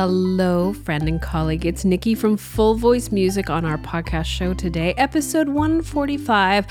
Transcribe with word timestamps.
Hello, 0.00 0.72
friend 0.72 1.08
and 1.08 1.20
colleague. 1.20 1.66
It's 1.66 1.84
Nikki 1.84 2.14
from 2.14 2.36
Full 2.36 2.76
Voice 2.76 3.10
Music 3.10 3.50
on 3.50 3.64
our 3.64 3.78
podcast 3.78 4.26
show 4.26 4.54
today, 4.54 4.94
episode 4.96 5.48
145. 5.48 6.66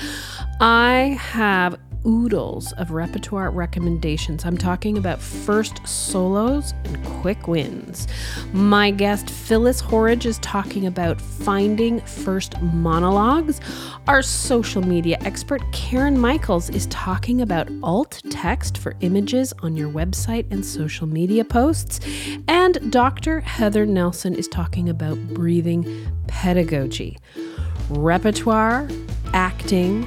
I 0.62 1.18
have 1.20 1.78
oodles 2.08 2.72
of 2.72 2.90
repertoire 2.90 3.50
recommendations. 3.50 4.44
I'm 4.44 4.56
talking 4.56 4.96
about 4.96 5.20
first 5.20 5.86
solos 5.86 6.72
and 6.84 7.04
quick 7.04 7.46
wins. 7.46 8.08
My 8.52 8.90
guest 8.90 9.28
Phyllis 9.28 9.80
Horridge 9.80 10.24
is 10.24 10.38
talking 10.38 10.86
about 10.86 11.20
finding 11.20 12.00
first 12.00 12.60
monologues. 12.62 13.60
Our 14.06 14.22
social 14.22 14.80
media 14.82 15.18
expert 15.20 15.60
Karen 15.72 16.18
Michaels 16.18 16.70
is 16.70 16.86
talking 16.86 17.42
about 17.42 17.68
alt 17.82 18.22
text 18.30 18.78
for 18.78 18.96
images 19.00 19.52
on 19.62 19.76
your 19.76 19.90
website 19.90 20.50
and 20.50 20.64
social 20.64 21.06
media 21.06 21.44
posts. 21.44 22.00
And 22.48 22.90
Dr. 22.90 23.40
Heather 23.40 23.84
Nelson 23.84 24.34
is 24.34 24.48
talking 24.48 24.88
about 24.88 25.18
breathing 25.34 26.10
pedagogy. 26.26 27.18
Repertoire, 27.90 28.88
acting, 29.34 30.06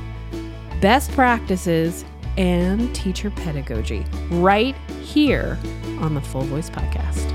best 0.81 1.11
practices, 1.11 2.03
and 2.37 2.93
teacher 2.95 3.29
pedagogy 3.29 4.03
right 4.31 4.75
here 5.01 5.59
on 5.99 6.15
the 6.15 6.21
Full 6.21 6.41
Voice 6.41 6.69
Podcast. 6.69 7.29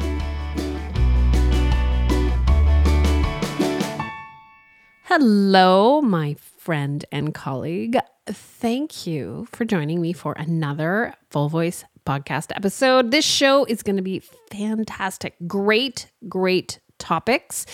Hello, 5.04 6.02
my 6.02 6.34
friend 6.58 7.04
and 7.12 7.32
colleague. 7.32 7.96
Thank 8.26 9.06
you 9.06 9.46
for 9.52 9.64
joining 9.64 10.00
me 10.00 10.12
for 10.12 10.32
another 10.32 11.14
Full 11.30 11.48
Voice 11.48 11.84
podcast 12.04 12.50
episode. 12.56 13.12
This 13.12 13.24
show 13.24 13.64
is 13.64 13.82
going 13.82 13.96
to 13.96 14.02
be 14.02 14.22
fantastic. 14.50 15.36
Great, 15.46 16.10
great 16.28 16.80
topics. 16.98 17.66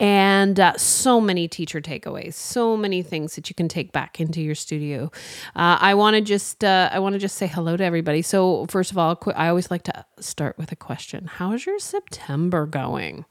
And 0.00 0.58
uh, 0.60 0.76
so 0.76 1.20
many 1.20 1.48
teacher 1.48 1.80
takeaways 1.80 2.34
so 2.34 2.76
many 2.76 3.02
things 3.02 3.34
that 3.34 3.48
you 3.48 3.54
can 3.54 3.68
take 3.68 3.92
back 3.92 4.20
into 4.20 4.40
your 4.40 4.54
studio. 4.54 5.10
Uh, 5.54 5.76
i 5.80 5.94
want 5.94 6.14
to 6.14 6.20
just 6.20 6.64
uh, 6.64 6.88
i 6.92 6.98
want 6.98 7.12
to 7.12 7.18
just 7.18 7.36
say 7.36 7.46
hello 7.46 7.76
to 7.76 7.84
everybody. 7.84 8.22
So 8.22 8.66
first 8.66 8.90
of 8.90 8.98
all 8.98 9.18
i 9.36 9.48
always 9.48 9.70
like 9.70 9.82
to 9.84 10.04
start 10.20 10.58
with 10.58 10.72
a 10.72 10.76
question. 10.76 11.26
How's 11.26 11.66
your 11.66 11.78
september 11.78 12.66
going? 12.66 13.24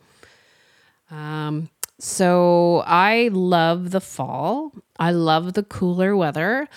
Um, 1.09 1.69
so 1.99 2.83
i 2.85 3.29
love 3.31 3.91
the 3.91 4.01
fall. 4.01 4.73
I 4.99 5.11
love 5.11 5.53
the 5.53 5.63
cooler 5.63 6.15
weather 6.15 6.67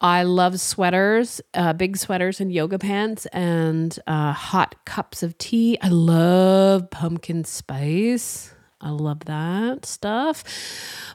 I 0.00 0.24
love 0.24 0.60
sweaters, 0.60 1.40
uh, 1.54 1.72
big 1.72 1.96
sweaters 1.96 2.40
and 2.40 2.52
yoga 2.52 2.78
pants, 2.78 3.26
and 3.26 3.98
uh, 4.06 4.32
hot 4.32 4.84
cups 4.84 5.22
of 5.22 5.38
tea. 5.38 5.78
I 5.80 5.88
love 5.88 6.90
pumpkin 6.90 7.44
spice. 7.44 8.52
I 8.80 8.90
love 8.90 9.24
that 9.24 9.86
stuff. 9.86 10.44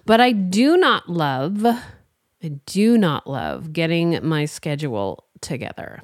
But 0.06 0.20
I 0.20 0.32
do 0.32 0.78
not 0.78 1.08
love, 1.08 1.64
I 1.64 2.48
do 2.66 2.98
not 2.98 3.28
love 3.28 3.72
getting 3.72 4.20
my 4.28 4.46
schedule 4.46 5.26
together 5.42 6.02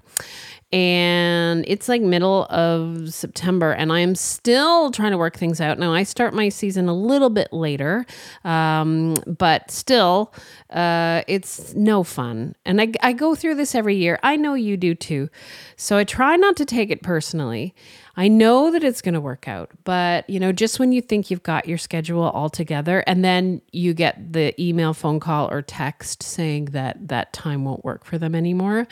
and 0.73 1.63
it's 1.66 1.88
like 1.88 2.02
middle 2.02 2.45
of 2.49 3.13
September, 3.13 3.71
and 3.71 3.91
I 3.91 4.02
am 4.02 4.16
still 4.16 4.91
trying 4.91 5.11
to 5.11 5.17
work 5.17 5.38
things 5.38 5.61
out. 5.61 5.80
Now, 5.80 5.93
I 5.93 6.03
start 6.03 6.33
my 6.33 6.49
season 6.49 6.89
a 6.89 6.93
little 6.93 7.30
bit 7.30 7.53
later, 7.53 8.05
um, 8.43 9.15
but 9.25 9.71
still, 9.71 10.33
uh, 10.69 11.21
it's 11.27 11.73
no 11.73 12.03
fun. 12.03 12.53
And 12.65 12.81
I, 12.81 12.91
I 13.02 13.13
go 13.13 13.33
through 13.33 13.55
this 13.55 13.75
every 13.75 13.95
year. 13.95 14.19
I 14.23 14.35
know 14.35 14.55
you 14.55 14.75
do 14.75 14.93
too. 14.93 15.30
So 15.77 15.95
I 15.95 16.03
try 16.03 16.35
not 16.35 16.58
to 16.58 16.65
take 16.65 16.89
it 16.89 17.02
personally. 17.02 17.73
I 18.20 18.28
know 18.28 18.72
that 18.72 18.84
it's 18.84 19.04
going 19.04 19.14
to 19.14 19.22
work 19.22 19.48
out, 19.48 19.70
but 19.84 20.28
you 20.28 20.40
know, 20.40 20.52
just 20.52 20.80
when 20.80 20.92
you 20.92 21.02
think 21.04 21.30
you've 21.30 21.44
got 21.44 21.68
your 21.68 21.78
schedule 21.78 22.23
all 22.23 22.50
together 22.50 23.04
and 23.06 23.23
then 23.23 23.62
you 23.72 23.94
get 23.94 24.34
the 24.34 24.60
email, 24.60 24.96
phone 24.96 25.20
call 25.20 25.52
or 25.52 25.62
text 25.62 26.23
saying 26.23 26.66
that 26.66 27.10
that 27.10 27.32
time 27.32 27.64
won't 27.64 27.86
work 27.86 28.04
for 28.04 28.17
them 28.17 28.33
anymore. 28.33 28.88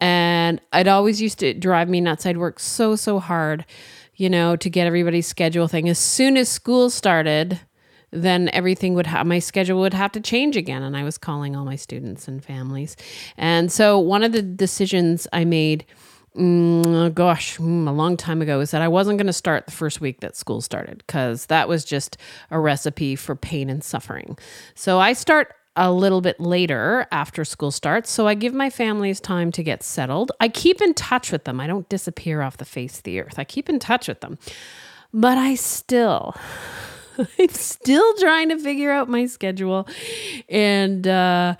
And 0.00 0.62
it 0.72 0.88
always 0.88 1.20
used 1.20 1.40
to 1.40 1.52
drive 1.52 1.90
me 1.90 2.00
nuts. 2.00 2.24
I'd 2.24 2.38
work 2.38 2.58
so 2.58 2.96
so 2.96 3.18
hard, 3.20 3.66
you 4.16 4.30
know, 4.30 4.56
to 4.56 4.70
get 4.70 4.86
everybody's 4.86 5.26
schedule 5.26 5.68
thing. 5.68 5.86
As 5.86 5.98
soon 5.98 6.38
as 6.38 6.48
school 6.48 6.88
started, 6.88 7.60
then 8.12 8.48
everything 8.54 8.94
would 8.94 9.08
have 9.08 9.26
my 9.26 9.40
schedule 9.40 9.80
would 9.80 9.92
have 9.92 10.12
to 10.12 10.20
change 10.20 10.56
again 10.56 10.84
and 10.84 10.96
i 10.96 11.02
was 11.02 11.18
calling 11.18 11.56
all 11.56 11.64
my 11.64 11.74
students 11.74 12.28
and 12.28 12.44
families 12.44 12.96
and 13.36 13.72
so 13.72 13.98
one 13.98 14.22
of 14.22 14.30
the 14.30 14.40
decisions 14.40 15.26
i 15.32 15.44
made 15.44 15.84
mm, 16.36 17.14
gosh, 17.14 17.58
mm, 17.58 17.88
a 17.88 17.92
long 17.92 18.16
time 18.16 18.42
ago 18.42 18.60
is 18.60 18.70
that 18.72 18.82
I 18.82 18.88
wasn't 18.88 19.18
going 19.18 19.26
to 19.26 19.32
start 19.32 19.66
the 19.66 19.72
first 19.72 20.00
week 20.00 20.20
that 20.20 20.36
school 20.36 20.60
started 20.60 20.98
because 21.06 21.46
that 21.46 21.68
was 21.68 21.84
just 21.84 22.16
a 22.50 22.58
recipe 22.58 23.16
for 23.16 23.36
pain 23.36 23.70
and 23.70 23.82
suffering. 23.82 24.38
So 24.74 24.98
I 24.98 25.12
start 25.12 25.54
a 25.76 25.92
little 25.92 26.20
bit 26.20 26.38
later 26.38 27.06
after 27.10 27.44
school 27.44 27.70
starts. 27.70 28.10
So 28.10 28.28
I 28.28 28.34
give 28.34 28.54
my 28.54 28.70
families 28.70 29.20
time 29.20 29.50
to 29.52 29.62
get 29.62 29.82
settled. 29.82 30.30
I 30.40 30.48
keep 30.48 30.80
in 30.80 30.94
touch 30.94 31.32
with 31.32 31.44
them. 31.44 31.60
I 31.60 31.66
don't 31.66 31.88
disappear 31.88 32.42
off 32.42 32.58
the 32.58 32.64
face 32.64 32.98
of 32.98 33.02
the 33.02 33.20
earth. 33.20 33.38
I 33.38 33.44
keep 33.44 33.68
in 33.68 33.78
touch 33.78 34.06
with 34.06 34.20
them. 34.20 34.38
But 35.12 35.38
I 35.38 35.54
still 35.54 36.34
I'm 37.38 37.48
still 37.48 38.14
trying 38.14 38.48
to 38.50 38.58
figure 38.58 38.90
out 38.90 39.08
my 39.08 39.26
schedule, 39.26 39.88
and 40.48 41.06
uh, 41.06 41.56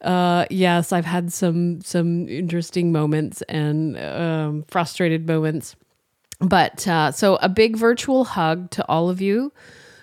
uh, 0.00 0.46
yes, 0.50 0.92
I've 0.92 1.04
had 1.04 1.32
some 1.32 1.80
some 1.80 2.28
interesting 2.28 2.92
moments 2.92 3.42
and 3.42 3.98
um, 3.98 4.64
frustrated 4.68 5.26
moments. 5.26 5.76
But 6.40 6.86
uh, 6.86 7.10
so 7.10 7.36
a 7.42 7.48
big 7.48 7.76
virtual 7.76 8.24
hug 8.24 8.70
to 8.72 8.86
all 8.88 9.10
of 9.10 9.20
you 9.20 9.52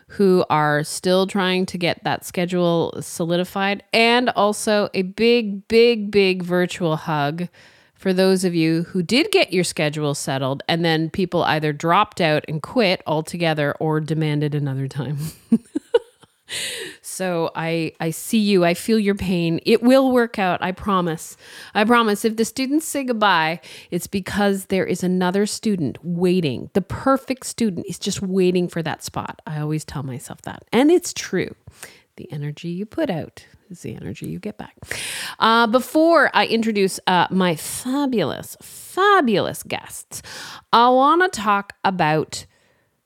who 0.09 0.45
are 0.49 0.83
still 0.83 1.25
trying 1.27 1.65
to 1.65 1.77
get 1.77 2.03
that 2.03 2.25
schedule 2.25 2.93
solidified, 3.01 3.83
and 3.93 4.29
also 4.29 4.89
a 4.93 5.01
big, 5.03 5.67
big, 5.67 6.11
big 6.11 6.43
virtual 6.43 6.95
hug 6.95 7.47
for 7.95 8.13
those 8.13 8.43
of 8.43 8.53
you 8.53 8.83
who 8.83 9.01
did 9.01 9.31
get 9.31 9.53
your 9.53 9.63
schedule 9.63 10.13
settled 10.13 10.61
and 10.67 10.83
then 10.85 11.09
people 11.09 11.43
either 11.43 11.73
dropped 11.73 12.21
out 12.21 12.45
and 12.47 12.61
quit 12.61 13.01
altogether 13.07 13.73
or 13.79 13.99
demanded 13.99 14.53
another 14.53 14.87
time. 14.87 15.17
so 17.01 17.51
I 17.55 17.93
I 17.99 18.11
see 18.11 18.39
you. 18.39 18.65
I 18.65 18.73
feel 18.73 18.99
your 18.99 19.15
pain. 19.15 19.59
It 19.65 19.81
will 19.81 20.11
work 20.11 20.37
out. 20.37 20.61
I 20.61 20.71
promise. 20.71 21.37
I 21.73 21.83
promise. 21.83 22.25
If 22.25 22.35
the 22.35 22.45
students 22.45 22.87
say 22.87 23.03
goodbye, 23.03 23.61
it's 23.91 24.07
because 24.07 24.65
there 24.65 24.85
is 24.85 25.03
another 25.03 25.45
student 25.45 25.97
waiting. 26.03 26.69
The 26.73 26.81
perfect 26.81 27.45
student 27.45 27.85
is 27.87 27.97
just 27.97 28.21
waiting 28.21 28.67
for 28.67 28.83
that 28.83 29.03
spot. 29.03 29.41
I 29.47 29.59
always 29.59 29.85
tell 29.85 30.03
myself 30.03 30.41
that. 30.43 30.63
And 30.71 30.91
it's 30.91 31.13
true. 31.13 31.55
The 32.17 32.31
energy 32.31 32.69
you 32.69 32.85
put 32.85 33.09
out 33.09 33.45
is 33.69 33.81
the 33.81 33.95
energy 33.95 34.27
you 34.27 34.39
get 34.39 34.57
back. 34.57 34.75
Uh, 35.37 35.67
before 35.67 36.31
I 36.33 36.45
introduce 36.47 36.99
uh, 37.07 37.27
my 37.29 37.55
fabulous, 37.55 38.55
fabulous 38.61 39.63
guests, 39.63 40.21
I 40.71 40.89
want 40.89 41.21
to 41.23 41.41
talk 41.41 41.73
about 41.83 42.45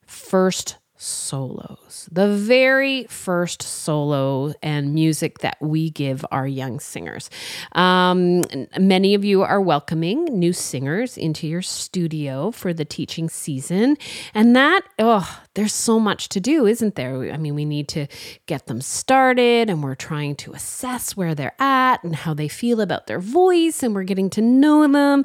first 0.06 0.76
solos, 1.00 2.08
the 2.12 2.36
very 2.36 3.04
first 3.04 3.62
solo 3.62 4.52
and 4.62 4.92
music 4.92 5.38
that 5.38 5.56
we 5.60 5.88
give 5.88 6.26
our 6.30 6.46
young 6.46 6.78
singers. 6.78 7.30
Um, 7.72 8.42
many 8.78 9.14
of 9.14 9.24
you 9.24 9.40
are 9.40 9.62
welcoming 9.62 10.24
new 10.26 10.52
singers 10.52 11.16
into 11.16 11.46
your 11.46 11.62
studio 11.62 12.50
for 12.50 12.74
the 12.74 12.84
teaching 12.84 13.30
season. 13.30 13.96
And 14.34 14.54
that, 14.54 14.82
oh, 14.98 15.42
there's 15.54 15.72
so 15.72 15.98
much 15.98 16.28
to 16.30 16.40
do, 16.40 16.66
isn't 16.66 16.96
there? 16.96 17.32
I 17.32 17.38
mean, 17.38 17.54
we 17.54 17.64
need 17.64 17.88
to 17.88 18.06
get 18.44 18.66
them 18.66 18.82
started 18.82 19.70
and 19.70 19.82
we're 19.82 19.94
trying 19.94 20.36
to 20.36 20.52
assess 20.52 21.16
where 21.16 21.34
they're 21.34 21.56
at 21.58 22.04
and 22.04 22.14
how 22.14 22.34
they 22.34 22.48
feel 22.48 22.80
about 22.82 23.06
their 23.06 23.20
voice 23.20 23.82
and 23.82 23.94
we're 23.94 24.04
getting 24.04 24.28
to 24.30 24.42
know 24.42 24.86
them. 24.86 25.24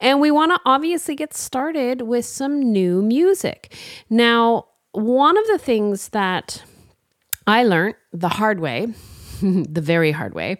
And 0.00 0.18
we 0.18 0.30
want 0.30 0.52
to 0.52 0.60
obviously 0.64 1.14
get 1.14 1.34
started 1.34 2.02
with 2.02 2.24
some 2.24 2.72
new 2.72 3.02
music. 3.02 3.76
Now, 4.08 4.68
one 4.92 5.38
of 5.38 5.46
the 5.46 5.58
things 5.58 6.10
that 6.10 6.62
I 7.46 7.64
learned 7.64 7.94
the 8.12 8.28
hard 8.28 8.60
way, 8.60 8.88
the 9.42 9.80
very 9.80 10.12
hard 10.12 10.34
way, 10.34 10.58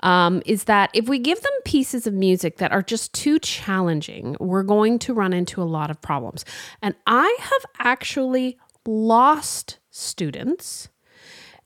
um, 0.00 0.42
is 0.46 0.64
that 0.64 0.90
if 0.92 1.08
we 1.08 1.18
give 1.18 1.40
them 1.40 1.52
pieces 1.64 2.06
of 2.06 2.14
music 2.14 2.58
that 2.58 2.72
are 2.72 2.82
just 2.82 3.12
too 3.14 3.38
challenging, 3.38 4.36
we're 4.38 4.62
going 4.62 4.98
to 5.00 5.14
run 5.14 5.32
into 5.32 5.62
a 5.62 5.64
lot 5.64 5.90
of 5.90 6.00
problems. 6.00 6.44
And 6.82 6.94
I 7.06 7.36
have 7.40 7.66
actually 7.78 8.58
lost 8.86 9.78
students 9.90 10.89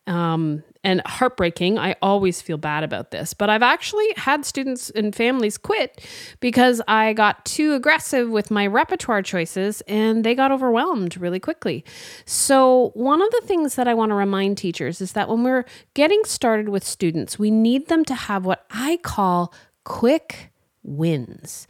um, 0.07 0.63
and 0.83 1.01
heartbreaking. 1.07 1.79
I 1.79 1.97
always 2.03 2.43
feel 2.43 2.59
bad 2.59 2.85
about 2.85 3.11
this, 3.11 3.33
but 3.33 3.49
I've 3.49 3.63
actually 3.63 4.07
had 4.17 4.45
students 4.45 4.91
and 4.91 5.15
families 5.15 5.57
quit 5.57 6.07
because 6.41 6.83
I 6.87 7.15
got 7.15 7.45
too 7.45 7.73
aggressive 7.73 8.29
with 8.29 8.51
my 8.51 8.67
repertoire 8.67 9.23
choices 9.23 9.81
and 9.83 10.25
they 10.25 10.35
got 10.35 10.53
overwhelmed 10.53 11.17
really 11.17 11.41
quickly. 11.41 11.85
So, 12.27 12.91
one 12.95 13.23
of 13.23 13.31
the 13.31 13.43
things 13.45 13.77
that 13.77 13.89
I 13.89 13.95
want 13.95 14.11
to 14.11 14.15
remind 14.15 14.59
teachers 14.59 15.01
is 15.01 15.13
that 15.13 15.29
when 15.29 15.43
we're 15.43 15.65
getting 15.95 16.23
started 16.25 16.69
with 16.69 16.85
students, 16.85 17.39
we 17.39 17.51
need 17.51 17.89
them 17.89 18.05
to 18.05 18.15
have 18.15 18.45
what 18.45 18.67
I 18.71 18.99
call 19.03 19.55
quick 19.85 20.51
wins. 20.85 21.67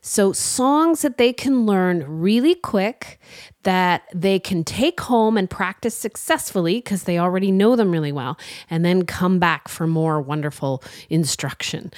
So, 0.00 0.32
songs 0.32 1.02
that 1.02 1.18
they 1.18 1.32
can 1.32 1.66
learn 1.66 2.04
really 2.06 2.54
quick, 2.54 3.18
that 3.62 4.02
they 4.14 4.38
can 4.38 4.62
take 4.64 5.00
home 5.00 5.36
and 5.36 5.50
practice 5.50 5.96
successfully 5.96 6.76
because 6.76 7.04
they 7.04 7.18
already 7.18 7.50
know 7.50 7.76
them 7.76 7.90
really 7.90 8.12
well, 8.12 8.38
and 8.70 8.84
then 8.84 9.04
come 9.06 9.38
back 9.38 9.68
for 9.68 9.86
more 9.86 10.20
wonderful 10.20 10.82
instruction. 11.10 11.92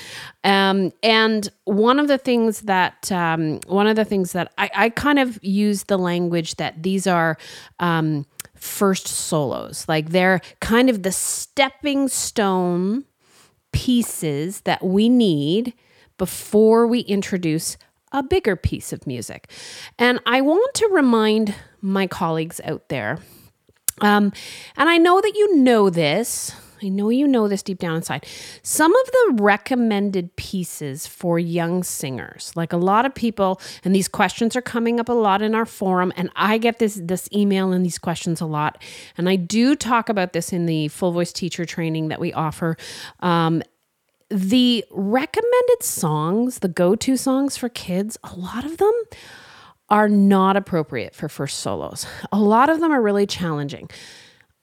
Um, 0.45 0.93
and 1.03 1.49
one 1.65 1.99
of 1.99 2.09
the 2.09 2.19
things 2.19 2.63
that 2.63 3.11
um, 3.13 3.61
one 3.67 3.87
of 3.87 3.97
the 3.97 4.05
things 4.05 4.33
that 4.33 4.53
I, 4.57 4.71
I, 4.75 4.91
kind 4.91 5.19
of 5.19 5.39
use 5.43 5.85
the 5.85 5.99
language 5.99 6.57
that 6.57 6.83
these 6.83 7.07
are. 7.07 7.37
Um, 7.79 8.27
first 8.55 9.09
solos 9.09 9.87
like 9.89 10.11
they're 10.11 10.39
kind 10.61 10.91
of 10.91 11.03
the 11.03 11.11
stepping 11.11 12.09
stone 12.09 13.07
pieces 13.73 14.61
that 14.63 14.85
we 14.85 15.09
need 15.09 15.73
before 16.21 16.87
we 16.87 17.01
introduce 17.01 17.79
a 18.13 18.23
bigger 18.23 18.55
piece 18.55 18.93
of 18.93 19.07
music. 19.07 19.51
And 19.99 20.21
I 20.27 20.43
want 20.43 20.75
to 20.75 20.87
remind 20.89 21.55
my 21.81 22.07
colleagues 22.07 22.61
out 22.63 22.91
there, 22.91 23.21
um, 24.03 24.33
and 24.77 24.91
I 24.91 24.99
know 24.99 25.21
that 25.23 25.33
you 25.35 25.57
know 25.57 25.89
this. 25.89 26.53
I 26.83 26.89
know 26.89 27.09
you 27.09 27.27
know 27.27 27.49
this 27.49 27.63
deep 27.63 27.79
down 27.79 27.97
inside. 27.97 28.27
Some 28.63 28.95
of 28.95 29.07
the 29.07 29.43
recommended 29.43 30.37
pieces 30.37 31.07
for 31.07 31.39
young 31.39 31.83
singers, 31.83 32.53
like 32.55 32.73
a 32.73 32.79
lot 32.79 33.07
of 33.07 33.15
people, 33.15 33.61
and 33.83 33.95
these 33.95 34.09
questions 34.09 34.57
are 34.57 34.63
coming 34.63 35.01
up 35.01 35.09
a 35.09 35.15
lot 35.15 35.41
in 35.41 35.55
our 35.55 35.67
forum, 35.67 36.13
and 36.17 36.31
I 36.37 36.59
get 36.59 36.81
this 36.81 37.01
this 37.03 37.31
email 37.33 37.73
and 37.73 37.85
these 37.85 37.99
questions 37.99 38.43
a 38.43 38.47
lot. 38.47 38.83
And 39.17 39.27
I 39.27 39.37
do 39.37 39.75
talk 39.75 40.11
about 40.11 40.35
this 40.35 40.53
in 40.53 40.67
the 40.67 40.89
full 40.89 41.13
voice 41.13 41.33
teacher 41.33 41.65
training 41.65 42.09
that 42.09 42.21
we 42.21 42.31
offer. 42.35 42.77
Um, 43.21 43.63
the 44.31 44.85
recommended 44.91 45.83
songs, 45.83 46.61
the 46.61 46.69
go 46.69 46.95
to 46.97 47.17
songs 47.17 47.57
for 47.57 47.69
kids, 47.69 48.17
a 48.25 48.35
lot 48.35 48.65
of 48.65 48.79
them 48.79 48.93
are 49.89 50.09
not 50.09 50.57
appropriate 50.57 51.15
for 51.15 51.29
first 51.29 51.59
solos. 51.59 52.07
A 52.33 52.39
lot 52.39 52.71
of 52.71 52.81
them 52.81 52.93
are 52.93 53.03
really 53.03 53.27
challenging. 53.27 53.91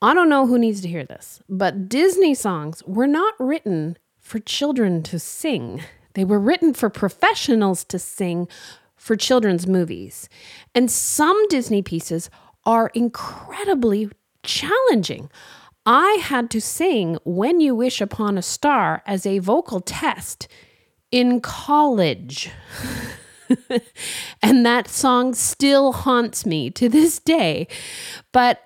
I 0.00 0.14
don't 0.14 0.28
know 0.30 0.46
who 0.46 0.58
needs 0.58 0.80
to 0.82 0.88
hear 0.88 1.04
this, 1.04 1.42
but 1.48 1.88
Disney 1.88 2.34
songs 2.34 2.82
were 2.86 3.06
not 3.06 3.34
written 3.38 3.98
for 4.20 4.38
children 4.38 5.02
to 5.04 5.18
sing. 5.18 5.82
They 6.14 6.24
were 6.24 6.40
written 6.40 6.72
for 6.72 6.88
professionals 6.88 7.84
to 7.84 7.98
sing 7.98 8.48
for 8.96 9.16
children's 9.16 9.66
movies. 9.66 10.28
And 10.74 10.90
some 10.90 11.46
Disney 11.48 11.82
pieces 11.82 12.30
are 12.64 12.90
incredibly 12.94 14.10
challenging. 14.42 15.30
I 15.90 16.18
had 16.20 16.50
to 16.50 16.60
sing 16.60 17.16
When 17.24 17.60
You 17.60 17.74
Wish 17.74 18.02
Upon 18.02 18.36
a 18.36 18.42
Star 18.42 19.02
as 19.06 19.24
a 19.24 19.38
vocal 19.38 19.80
test 19.80 20.46
in 21.10 21.40
college. 21.40 22.50
and 24.42 24.66
that 24.66 24.88
song 24.88 25.32
still 25.32 25.92
haunts 25.92 26.44
me 26.44 26.68
to 26.72 26.90
this 26.90 27.18
day. 27.18 27.68
But 28.32 28.60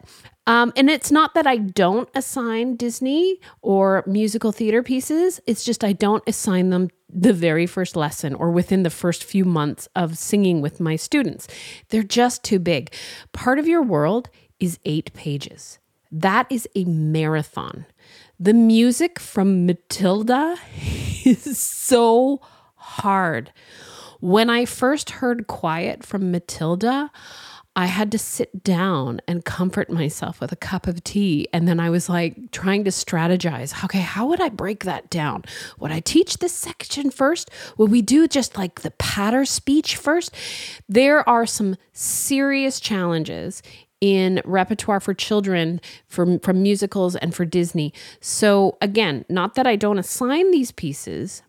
um, 0.49 0.73
and 0.75 0.91
it's 0.91 1.13
not 1.13 1.35
that 1.35 1.47
I 1.47 1.59
don't 1.59 2.09
assign 2.13 2.75
Disney 2.75 3.39
or 3.61 4.03
musical 4.05 4.51
theater 4.51 4.83
pieces, 4.83 5.41
it's 5.47 5.63
just 5.63 5.85
I 5.85 5.93
don't 5.93 6.25
assign 6.27 6.71
them 6.71 6.89
the 7.09 7.33
very 7.33 7.67
first 7.67 7.95
lesson 7.95 8.35
or 8.35 8.51
within 8.51 8.83
the 8.83 8.91
first 8.91 9.23
few 9.23 9.45
months 9.45 9.89
of 9.95 10.19
singing 10.19 10.61
with 10.61 10.81
my 10.81 10.97
students. 10.97 11.47
They're 11.91 12.03
just 12.03 12.43
too 12.43 12.59
big. 12.59 12.93
Part 13.31 13.61
of 13.61 13.69
your 13.69 13.83
world 13.83 14.29
is 14.59 14.81
eight 14.85 15.13
pages. 15.13 15.79
That 16.13 16.47
is 16.51 16.69
a 16.77 16.85
marathon. 16.85 17.87
The 18.39 18.53
music 18.53 19.19
from 19.19 19.65
Matilda 19.65 20.59
is 21.25 21.59
so 21.59 22.41
hard. 22.75 23.51
When 24.21 24.51
I 24.51 24.67
first 24.67 25.11
heard 25.11 25.47
Quiet 25.47 26.05
from 26.05 26.31
Matilda, 26.31 27.11
I 27.75 27.87
had 27.87 28.13
to 28.13 28.19
sit 28.19 28.63
down 28.63 29.21
and 29.27 29.45
comfort 29.45 29.89
myself 29.89 30.41
with 30.41 30.53
a 30.53 30.57
cup 30.57 30.87
of 30.87 31.03
tea. 31.03 31.49
And 31.55 31.67
then 31.67 31.81
I 31.81 31.89
was 31.89 32.09
like 32.11 32.51
trying 32.51 32.85
to 32.85 32.91
strategize 32.91 33.83
okay, 33.83 34.01
how 34.01 34.27
would 34.27 34.41
I 34.41 34.51
break 34.51 34.85
that 34.85 35.09
down? 35.09 35.45
Would 35.79 35.91
I 35.91 36.01
teach 36.01 36.39
this 36.39 36.53
section 36.53 37.11
first? 37.11 37.51
Would 37.79 37.91
we 37.91 38.03
do 38.03 38.29
just 38.29 38.59
like 38.59 38.83
the 38.83 38.91
patter 38.93 39.47
speech 39.47 39.97
first? 39.97 40.35
There 40.89 41.27
are 41.27 41.47
some 41.47 41.77
serious 41.95 42.79
challenges 42.79 43.63
in 44.03 44.43
repertoire 44.45 44.99
for 44.99 45.15
children 45.15 45.81
from 46.09 46.41
from 46.41 46.61
musicals 46.61 47.15
and 47.17 47.35
for 47.35 47.47
Disney. 47.47 47.95
So 48.21 48.77
again, 48.83 49.25
not 49.31 49.55
that 49.55 49.67
I 49.67 49.77
don't 49.77 49.99
assign 49.99 50.51
these 50.51 50.73
pieces, 50.73 51.43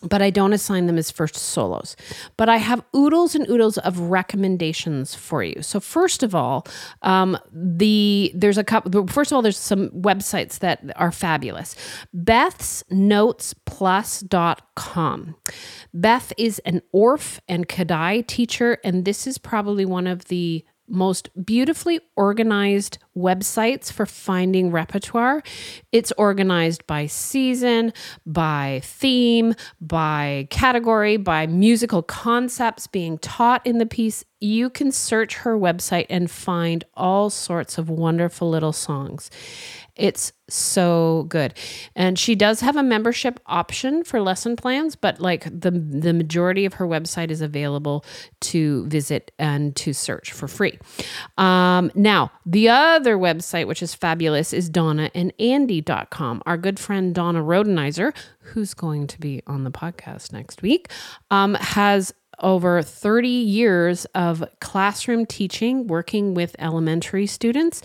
but 0.00 0.22
I 0.22 0.30
don't 0.30 0.54
assign 0.54 0.86
them 0.86 0.96
as 0.96 1.10
first 1.10 1.36
solos. 1.36 1.94
But 2.38 2.48
I 2.48 2.56
have 2.56 2.82
oodles 2.96 3.34
and 3.34 3.48
oodles 3.50 3.76
of 3.78 3.98
recommendations 4.00 5.14
for 5.14 5.44
you. 5.44 5.60
So 5.60 5.78
first 5.78 6.22
of 6.22 6.34
all, 6.34 6.66
um, 7.02 7.38
the 7.52 8.32
there's 8.34 8.58
a 8.58 8.64
couple. 8.64 9.06
First 9.06 9.30
of 9.30 9.36
all, 9.36 9.42
there's 9.42 9.58
some 9.58 9.90
websites 9.90 10.60
that 10.60 10.82
are 10.96 11.12
fabulous. 11.12 11.76
Beth's 12.14 12.82
Notes 12.90 13.54
Plus.com. 13.66 15.36
Beth 15.92 16.32
is 16.38 16.60
an 16.60 16.80
Orff 16.94 17.40
and 17.46 17.68
Kodály 17.68 18.26
teacher, 18.26 18.78
and 18.82 19.04
this 19.04 19.26
is 19.26 19.36
probably 19.36 19.84
one 19.84 20.06
of 20.06 20.26
the 20.26 20.64
most 20.88 21.30
beautifully 21.44 22.00
organized 22.16 22.98
websites 23.16 23.90
for 23.92 24.06
finding 24.06 24.70
repertoire. 24.70 25.42
It's 25.92 26.12
organized 26.18 26.86
by 26.86 27.06
season, 27.06 27.92
by 28.26 28.80
theme, 28.82 29.54
by 29.80 30.48
category, 30.50 31.16
by 31.16 31.46
musical 31.46 32.02
concepts 32.02 32.86
being 32.86 33.18
taught 33.18 33.66
in 33.66 33.78
the 33.78 33.86
piece. 33.86 34.24
You 34.40 34.68
can 34.68 34.92
search 34.92 35.36
her 35.36 35.56
website 35.56 36.06
and 36.10 36.30
find 36.30 36.84
all 36.94 37.30
sorts 37.30 37.78
of 37.78 37.88
wonderful 37.88 38.50
little 38.50 38.72
songs. 38.72 39.30
It's 39.96 40.32
so 40.48 41.26
good. 41.28 41.54
And 41.94 42.18
she 42.18 42.34
does 42.34 42.60
have 42.60 42.76
a 42.76 42.82
membership 42.82 43.38
option 43.46 44.02
for 44.02 44.20
lesson 44.20 44.56
plans, 44.56 44.96
but 44.96 45.20
like 45.20 45.44
the 45.44 45.70
the 45.70 46.12
majority 46.12 46.64
of 46.64 46.74
her 46.74 46.86
website 46.86 47.30
is 47.30 47.40
available 47.40 48.04
to 48.40 48.86
visit 48.86 49.30
and 49.38 49.74
to 49.76 49.92
search 49.92 50.32
for 50.32 50.48
free. 50.48 50.78
Um, 51.38 51.92
now, 51.94 52.32
the 52.44 52.68
other 52.68 53.16
website, 53.16 53.66
which 53.68 53.82
is 53.82 53.94
fabulous, 53.94 54.52
is 54.52 54.68
donnaandandy.com. 54.68 56.42
Our 56.44 56.56
good 56.56 56.80
friend 56.80 57.14
Donna 57.14 57.42
Rhodenizer, 57.42 58.14
who's 58.40 58.74
going 58.74 59.06
to 59.06 59.20
be 59.20 59.42
on 59.46 59.62
the 59.64 59.70
podcast 59.70 60.32
next 60.32 60.60
week, 60.60 60.90
um, 61.30 61.54
has 61.54 62.12
over 62.40 62.82
30 62.82 63.28
years 63.28 64.04
of 64.14 64.44
classroom 64.60 65.26
teaching, 65.26 65.86
working 65.86 66.34
with 66.34 66.56
elementary 66.58 67.26
students. 67.26 67.82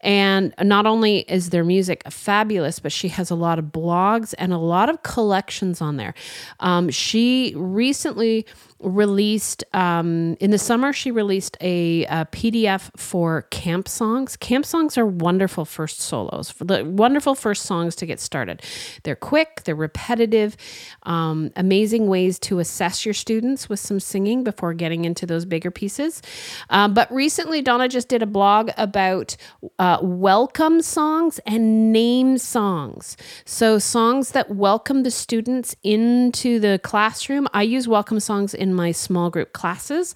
And 0.00 0.54
not 0.62 0.86
only 0.86 1.20
is 1.20 1.50
their 1.50 1.64
music 1.64 2.02
fabulous, 2.10 2.78
but 2.78 2.92
she 2.92 3.08
has 3.08 3.30
a 3.30 3.34
lot 3.34 3.58
of 3.58 3.66
blogs 3.66 4.34
and 4.38 4.52
a 4.52 4.58
lot 4.58 4.88
of 4.88 5.02
collections 5.02 5.80
on 5.80 5.96
there. 5.96 6.14
Um, 6.60 6.90
she 6.90 7.52
recently 7.56 8.46
released 8.80 9.62
um, 9.74 10.36
in 10.40 10.50
the 10.50 10.58
summer 10.58 10.92
she 10.92 11.10
released 11.10 11.56
a, 11.60 12.04
a, 12.06 12.26
pdf 12.26 12.90
for 12.96 13.42
camp 13.50 13.86
songs. 13.88 14.36
Camp 14.36 14.64
songs 14.64 14.96
are 14.96 15.06
wonderful 15.06 15.64
first 15.64 16.00
solos 16.00 16.54
wonderful 16.60 17.34
first 17.34 17.64
songs 17.64 17.94
to 17.96 18.06
get 18.06 18.20
started. 18.20 18.62
They're 19.02 19.16
quick 19.16 19.62
they're 19.64 19.74
repetitive 19.74 20.56
um, 21.02 21.50
amazing 21.56 22.06
ways 22.06 22.38
to 22.40 22.58
assess 22.58 23.04
your 23.04 23.14
students 23.14 23.68
with 23.68 23.80
some 23.80 24.00
singing 24.00 24.44
before 24.44 24.72
getting 24.72 25.04
into 25.04 25.26
those 25.26 25.44
bigger 25.44 25.70
pieces. 25.70 26.22
Uh, 26.70 26.88
but 26.88 27.10
recently 27.12 27.60
donna 27.60 27.88
just 27.88 28.08
did 28.08 28.22
a 28.22 28.26
blog 28.26 28.70
about 28.78 29.36
uh, 29.78 29.98
welcome 30.00 30.80
songs 30.80 31.38
and 31.46 31.92
name 31.92 32.38
songs. 32.38 33.16
So 33.44 33.78
songs 33.78 34.30
that 34.30 34.54
welcome 34.54 35.02
the 35.02 35.10
students 35.10 35.76
into 35.82 36.58
the 36.60 36.80
classroom 36.82 37.46
i 37.52 37.62
use 37.62 37.88
welcome 37.88 38.20
songs 38.20 38.54
in 38.54 38.69
in 38.70 38.74
my 38.76 38.92
small 38.92 39.30
group 39.30 39.52
classes 39.52 40.14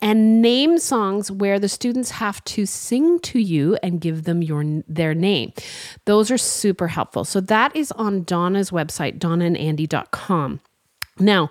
and 0.00 0.42
name 0.42 0.78
songs 0.78 1.30
where 1.30 1.58
the 1.58 1.68
students 1.68 2.10
have 2.10 2.44
to 2.44 2.66
sing 2.66 3.18
to 3.20 3.38
you 3.38 3.76
and 3.82 4.00
give 4.00 4.24
them 4.24 4.42
your 4.42 4.64
their 4.86 5.14
name. 5.14 5.52
Those 6.04 6.30
are 6.30 6.38
super 6.38 6.88
helpful. 6.88 7.24
So 7.24 7.40
that 7.40 7.74
is 7.74 7.90
on 7.92 8.24
Donna's 8.24 8.70
website, 8.70 9.18
donnaandandy.com. 9.18 10.60
Now, 11.18 11.48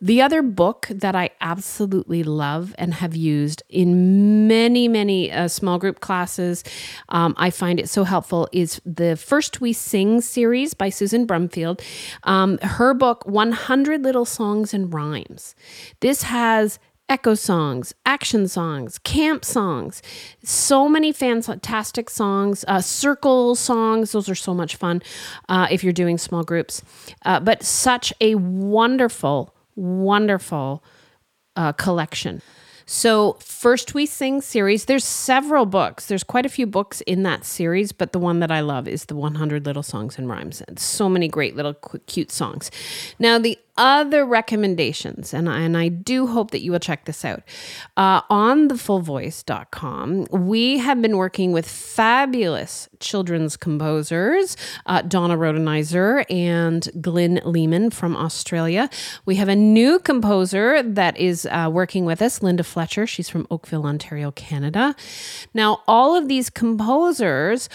the 0.00 0.20
other 0.20 0.42
book 0.42 0.88
that 0.90 1.14
I 1.14 1.30
absolutely 1.40 2.24
love 2.24 2.74
and 2.78 2.94
have 2.94 3.14
used 3.14 3.62
in 3.68 4.48
many, 4.48 4.88
many 4.88 5.30
uh, 5.30 5.46
small 5.46 5.78
group 5.78 6.00
classes, 6.00 6.64
um, 7.10 7.32
I 7.36 7.50
find 7.50 7.78
it 7.78 7.88
so 7.88 8.02
helpful, 8.02 8.48
is 8.50 8.80
the 8.84 9.16
First 9.16 9.60
We 9.60 9.72
Sing 9.72 10.20
series 10.20 10.74
by 10.74 10.88
Susan 10.88 11.28
Brumfield. 11.28 11.80
Um, 12.24 12.58
her 12.58 12.92
book, 12.92 13.24
100 13.24 14.02
Little 14.02 14.24
Songs 14.24 14.74
and 14.74 14.92
Rhymes. 14.92 15.54
This 16.00 16.24
has 16.24 16.80
echo 17.08 17.34
songs, 17.34 17.94
action 18.06 18.48
songs, 18.48 18.98
camp 18.98 19.44
songs, 19.44 20.02
so 20.42 20.88
many 20.88 21.12
fantastic 21.12 22.08
songs, 22.10 22.64
uh, 22.66 22.80
circle 22.80 23.54
songs. 23.54 24.12
Those 24.12 24.28
are 24.28 24.34
so 24.34 24.54
much 24.54 24.76
fun 24.76 25.02
uh, 25.48 25.66
if 25.70 25.84
you're 25.84 25.92
doing 25.92 26.18
small 26.18 26.42
groups. 26.42 26.82
Uh, 27.24 27.40
but 27.40 27.62
such 27.62 28.12
a 28.20 28.34
wonderful 28.36 29.54
wonderful 29.76 30.84
uh, 31.56 31.72
collection. 31.72 32.42
So, 32.86 33.38
First 33.40 33.94
We 33.94 34.04
Sing 34.04 34.42
series, 34.42 34.84
there's 34.84 35.04
several 35.04 35.64
books. 35.64 36.06
There's 36.06 36.22
quite 36.22 36.44
a 36.44 36.50
few 36.50 36.66
books 36.66 37.00
in 37.02 37.22
that 37.22 37.46
series, 37.46 37.92
but 37.92 38.12
the 38.12 38.18
one 38.18 38.40
that 38.40 38.50
I 38.50 38.60
love 38.60 38.86
is 38.86 39.06
the 39.06 39.16
100 39.16 39.64
Little 39.64 39.82
Songs 39.82 40.18
and 40.18 40.28
Rhymes. 40.28 40.60
And 40.68 40.78
so 40.78 41.08
many 41.08 41.26
great 41.26 41.56
little 41.56 41.74
cute 42.06 42.30
songs. 42.30 42.70
Now, 43.18 43.38
the 43.38 43.58
other 43.76 44.24
recommendations, 44.24 45.34
and 45.34 45.48
I, 45.48 45.60
and 45.60 45.76
I 45.76 45.88
do 45.88 46.26
hope 46.26 46.52
that 46.52 46.62
you 46.62 46.72
will 46.72 46.78
check 46.78 47.06
this 47.06 47.24
out. 47.24 47.42
Uh, 47.96 48.20
on 48.30 48.68
thefullvoice.com, 48.68 50.26
we 50.30 50.78
have 50.78 51.02
been 51.02 51.16
working 51.16 51.52
with 51.52 51.68
fabulous 51.68 52.88
children's 53.00 53.56
composers, 53.56 54.56
uh, 54.86 55.02
Donna 55.02 55.36
Rhodenizer 55.36 56.24
and 56.30 56.88
Glyn 57.00 57.40
Lehman 57.44 57.90
from 57.90 58.16
Australia. 58.16 58.88
We 59.26 59.36
have 59.36 59.48
a 59.48 59.56
new 59.56 59.98
composer 59.98 60.82
that 60.82 61.16
is 61.16 61.46
uh, 61.46 61.68
working 61.72 62.04
with 62.04 62.22
us, 62.22 62.42
Linda 62.42 62.62
Fletcher. 62.64 63.06
She's 63.06 63.28
from 63.28 63.46
Oakville, 63.50 63.86
Ontario, 63.86 64.30
Canada. 64.30 64.94
Now, 65.52 65.82
all 65.88 66.16
of 66.16 66.28
these 66.28 66.48
composers 66.48 67.68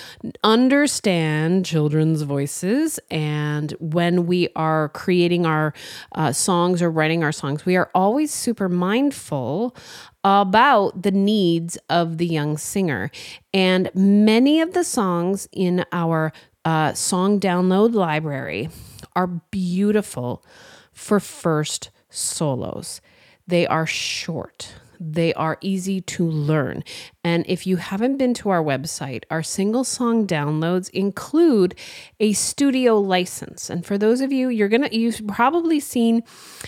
understand 0.43 1.65
children's 1.65 2.21
voices, 2.21 2.99
and 3.11 3.73
when 3.79 4.25
we 4.25 4.49
are 4.55 4.89
creating 4.89 5.45
our 5.45 5.73
uh, 6.13 6.31
songs 6.31 6.81
or 6.81 6.89
writing 6.89 7.23
our 7.23 7.31
songs, 7.31 7.65
we 7.65 7.75
are 7.75 7.89
always 7.93 8.33
super 8.33 8.69
mindful 8.69 9.75
about 10.23 11.01
the 11.01 11.11
needs 11.11 11.77
of 11.89 12.17
the 12.17 12.27
young 12.27 12.57
singer. 12.57 13.09
And 13.53 13.89
many 13.93 14.61
of 14.61 14.73
the 14.73 14.83
songs 14.83 15.47
in 15.51 15.85
our 15.91 16.33
uh, 16.65 16.93
song 16.93 17.39
download 17.39 17.93
library 17.93 18.69
are 19.15 19.27
beautiful 19.27 20.43
for 20.91 21.19
first 21.19 21.89
solos. 22.09 23.01
They 23.47 23.65
are 23.65 23.85
short. 23.85 24.73
They 24.99 25.33
are 25.33 25.57
easy 25.61 26.01
to 26.01 26.27
learn. 26.27 26.83
And 27.23 27.45
if 27.47 27.65
you 27.65 27.77
haven't 27.77 28.17
been 28.17 28.33
to 28.35 28.49
our 28.49 28.63
website, 28.63 29.23
our 29.29 29.43
single 29.43 29.83
song 29.83 30.27
downloads 30.27 30.89
include 30.89 31.75
a 32.19 32.33
studio 32.33 32.99
license. 32.99 33.69
And 33.69 33.85
for 33.85 33.97
those 33.97 34.21
of 34.21 34.31
you, 34.31 34.49
you're 34.49 34.69
to, 34.69 34.97
you've 34.97 35.25
probably 35.27 35.79
seen 35.79 36.23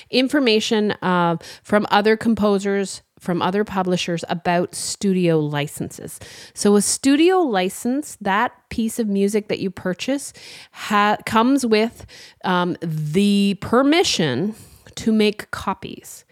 information 0.10 0.92
uh, 1.02 1.38
from 1.64 1.86
other 1.92 2.16
composers 2.16 3.02
from 3.22 3.40
other 3.40 3.64
publishers 3.64 4.26
about 4.30 4.74
studio 4.74 5.40
licenses. 5.40 6.20
So, 6.56 6.76
a 6.76 6.82
studio 6.82 7.38
license, 7.38 8.18
that 8.20 8.52
piece 8.70 8.98
of 8.98 9.08
music 9.08 9.48
that 9.48 9.60
you 9.60 9.70
purchase, 9.70 10.34
ha- 10.72 11.18
comes 11.28 11.64
with 11.64 12.08
um, 12.44 12.76
the 12.82 13.60
permission 13.62 14.56
to 14.96 15.12
make 15.12 15.52
copies. 15.52 16.26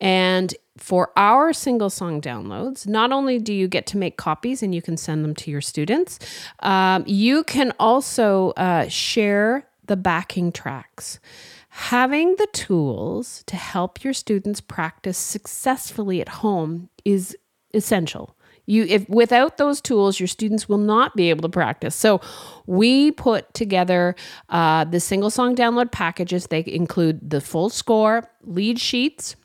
And 0.00 0.54
for 0.76 1.10
our 1.16 1.52
single 1.52 1.90
song 1.90 2.20
downloads, 2.20 2.86
not 2.86 3.12
only 3.12 3.38
do 3.38 3.52
you 3.52 3.68
get 3.68 3.86
to 3.88 3.96
make 3.96 4.16
copies 4.16 4.62
and 4.62 4.74
you 4.74 4.82
can 4.82 4.96
send 4.96 5.24
them 5.24 5.34
to 5.34 5.50
your 5.50 5.60
students, 5.60 6.18
um, 6.60 7.04
you 7.06 7.44
can 7.44 7.72
also 7.78 8.50
uh, 8.50 8.88
share 8.88 9.66
the 9.86 9.96
backing 9.96 10.52
tracks. 10.52 11.18
Having 11.70 12.36
the 12.36 12.48
tools 12.52 13.42
to 13.46 13.56
help 13.56 14.04
your 14.04 14.12
students 14.12 14.60
practice 14.60 15.18
successfully 15.18 16.20
at 16.20 16.28
home 16.28 16.88
is 17.04 17.36
essential. 17.74 18.36
You, 18.68 18.84
if 18.84 19.08
without 19.08 19.56
those 19.56 19.80
tools, 19.80 20.20
your 20.20 20.26
students 20.26 20.68
will 20.68 20.78
not 20.78 21.16
be 21.16 21.30
able 21.30 21.42
to 21.42 21.48
practice. 21.48 21.94
So, 21.96 22.20
we 22.66 23.12
put 23.12 23.52
together 23.54 24.14
uh, 24.50 24.84
the 24.84 25.00
single 25.00 25.30
song 25.30 25.56
download 25.56 25.90
packages. 25.90 26.48
They 26.48 26.62
include 26.66 27.30
the 27.30 27.40
full 27.40 27.70
score, 27.70 28.30
lead 28.42 28.78
sheets, 28.78 29.36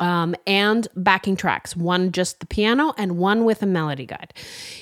um, 0.00 0.34
and 0.46 0.86
backing 0.96 1.36
tracks, 1.36 1.76
one 1.76 2.12
just 2.12 2.40
the 2.40 2.46
piano 2.46 2.94
and 2.96 3.18
one 3.18 3.44
with 3.44 3.62
a 3.62 3.66
melody 3.66 4.06
guide. 4.06 4.32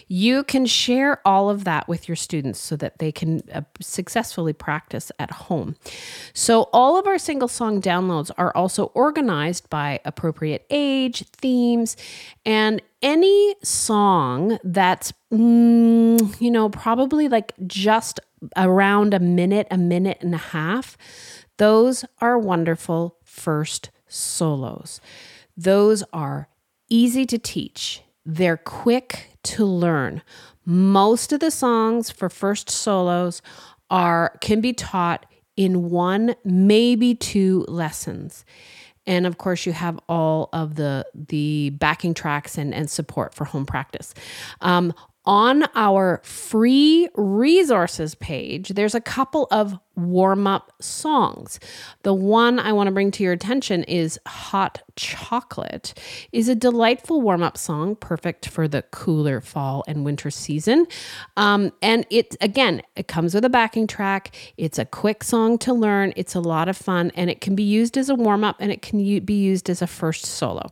You 0.09 0.45
can 0.45 0.67
share 0.67 1.27
all 1.27 1.49
of 1.49 1.65
that 1.65 1.89
with 1.89 2.09
your 2.09 2.17
students 2.17 2.61
so 2.61 2.77
that 2.77 2.99
they 2.99 3.13
can 3.13 3.43
uh, 3.53 3.63
successfully 3.81 4.53
practice 4.53 5.11
at 5.19 5.31
home. 5.31 5.77
So, 6.35 6.69
all 6.73 6.99
of 6.99 7.07
our 7.07 7.19
single 7.19 7.49
song 7.49 7.81
downloads 7.81 8.31
are 8.37 8.55
also 8.55 8.87
organized 8.87 9.71
by 9.71 10.01
appropriate 10.05 10.67
age, 10.71 11.25
themes, 11.29 11.97
and 12.45 12.83
any 13.07 13.55
song 13.63 14.59
that's, 14.65 15.13
mm, 15.33 16.41
you 16.41 16.51
know, 16.51 16.69
probably 16.69 17.29
like 17.29 17.53
just 17.65 18.19
around 18.57 19.15
a 19.15 19.21
minute, 19.21 19.69
a 19.71 19.79
minute 19.79 20.19
and 20.21 20.35
a 20.35 20.39
half, 20.39 20.99
those 21.57 22.05
are 22.21 22.37
wonderful 22.37 23.17
first 23.23 23.91
solos. 24.09 25.01
Those 25.57 26.03
are 26.13 26.49
easy 26.89 27.25
to 27.27 27.39
teach, 27.39 28.03
they're 28.25 28.57
quick 28.57 29.29
to 29.45 29.65
learn. 29.65 30.21
Most 30.65 31.33
of 31.33 31.39
the 31.39 31.53
songs 31.53 32.11
for 32.11 32.29
first 32.29 32.69
solos 32.69 33.41
are 33.89 34.37
can 34.41 34.61
be 34.61 34.73
taught 34.73 35.27
in 35.57 35.91
one 35.91 36.35
maybe 36.45 37.15
two 37.15 37.65
lessons 37.69 38.45
and 39.07 39.27
of 39.27 39.39
course 39.39 39.67
you 39.67 39.73
have 39.73 39.99
all 40.09 40.49
of 40.53 40.75
the 40.75 41.07
the 41.15 41.71
backing 41.71 42.15
tracks 42.15 42.59
and, 42.59 42.75
and 42.75 42.91
support 42.91 43.35
for 43.35 43.45
home 43.45 43.67
practice. 43.67 44.15
Um, 44.61 44.93
on 45.25 45.65
our 45.75 46.21
free 46.23 47.09
resources 47.17 48.15
page, 48.15 48.69
there's 48.71 48.95
a 48.95 49.01
couple 49.01 49.49
of 49.51 49.79
warm 49.97 50.47
up 50.47 50.73
songs. 50.81 51.59
The 52.03 52.15
one 52.15 52.59
I 52.59 52.73
want 52.73 52.89
to 52.89 52.93
bring 52.93 53.11
to 53.13 53.23
your 53.23 53.33
attention 53.33 53.85
is 53.85 54.19
Hot 54.27 54.83
Chocolate 54.97 55.95
is 56.33 56.49
a 56.49 56.55
delightful 56.55 57.21
warm 57.21 57.43
up 57.43 57.59
song, 57.59 57.97
perfect 57.97 58.49
for 58.49 58.69
the 58.69 58.83
cooler 58.83 59.41
fall 59.41 59.85
and 59.89 60.05
winter 60.05 60.31
season. 60.31 60.87
Um, 61.37 61.73
and 61.83 62.07
it, 62.11 62.37
again, 62.41 62.83
it 62.95 63.09
comes 63.09 63.35
with 63.35 63.45
a 63.45 63.51
backing 63.51 63.87
track. 63.87 64.35
It's 64.57 64.79
a 64.79 64.85
quick 64.85 65.25
song 65.25 65.59
to 65.59 65.73
learn. 65.73 66.13
It's 66.17 66.35
a 66.35 66.41
lot 66.41 66.69
of 66.69 66.77
fun 66.77 67.11
and 67.15 67.31
it 67.31 67.41
can 67.41 67.55
be 67.55 67.63
used 67.63 67.97
as 67.97 68.09
a 68.09 68.15
warm 68.15 68.45
up 68.45 68.57
and 68.61 68.71
it 68.71 68.83
can 68.83 68.99
be 69.25 69.35
used 69.35 69.69
as 69.71 69.83
a 69.83 69.87
first 69.87 70.25
solo. 70.25 70.71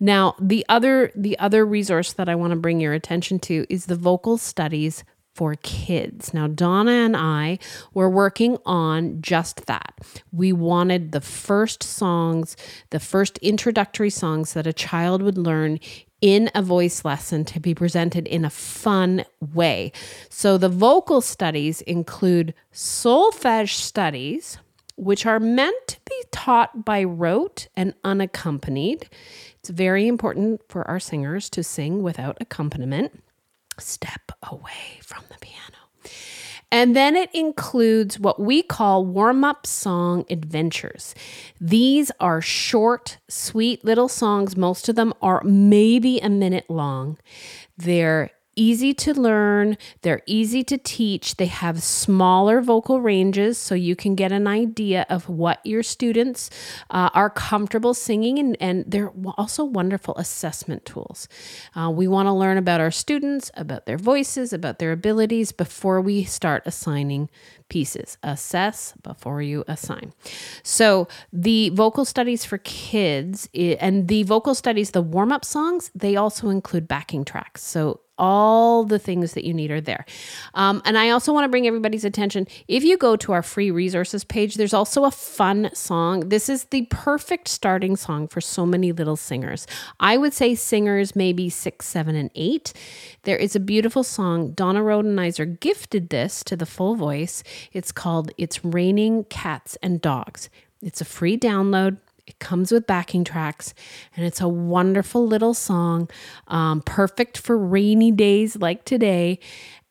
Now, 0.00 0.34
the 0.40 0.64
other 0.68 1.12
the 1.14 1.38
other 1.38 1.64
resource 1.64 2.12
that 2.14 2.28
I 2.28 2.34
want 2.34 2.50
to 2.50 2.56
bring 2.56 2.80
your 2.80 2.92
attention 2.92 3.38
to 3.40 3.66
is 3.68 3.86
the 3.86 3.96
vocal 3.96 4.36
studies 4.38 5.04
for 5.34 5.56
kids. 5.56 6.32
Now, 6.32 6.46
Donna 6.46 6.92
and 6.92 7.16
I 7.16 7.58
were 7.92 8.08
working 8.08 8.58
on 8.64 9.20
just 9.20 9.66
that. 9.66 9.98
We 10.32 10.52
wanted 10.52 11.12
the 11.12 11.20
first 11.20 11.82
songs, 11.82 12.56
the 12.90 13.00
first 13.00 13.38
introductory 13.38 14.10
songs 14.10 14.52
that 14.52 14.66
a 14.66 14.72
child 14.72 15.22
would 15.22 15.38
learn 15.38 15.80
in 16.20 16.50
a 16.54 16.62
voice 16.62 17.04
lesson 17.04 17.44
to 17.44 17.60
be 17.60 17.74
presented 17.74 18.26
in 18.28 18.44
a 18.44 18.50
fun 18.50 19.24
way. 19.52 19.92
So, 20.30 20.56
the 20.56 20.68
vocal 20.68 21.20
studies 21.20 21.80
include 21.82 22.54
solfege 22.72 23.74
studies, 23.74 24.58
which 24.96 25.26
are 25.26 25.40
meant 25.40 25.86
to 25.88 25.98
be 26.08 26.22
taught 26.30 26.84
by 26.84 27.02
rote 27.02 27.68
and 27.76 27.94
unaccompanied. 28.04 29.08
It's 29.58 29.70
very 29.70 30.06
important 30.06 30.62
for 30.68 30.86
our 30.88 31.00
singers 31.00 31.50
to 31.50 31.64
sing 31.64 32.02
without 32.02 32.38
accompaniment. 32.40 33.23
Step 33.78 34.32
away 34.42 35.00
from 35.02 35.24
the 35.28 35.38
piano. 35.40 35.60
And 36.70 36.96
then 36.96 37.14
it 37.14 37.30
includes 37.32 38.18
what 38.18 38.40
we 38.40 38.62
call 38.62 39.04
warm 39.04 39.44
up 39.44 39.64
song 39.64 40.24
adventures. 40.28 41.14
These 41.60 42.10
are 42.18 42.40
short, 42.40 43.18
sweet 43.28 43.84
little 43.84 44.08
songs. 44.08 44.56
Most 44.56 44.88
of 44.88 44.96
them 44.96 45.14
are 45.22 45.40
maybe 45.44 46.18
a 46.18 46.28
minute 46.28 46.68
long. 46.68 47.16
They're 47.76 48.30
easy 48.56 48.94
to 48.94 49.14
learn, 49.14 49.76
they're 50.02 50.22
easy 50.26 50.64
to 50.64 50.78
teach, 50.78 51.36
they 51.36 51.46
have 51.46 51.82
smaller 51.82 52.60
vocal 52.60 53.00
ranges 53.00 53.58
so 53.58 53.74
you 53.74 53.96
can 53.96 54.14
get 54.14 54.32
an 54.32 54.46
idea 54.46 55.06
of 55.08 55.28
what 55.28 55.64
your 55.64 55.82
students 55.82 56.50
uh, 56.90 57.10
are 57.14 57.30
comfortable 57.30 57.94
singing, 57.94 58.38
and, 58.38 58.56
and 58.60 58.84
they're 58.86 59.12
also 59.36 59.64
wonderful 59.64 60.16
assessment 60.16 60.84
tools. 60.84 61.28
Uh, 61.74 61.90
we 61.90 62.06
want 62.08 62.26
to 62.26 62.32
learn 62.32 62.56
about 62.58 62.80
our 62.80 62.90
students, 62.90 63.50
about 63.54 63.86
their 63.86 63.98
voices, 63.98 64.52
about 64.52 64.78
their 64.78 64.92
abilities 64.92 65.52
before 65.52 66.00
we 66.00 66.24
start 66.24 66.62
assigning 66.66 67.28
pieces. 67.68 68.18
Assess 68.22 68.94
before 69.02 69.42
you 69.42 69.64
assign. 69.66 70.12
So, 70.62 71.08
the 71.32 71.70
vocal 71.70 72.04
studies 72.04 72.44
for 72.44 72.58
kids 72.58 73.48
and 73.54 74.08
the 74.08 74.22
vocal 74.22 74.54
studies, 74.54 74.90
the 74.90 75.02
warm 75.02 75.32
up 75.32 75.44
songs, 75.44 75.90
they 75.94 76.16
also 76.16 76.50
include 76.50 76.86
backing 76.86 77.24
tracks. 77.24 77.62
So, 77.62 78.00
all 78.18 78.84
the 78.84 78.98
things 78.98 79.32
that 79.32 79.44
you 79.44 79.52
need 79.52 79.70
are 79.70 79.80
there. 79.80 80.04
Um, 80.54 80.82
and 80.84 80.96
I 80.96 81.10
also 81.10 81.32
want 81.32 81.44
to 81.44 81.48
bring 81.48 81.66
everybody's 81.66 82.04
attention 82.04 82.46
if 82.68 82.84
you 82.84 82.96
go 82.96 83.16
to 83.16 83.32
our 83.32 83.42
free 83.42 83.70
resources 83.70 84.24
page, 84.24 84.54
there's 84.54 84.74
also 84.74 85.04
a 85.04 85.10
fun 85.10 85.70
song. 85.74 86.28
This 86.28 86.48
is 86.48 86.64
the 86.64 86.86
perfect 86.90 87.48
starting 87.48 87.96
song 87.96 88.28
for 88.28 88.40
so 88.40 88.64
many 88.64 88.92
little 88.92 89.16
singers. 89.16 89.66
I 90.00 90.16
would 90.16 90.32
say 90.32 90.54
singers 90.54 91.16
maybe 91.16 91.48
six, 91.50 91.86
seven, 91.86 92.14
and 92.14 92.30
eight. 92.34 92.72
There 93.22 93.36
is 93.36 93.56
a 93.56 93.60
beautiful 93.60 94.02
song. 94.02 94.52
Donna 94.52 94.80
Rhodenizer 94.80 95.58
gifted 95.60 96.10
this 96.10 96.42
to 96.44 96.56
the 96.56 96.66
full 96.66 96.94
voice. 96.94 97.42
It's 97.72 97.92
called 97.92 98.32
It's 98.38 98.64
Raining 98.64 99.24
Cats 99.24 99.76
and 99.82 100.00
Dogs. 100.00 100.50
It's 100.82 101.00
a 101.00 101.04
free 101.04 101.38
download. 101.38 101.98
It 102.26 102.38
comes 102.38 102.72
with 102.72 102.86
backing 102.86 103.24
tracks, 103.24 103.74
and 104.16 104.24
it's 104.24 104.40
a 104.40 104.48
wonderful 104.48 105.26
little 105.26 105.54
song, 105.54 106.08
um, 106.48 106.80
perfect 106.82 107.36
for 107.38 107.58
rainy 107.58 108.12
days 108.12 108.56
like 108.56 108.84
today. 108.84 109.38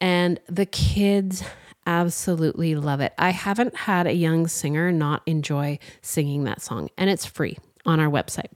And 0.01 0.39
the 0.47 0.65
kids 0.65 1.43
absolutely 1.85 2.75
love 2.75 3.01
it. 3.01 3.13
I 3.17 3.29
haven't 3.29 3.75
had 3.75 4.07
a 4.07 4.13
young 4.13 4.47
singer 4.47 4.91
not 4.91 5.21
enjoy 5.25 5.79
singing 6.01 6.45
that 6.45 6.61
song, 6.61 6.89
and 6.97 7.09
it's 7.09 7.25
free 7.25 7.57
on 7.85 7.99
our 7.99 8.09
website. 8.09 8.49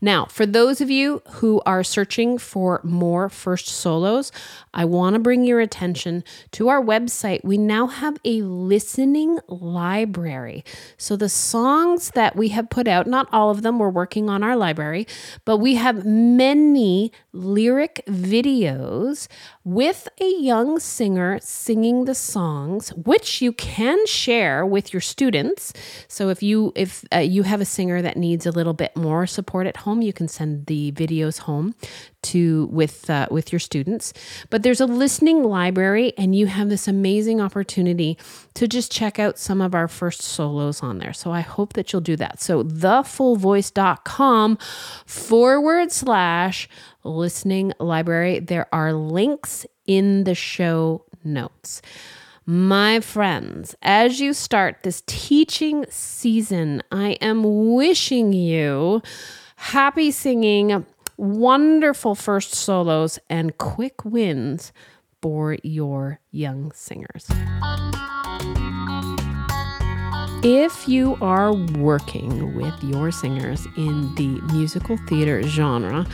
Now, 0.00 0.24
for 0.26 0.46
those 0.46 0.80
of 0.80 0.90
you 0.90 1.22
who 1.32 1.60
are 1.66 1.84
searching 1.84 2.38
for 2.38 2.80
more 2.82 3.28
first 3.28 3.68
solos, 3.68 4.32
I 4.72 4.84
want 4.84 5.14
to 5.14 5.20
bring 5.20 5.44
your 5.44 5.60
attention 5.60 6.24
to 6.52 6.68
our 6.68 6.82
website. 6.82 7.44
We 7.44 7.58
now 7.58 7.86
have 7.88 8.18
a 8.24 8.42
listening 8.42 9.38
library. 9.48 10.64
So, 10.96 11.16
the 11.16 11.28
songs 11.28 12.10
that 12.12 12.36
we 12.36 12.48
have 12.48 12.70
put 12.70 12.88
out, 12.88 13.06
not 13.06 13.28
all 13.32 13.50
of 13.50 13.62
them, 13.62 13.78
we're 13.78 13.90
working 13.90 14.30
on 14.30 14.42
our 14.42 14.56
library, 14.56 15.06
but 15.44 15.58
we 15.58 15.74
have 15.74 16.04
many 16.04 17.12
lyric 17.32 18.02
videos 18.06 19.28
with 19.64 20.08
a 20.20 20.28
young 20.40 20.78
singer 20.80 21.38
singing 21.42 22.06
the 22.06 22.14
songs 22.14 22.90
which 22.94 23.42
you 23.42 23.52
can 23.52 24.04
share 24.06 24.64
with 24.64 24.92
your 24.92 25.00
students 25.00 25.72
so 26.08 26.28
if 26.28 26.42
you 26.42 26.72
if 26.74 27.04
uh, 27.14 27.18
you 27.18 27.42
have 27.42 27.60
a 27.60 27.64
singer 27.64 28.00
that 28.00 28.16
needs 28.16 28.46
a 28.46 28.50
little 28.50 28.69
bit 28.74 28.96
more 28.96 29.26
support 29.26 29.66
at 29.66 29.78
home 29.78 30.02
you 30.02 30.12
can 30.12 30.28
send 30.28 30.66
the 30.66 30.92
videos 30.92 31.40
home 31.40 31.74
to 32.22 32.66
with 32.70 33.08
uh, 33.08 33.26
with 33.30 33.52
your 33.52 33.58
students 33.58 34.12
but 34.50 34.62
there's 34.62 34.80
a 34.80 34.86
listening 34.86 35.42
library 35.42 36.12
and 36.18 36.34
you 36.34 36.46
have 36.46 36.68
this 36.68 36.86
amazing 36.86 37.40
opportunity 37.40 38.18
to 38.54 38.68
just 38.68 38.92
check 38.92 39.18
out 39.18 39.38
some 39.38 39.60
of 39.60 39.74
our 39.74 39.88
first 39.88 40.22
solos 40.22 40.82
on 40.82 40.98
there 40.98 41.12
so 41.12 41.30
i 41.32 41.40
hope 41.40 41.72
that 41.72 41.92
you'll 41.92 42.00
do 42.00 42.16
that 42.16 42.40
so 42.40 42.62
thefullvoice.com 42.62 44.58
forward 45.06 45.92
slash 45.92 46.68
listening 47.04 47.72
library. 47.78 48.40
There 48.40 48.66
are 48.74 48.92
links 48.92 49.66
in 49.86 50.24
the 50.24 50.34
show 50.34 51.04
notes. 51.24 51.82
My 52.46 53.00
friends, 53.00 53.76
as 53.82 54.18
you 54.18 54.32
start 54.32 54.78
this 54.82 55.02
teaching 55.06 55.84
season, 55.90 56.82
I 56.90 57.10
am 57.20 57.74
wishing 57.74 58.32
you 58.32 59.02
happy 59.56 60.10
singing, 60.10 60.86
wonderful 61.18 62.14
first 62.14 62.54
solos, 62.54 63.18
and 63.28 63.58
quick 63.58 64.06
wins 64.06 64.72
for 65.20 65.58
your 65.62 66.20
young 66.30 66.72
singers. 66.72 67.26
If 70.42 70.88
you 70.88 71.18
are 71.20 71.52
working 71.52 72.54
with 72.54 72.82
your 72.82 73.12
singers 73.12 73.66
in 73.76 74.14
the 74.14 74.40
musical 74.54 74.96
theater 75.06 75.42
genre, 75.42 76.06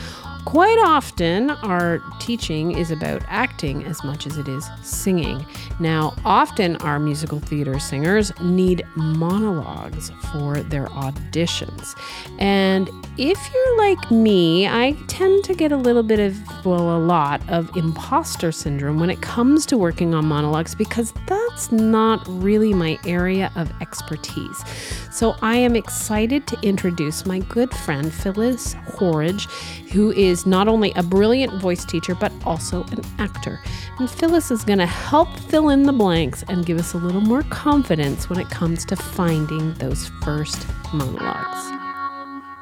Quite 0.47 0.79
often, 0.79 1.49
our 1.49 2.01
teaching 2.19 2.71
is 2.71 2.89
about 2.89 3.21
acting 3.27 3.83
as 3.83 4.01
much 4.05 4.25
as 4.25 4.37
it 4.37 4.47
is 4.47 4.65
singing. 4.81 5.45
Now, 5.81 6.15
often 6.23 6.77
our 6.77 6.99
musical 6.99 7.41
theater 7.41 7.77
singers 7.79 8.31
need 8.39 8.81
monologues 8.95 10.09
for 10.31 10.61
their 10.61 10.85
auditions. 10.85 11.99
And 12.39 12.89
if 13.17 13.37
you're 13.53 13.77
like 13.77 14.09
me, 14.09 14.69
I 14.69 14.93
tend 15.07 15.43
to 15.43 15.53
get 15.53 15.73
a 15.73 15.77
little 15.77 16.01
bit 16.01 16.21
of, 16.21 16.65
well, 16.65 16.95
a 16.95 16.97
lot 16.97 17.41
of 17.49 17.69
imposter 17.75 18.53
syndrome 18.53 19.01
when 19.01 19.09
it 19.09 19.21
comes 19.21 19.65
to 19.65 19.77
working 19.77 20.15
on 20.15 20.27
monologues 20.27 20.75
because 20.75 21.13
that's 21.27 21.73
not 21.73 22.25
really 22.25 22.73
my 22.73 22.97
area 23.05 23.51
of 23.57 23.69
expertise. 23.81 24.63
So 25.11 25.35
I 25.41 25.57
am 25.57 25.75
excited 25.75 26.47
to 26.47 26.59
introduce 26.61 27.25
my 27.25 27.39
good 27.39 27.73
friend 27.73 28.13
Phyllis 28.13 28.75
Horridge, 28.93 29.47
who 29.91 30.11
is 30.37 30.45
not 30.45 30.67
only 30.67 30.91
a 30.95 31.01
brilliant 31.01 31.59
voice 31.59 31.83
teacher, 31.83 32.13
but 32.13 32.31
also 32.45 32.83
an 32.91 33.01
actor. 33.17 33.59
And 33.97 34.07
Phyllis 34.07 34.51
is 34.51 34.63
going 34.63 34.77
to 34.77 34.85
help 34.85 35.29
fill 35.39 35.69
in 35.69 35.83
the 35.83 35.91
blanks 35.91 36.43
and 36.47 36.63
give 36.63 36.77
us 36.77 36.93
a 36.93 36.97
little 36.97 37.21
more 37.21 37.41
confidence 37.43 38.29
when 38.29 38.39
it 38.39 38.47
comes 38.49 38.85
to 38.85 38.95
finding 38.95 39.73
those 39.75 40.11
first 40.21 40.67
monologues. 40.93 41.71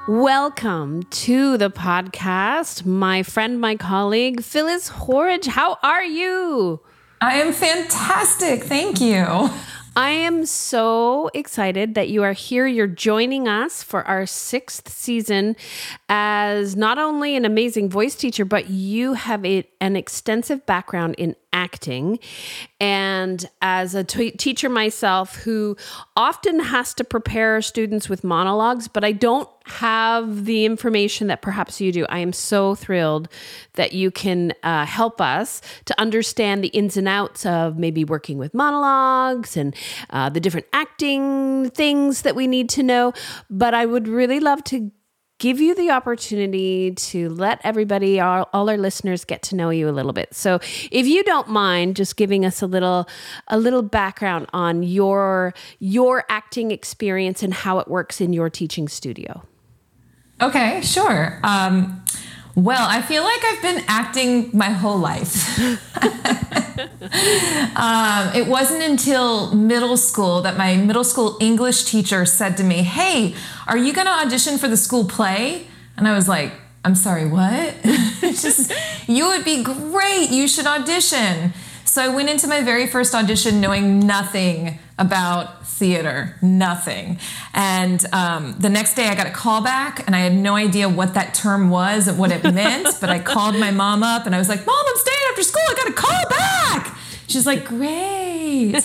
Welcome 0.08 1.04
to 1.04 1.58
the 1.58 1.70
podcast, 1.70 2.86
my 2.86 3.24
friend, 3.24 3.60
my 3.60 3.76
colleague, 3.76 4.42
Phyllis 4.42 4.88
Horridge. 4.88 5.48
How 5.48 5.78
are 5.84 6.04
you? 6.04 6.80
I 7.20 7.42
am 7.42 7.52
fantastic. 7.52 8.64
Thank 8.64 9.02
you. 9.02 9.50
I 9.98 10.10
am 10.10 10.46
so 10.46 11.30
excited 11.34 11.96
that 11.96 12.10
you 12.10 12.24
are 12.24 12.34
here. 12.34 12.68
You're 12.68 12.86
joining 12.86 13.48
us 13.48 13.82
for 13.82 14.04
our 14.04 14.26
sixth 14.26 14.90
season 14.90 15.56
as 16.10 16.76
not 16.76 16.98
only 16.98 17.38
an 17.38 17.46
amazing 17.46 17.90
voice 17.90 18.16
teacher, 18.16 18.44
but 18.44 18.70
you 18.70 19.14
have 19.14 19.46
a, 19.46 19.66
an 19.80 19.96
extensive 19.96 20.66
background 20.66 21.16
in 21.18 21.38
acting. 21.54 22.20
And 22.82 23.50
as 23.62 23.96
a 23.96 24.04
t- 24.04 24.32
teacher 24.32 24.68
myself 24.68 25.38
who 25.38 25.78
often 26.18 26.60
has 26.60 26.94
to 26.96 27.06
prepare 27.06 27.62
students 27.62 28.10
with 28.10 28.26
monologues, 28.26 28.90
but 28.90 29.06
I 29.06 29.14
don't 29.14 29.50
have 29.68 30.46
the 30.46 30.66
information 30.66 31.28
that 31.28 31.42
perhaps 31.42 31.80
you 31.80 31.94
do, 31.94 32.06
I 32.10 32.20
am 32.20 32.34
so 32.34 32.76
thrilled 32.76 33.30
that 33.74 33.94
you 33.94 34.12
can 34.12 34.54
uh, 34.64 34.86
help 34.86 35.22
us 35.22 35.62
to 35.86 36.00
understand 36.00 36.64
the 36.64 36.68
ins 36.68 36.98
and 36.98 37.08
outs 37.08 37.46
of 37.46 37.78
maybe 37.78 38.04
working 38.04 38.38
with 38.38 38.54
monologues 38.54 39.56
and 39.56 39.74
uh, 40.10 40.30
the 40.30 40.40
different 40.40 40.68
acting 40.74 41.70
things 41.72 42.22
that 42.24 42.36
we 42.36 42.48
need 42.48 42.70
to 42.70 42.84
know. 42.84 43.14
But 43.50 43.74
I 43.74 43.86
would 43.86 44.08
really 44.08 44.40
love 44.40 44.64
to 44.66 44.92
give 45.38 45.60
you 45.60 45.76
the 45.76 45.92
opportunity 45.92 46.92
to 46.92 47.30
let 47.30 47.60
everybody, 47.64 48.20
all, 48.20 48.50
all, 48.54 48.70
our 48.70 48.78
listeners, 48.78 49.26
get 49.26 49.42
to 49.44 49.56
know 49.56 49.70
you 49.70 49.90
a 49.90 49.92
little 49.92 50.14
bit. 50.14 50.34
So, 50.34 50.60
if 50.92 51.06
you 51.06 51.24
don't 51.24 51.50
mind, 51.50 51.96
just 51.96 52.16
giving 52.16 52.46
us 52.46 52.62
a 52.62 52.68
little, 52.68 53.08
a 53.48 53.58
little 53.58 53.82
background 53.82 54.48
on 54.54 54.84
your 54.84 55.54
your 55.80 56.24
acting 56.30 56.72
experience 56.72 57.44
and 57.44 57.54
how 57.54 57.80
it 57.80 57.88
works 57.88 58.22
in 58.22 58.34
your 58.34 58.50
teaching 58.50 58.88
studio. 58.88 59.44
Okay, 60.42 60.82
sure. 60.82 61.40
Um, 61.44 62.04
well, 62.56 62.88
I 62.90 63.02
feel 63.02 63.24
like 63.24 63.44
I've 63.44 63.62
been 63.62 63.84
acting 63.88 64.50
my 64.54 64.70
whole 64.70 64.98
life. 64.98 65.60
um, 67.76 68.32
it 68.34 68.48
wasn't 68.48 68.82
until 68.82 69.54
middle 69.54 69.98
school 69.98 70.42
that 70.42 70.58
my 70.58 70.78
middle 70.78 71.04
school 71.04 71.38
English 71.42 71.84
teacher 71.84 72.26
said 72.26 72.56
to 72.58 72.64
me, 72.64 72.84
Hey, 72.84 73.36
are 73.68 73.78
you 73.78 73.92
going 73.94 74.08
to 74.08 74.14
audition 74.14 74.58
for 74.58 74.70
the 74.70 74.78
school 74.78 75.06
play? 75.06 75.68
And 75.98 76.08
I 76.08 76.16
was 76.16 76.30
like, 76.30 76.54
I'm 76.86 76.96
sorry, 76.96 77.26
what? 77.26 77.76
just, 78.22 78.72
you 79.08 79.28
would 79.28 79.44
be 79.44 79.64
great. 79.64 80.30
You 80.30 80.48
should 80.48 80.68
audition. 80.68 81.54
So 81.96 82.02
I 82.02 82.10
went 82.10 82.28
into 82.28 82.46
my 82.50 82.62
very 82.62 82.88
first 82.88 83.16
audition 83.16 83.62
knowing 83.62 84.06
nothing 84.06 84.80
about 84.98 85.66
theater, 85.66 86.36
nothing. 86.42 87.20
And 87.54 88.06
um, 88.12 88.54
the 88.60 88.70
next 88.70 88.96
day 88.96 89.08
I 89.08 89.16
got 89.16 89.28
a 89.28 89.32
call 89.32 89.64
back 89.64 90.06
and 90.06 90.14
I 90.14 90.20
had 90.20 90.34
no 90.34 90.58
idea 90.58 90.90
what 90.90 91.14
that 91.14 91.34
term 91.34 91.70
was 91.70 92.10
and 92.10 92.20
what 92.20 92.34
it 92.34 92.44
meant. 92.54 92.90
but 93.00 93.10
I 93.10 93.20
called 93.20 93.58
my 93.58 93.72
mom 93.72 94.04
up 94.04 94.26
and 94.26 94.36
I 94.36 94.40
was 94.40 94.50
like, 94.50 94.66
Mom, 94.66 94.76
I'm 94.86 94.98
staying 94.98 95.18
after 95.30 95.44
school. 95.44 95.62
I 95.70 95.74
got 95.74 95.88
a 95.88 95.94
call 95.94 96.30
back. 96.30 96.98
She's 97.28 97.46
like, 97.46 97.64
Great. 97.64 98.76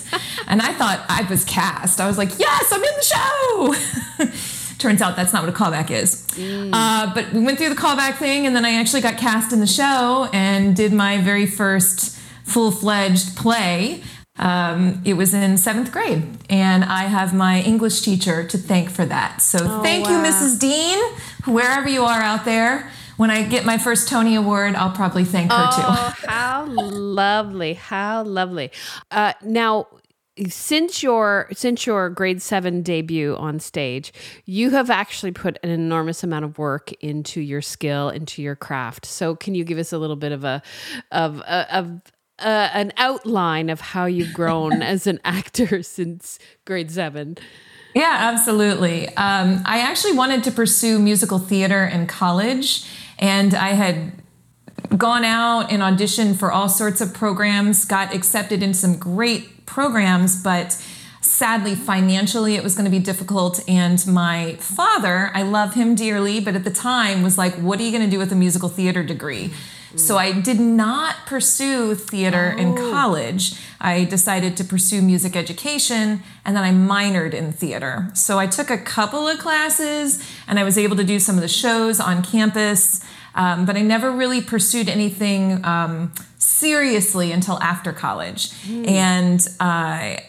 and 0.46 0.62
I 0.62 0.72
thought 0.74 1.04
I 1.08 1.26
was 1.28 1.44
cast. 1.44 2.00
I 2.00 2.06
was 2.06 2.16
like, 2.16 2.38
Yes, 2.38 2.70
I'm 2.70 2.84
in 2.84 2.94
the 2.94 4.28
show. 4.28 4.74
Turns 4.78 5.02
out 5.02 5.16
that's 5.16 5.32
not 5.32 5.44
what 5.44 5.52
a 5.52 5.56
callback 5.56 5.90
is. 5.90 6.28
Mm. 6.36 6.70
Uh, 6.72 7.12
but 7.12 7.32
we 7.32 7.40
went 7.40 7.58
through 7.58 7.70
the 7.70 7.74
callback 7.74 8.18
thing 8.18 8.46
and 8.46 8.54
then 8.54 8.64
I 8.64 8.74
actually 8.74 9.02
got 9.02 9.18
cast 9.18 9.52
in 9.52 9.58
the 9.58 9.66
show 9.66 10.30
and 10.32 10.76
did 10.76 10.92
my 10.92 11.18
very 11.18 11.46
first 11.46 12.19
full 12.50 12.70
fledged 12.70 13.36
play 13.36 14.02
um, 14.40 15.02
it 15.04 15.14
was 15.14 15.34
in 15.34 15.58
seventh 15.58 15.92
grade, 15.92 16.26
and 16.48 16.82
I 16.82 17.02
have 17.04 17.34
my 17.34 17.60
English 17.60 18.00
teacher 18.00 18.42
to 18.48 18.56
thank 18.56 18.90
for 18.90 19.04
that. 19.04 19.42
So 19.42 19.58
oh, 19.60 19.82
thank 19.82 20.06
wow. 20.06 20.22
you, 20.22 20.30
Mrs. 20.30 20.58
Dean, 20.58 20.98
wherever 21.44 21.88
you 21.88 22.04
are 22.04 22.20
out 22.20 22.44
there. 22.44 22.90
When 23.18 23.30
I 23.30 23.42
get 23.42 23.66
my 23.66 23.76
first 23.76 24.08
Tony 24.08 24.34
Award, 24.34 24.74
I'll 24.76 24.92
probably 24.92 25.26
thank 25.26 25.52
her 25.52 25.68
oh, 25.70 26.14
too. 26.16 26.26
how 26.26 26.64
lovely! 26.64 27.74
How 27.74 28.22
lovely! 28.22 28.70
Uh, 29.10 29.34
now, 29.44 29.88
since 30.48 31.02
your 31.02 31.48
since 31.52 31.84
your 31.84 32.08
grade 32.08 32.40
seven 32.40 32.80
debut 32.80 33.36
on 33.36 33.60
stage, 33.60 34.10
you 34.46 34.70
have 34.70 34.88
actually 34.88 35.32
put 35.32 35.58
an 35.62 35.68
enormous 35.68 36.24
amount 36.24 36.46
of 36.46 36.56
work 36.56 36.92
into 37.02 37.42
your 37.42 37.60
skill, 37.60 38.08
into 38.08 38.40
your 38.40 38.56
craft. 38.56 39.04
So, 39.04 39.36
can 39.36 39.54
you 39.54 39.64
give 39.64 39.76
us 39.76 39.92
a 39.92 39.98
little 39.98 40.16
bit 40.16 40.32
of 40.32 40.44
a 40.44 40.62
of 41.12 41.42
of 41.42 42.00
uh, 42.40 42.70
an 42.72 42.92
outline 42.96 43.70
of 43.70 43.81
how 43.81 44.07
you've 44.07 44.33
grown 44.33 44.83
as 44.83 45.07
an 45.07 45.20
actor 45.24 45.83
since 45.83 46.38
grade 46.64 46.90
seven. 46.90 47.38
Yeah, 47.94 48.16
absolutely. 48.18 49.09
Um, 49.16 49.62
I 49.64 49.81
actually 49.81 50.12
wanted 50.12 50.44
to 50.44 50.53
pursue 50.53 50.98
musical 50.98 51.38
theater 51.38 51.85
in 51.85 52.07
college, 52.07 52.88
and 53.18 53.53
I 53.55 53.70
had 53.70 54.12
gone 54.96 55.24
out 55.24 55.72
and 55.72 55.83
auditioned 55.83 56.38
for 56.38 56.53
all 56.53 56.68
sorts 56.68 57.00
of 57.00 57.14
programs, 57.14 57.85
got 57.85 58.14
accepted 58.14 58.62
in 58.62 58.74
some 58.74 58.96
great 58.96 59.66
programs, 59.66 60.40
but 60.42 60.81
sadly, 61.20 61.74
financially, 61.74 62.55
it 62.55 62.62
was 62.62 62.74
going 62.74 62.85
to 62.85 62.90
be 62.90 62.98
difficult. 62.98 63.61
And 63.68 64.05
my 64.07 64.55
father, 64.55 65.31
I 65.35 65.42
love 65.42 65.74
him 65.74 65.94
dearly, 65.94 66.40
but 66.40 66.55
at 66.55 66.64
the 66.64 66.70
time 66.70 67.22
was 67.22 67.37
like, 67.38 67.55
what 67.55 67.79
are 67.79 67.83
you 67.83 67.90
going 67.90 68.05
to 68.05 68.11
do 68.11 68.18
with 68.18 68.33
a 68.33 68.37
musical 68.37 68.68
theater 68.68 69.03
degree? 69.03 69.53
So 69.96 70.18
I 70.18 70.33
did 70.33 70.61
not 70.61 71.26
pursue 71.26 71.94
theater 71.94 72.55
oh. 72.57 72.61
in 72.61 72.76
college. 72.76 73.55
I 73.81 74.05
decided 74.05 74.57
to 74.59 74.64
pursue 74.64 75.03
music 75.03 75.37
education 75.37 76.22
and 76.44 76.57
then 76.57 76.64
I 76.64 76.70
minored 76.72 77.35
in 77.35 77.53
theater. 77.53 78.11
So 78.14 78.38
I 78.38 78.46
took 78.46 78.70
a 78.70 78.79
couple 78.79 79.26
of 79.26 79.38
classes 79.38 80.22
and 80.46 80.59
I 80.59 80.64
was 80.64 80.76
able 80.76 80.96
to 80.96 81.05
do 81.05 81.18
some 81.18 81.37
of 81.37 81.42
the 81.42 81.48
shows 81.48 81.98
on 82.00 82.22
campus, 82.22 83.05
um, 83.35 83.64
but 83.64 83.76
I 83.76 83.83
never 83.83 84.11
really 84.11 84.40
pursued 84.40 84.88
anything 84.88 85.64
um, 85.64 86.12
seriously 86.38 87.33
until 87.33 87.59
after 87.62 87.92
college. 87.92 88.50
Mm. 88.64 88.88
And 88.88 89.48
uh, 89.61 90.20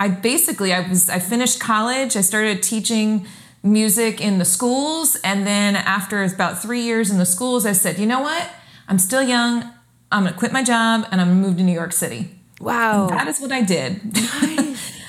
I 0.00 0.08
basically 0.08 0.72
I 0.72 0.88
was 0.88 1.10
I 1.10 1.18
finished 1.18 1.58
college. 1.58 2.16
I 2.16 2.20
started 2.20 2.62
teaching 2.62 3.26
music 3.62 4.20
in 4.20 4.38
the 4.38 4.44
schools, 4.44 5.16
and 5.24 5.46
then 5.46 5.74
after 5.74 6.22
about 6.22 6.62
three 6.62 6.82
years 6.82 7.10
in 7.10 7.18
the 7.18 7.26
schools, 7.26 7.66
I 7.66 7.72
said, 7.72 7.98
you 7.98 8.06
know 8.06 8.20
what? 8.20 8.48
I'm 8.88 8.98
still 8.98 9.22
young. 9.22 9.70
I'm 10.10 10.24
gonna 10.24 10.36
quit 10.36 10.52
my 10.52 10.64
job 10.64 11.06
and 11.12 11.20
I'm 11.20 11.28
gonna 11.28 11.40
move 11.40 11.56
to 11.58 11.62
New 11.62 11.72
York 11.72 11.92
City. 11.92 12.30
Wow, 12.60 13.08
and 13.08 13.18
that 13.18 13.28
is 13.28 13.40
what 13.40 13.52
I 13.52 13.62
did. 13.62 14.00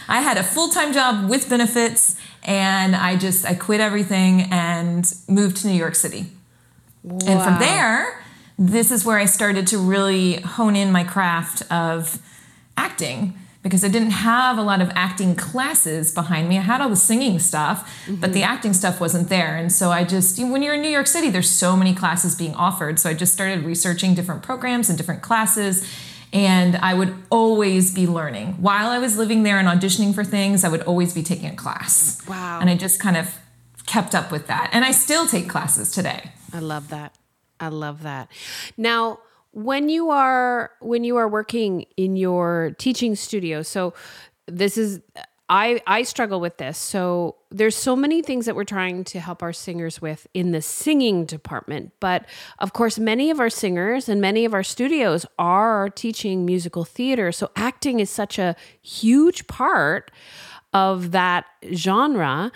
I 0.10 0.22
had 0.22 0.38
a 0.38 0.44
full 0.44 0.70
time 0.70 0.92
job 0.92 1.30
with 1.30 1.50
benefits, 1.50 2.20
and 2.44 2.96
I 2.96 3.15
just 3.15 3.46
I 3.46 3.56
quit 3.56 3.80
everything 3.80 4.42
and 4.52 5.12
moved 5.28 5.58
to 5.58 5.68
New 5.68 5.74
York 5.74 5.96
City. 5.96 6.28
Wow. 7.04 7.20
And 7.26 7.42
from 7.42 7.60
there, 7.60 8.22
this 8.58 8.92
is 8.92 9.06
where 9.06 9.18
I 9.18 9.26
started 9.26 9.68
to 9.68 9.78
really 9.78 10.42
hone 10.42 10.76
in 10.76 10.92
my 10.92 11.04
craft 11.04 11.62
of 11.72 12.20
acting 12.76 13.38
because 13.62 13.84
I 13.84 13.89
didn't 13.89 14.12
have 14.12 14.58
a 14.58 14.62
lot 14.62 14.82
of 14.82 14.89
acting 14.95 15.36
classes 15.36 16.13
behind 16.13 16.48
me. 16.48 16.58
I 16.58 16.62
had 16.62 16.80
all 16.80 16.89
the 16.89 16.95
singing 16.95 17.39
stuff, 17.39 17.89
mm-hmm. 18.06 18.15
but 18.15 18.32
the 18.32 18.41
mm-hmm. 18.41 18.52
acting 18.52 18.74
stuff 18.74 19.02
wasn't 19.02 19.28
there. 19.28 19.58
And 19.58 19.72
so 19.72 19.91
I 19.91 20.06
just, 20.06 20.39
when 20.39 20.63
you're 20.63 20.76
in 20.76 20.82
New 20.82 20.89
York 20.89 21.08
City, 21.08 21.30
there's 21.30 21.50
so 21.50 21.76
many 21.76 21.93
classes 21.93 22.36
being 22.36 22.56
offered. 22.56 23.00
So 23.00 23.10
I 23.10 23.13
just 23.13 23.34
started 23.34 23.65
researching 23.65 24.15
different 24.15 24.43
programs 24.43 24.88
and 24.88 24.98
different 24.98 25.22
classes. 25.22 25.86
And 26.32 26.78
I 26.78 26.93
would 26.93 27.13
always 27.30 27.93
be 27.93 28.08
learning. 28.08 28.54
While 28.62 28.89
I 28.89 29.00
was 29.00 29.17
living 29.17 29.43
there 29.43 29.60
and 29.60 29.67
auditioning 29.67 30.13
for 30.13 30.24
things, 30.24 30.63
I 30.63 30.69
would 30.69 30.84
always 30.84 31.13
be 31.13 31.24
taking 31.24 31.50
a 31.50 31.56
class. 31.56 32.26
Wow. 32.28 32.60
And 32.62 32.69
I 32.69 32.78
just 32.78 33.00
kind 33.00 33.17
of 33.17 33.36
kept 33.88 34.13
up 34.13 34.32
with 34.32 34.48
that. 34.48 34.69
And 34.72 34.86
I 34.86 34.91
still 34.91 35.26
take 35.26 35.50
classes 35.50 35.91
today. 35.91 36.32
I 36.54 36.60
love 36.60 36.89
that. 36.89 37.15
I 37.60 37.67
love 37.67 38.04
that. 38.04 38.30
Now, 38.78 39.19
when 39.51 39.89
you 39.89 40.09
are 40.09 40.71
when 40.79 41.03
you 41.03 41.17
are 41.17 41.27
working 41.27 41.85
in 41.97 42.15
your 42.15 42.75
teaching 42.77 43.15
studio 43.15 43.62
so 43.62 43.93
this 44.47 44.77
is 44.77 45.01
I 45.49 45.81
I 45.88 46.03
struggle 46.03 46.39
with 46.39 46.57
this. 46.57 46.77
So 46.77 47.38
there's 47.49 47.75
so 47.75 47.95
many 47.95 48.21
things 48.21 48.45
that 48.45 48.55
we're 48.55 48.63
trying 48.63 49.03
to 49.05 49.19
help 49.19 49.41
our 49.41 49.51
singers 49.51 49.99
with 49.99 50.27
in 50.33 50.51
the 50.51 50.62
singing 50.62 51.25
department, 51.25 51.91
but 51.99 52.25
of 52.59 52.73
course 52.73 52.99
many 52.99 53.31
of 53.31 53.39
our 53.39 53.49
singers 53.49 54.07
and 54.07 54.21
many 54.21 54.45
of 54.45 54.53
our 54.53 54.63
studios 54.63 55.25
are 55.39 55.89
teaching 55.89 56.45
musical 56.45 56.85
theater. 56.85 57.31
So 57.31 57.49
acting 57.55 57.99
is 57.99 58.12
such 58.12 58.38
a 58.38 58.55
huge 58.81 59.47
part 59.47 60.12
of 60.71 61.12
that 61.12 61.45
genre 61.73 62.51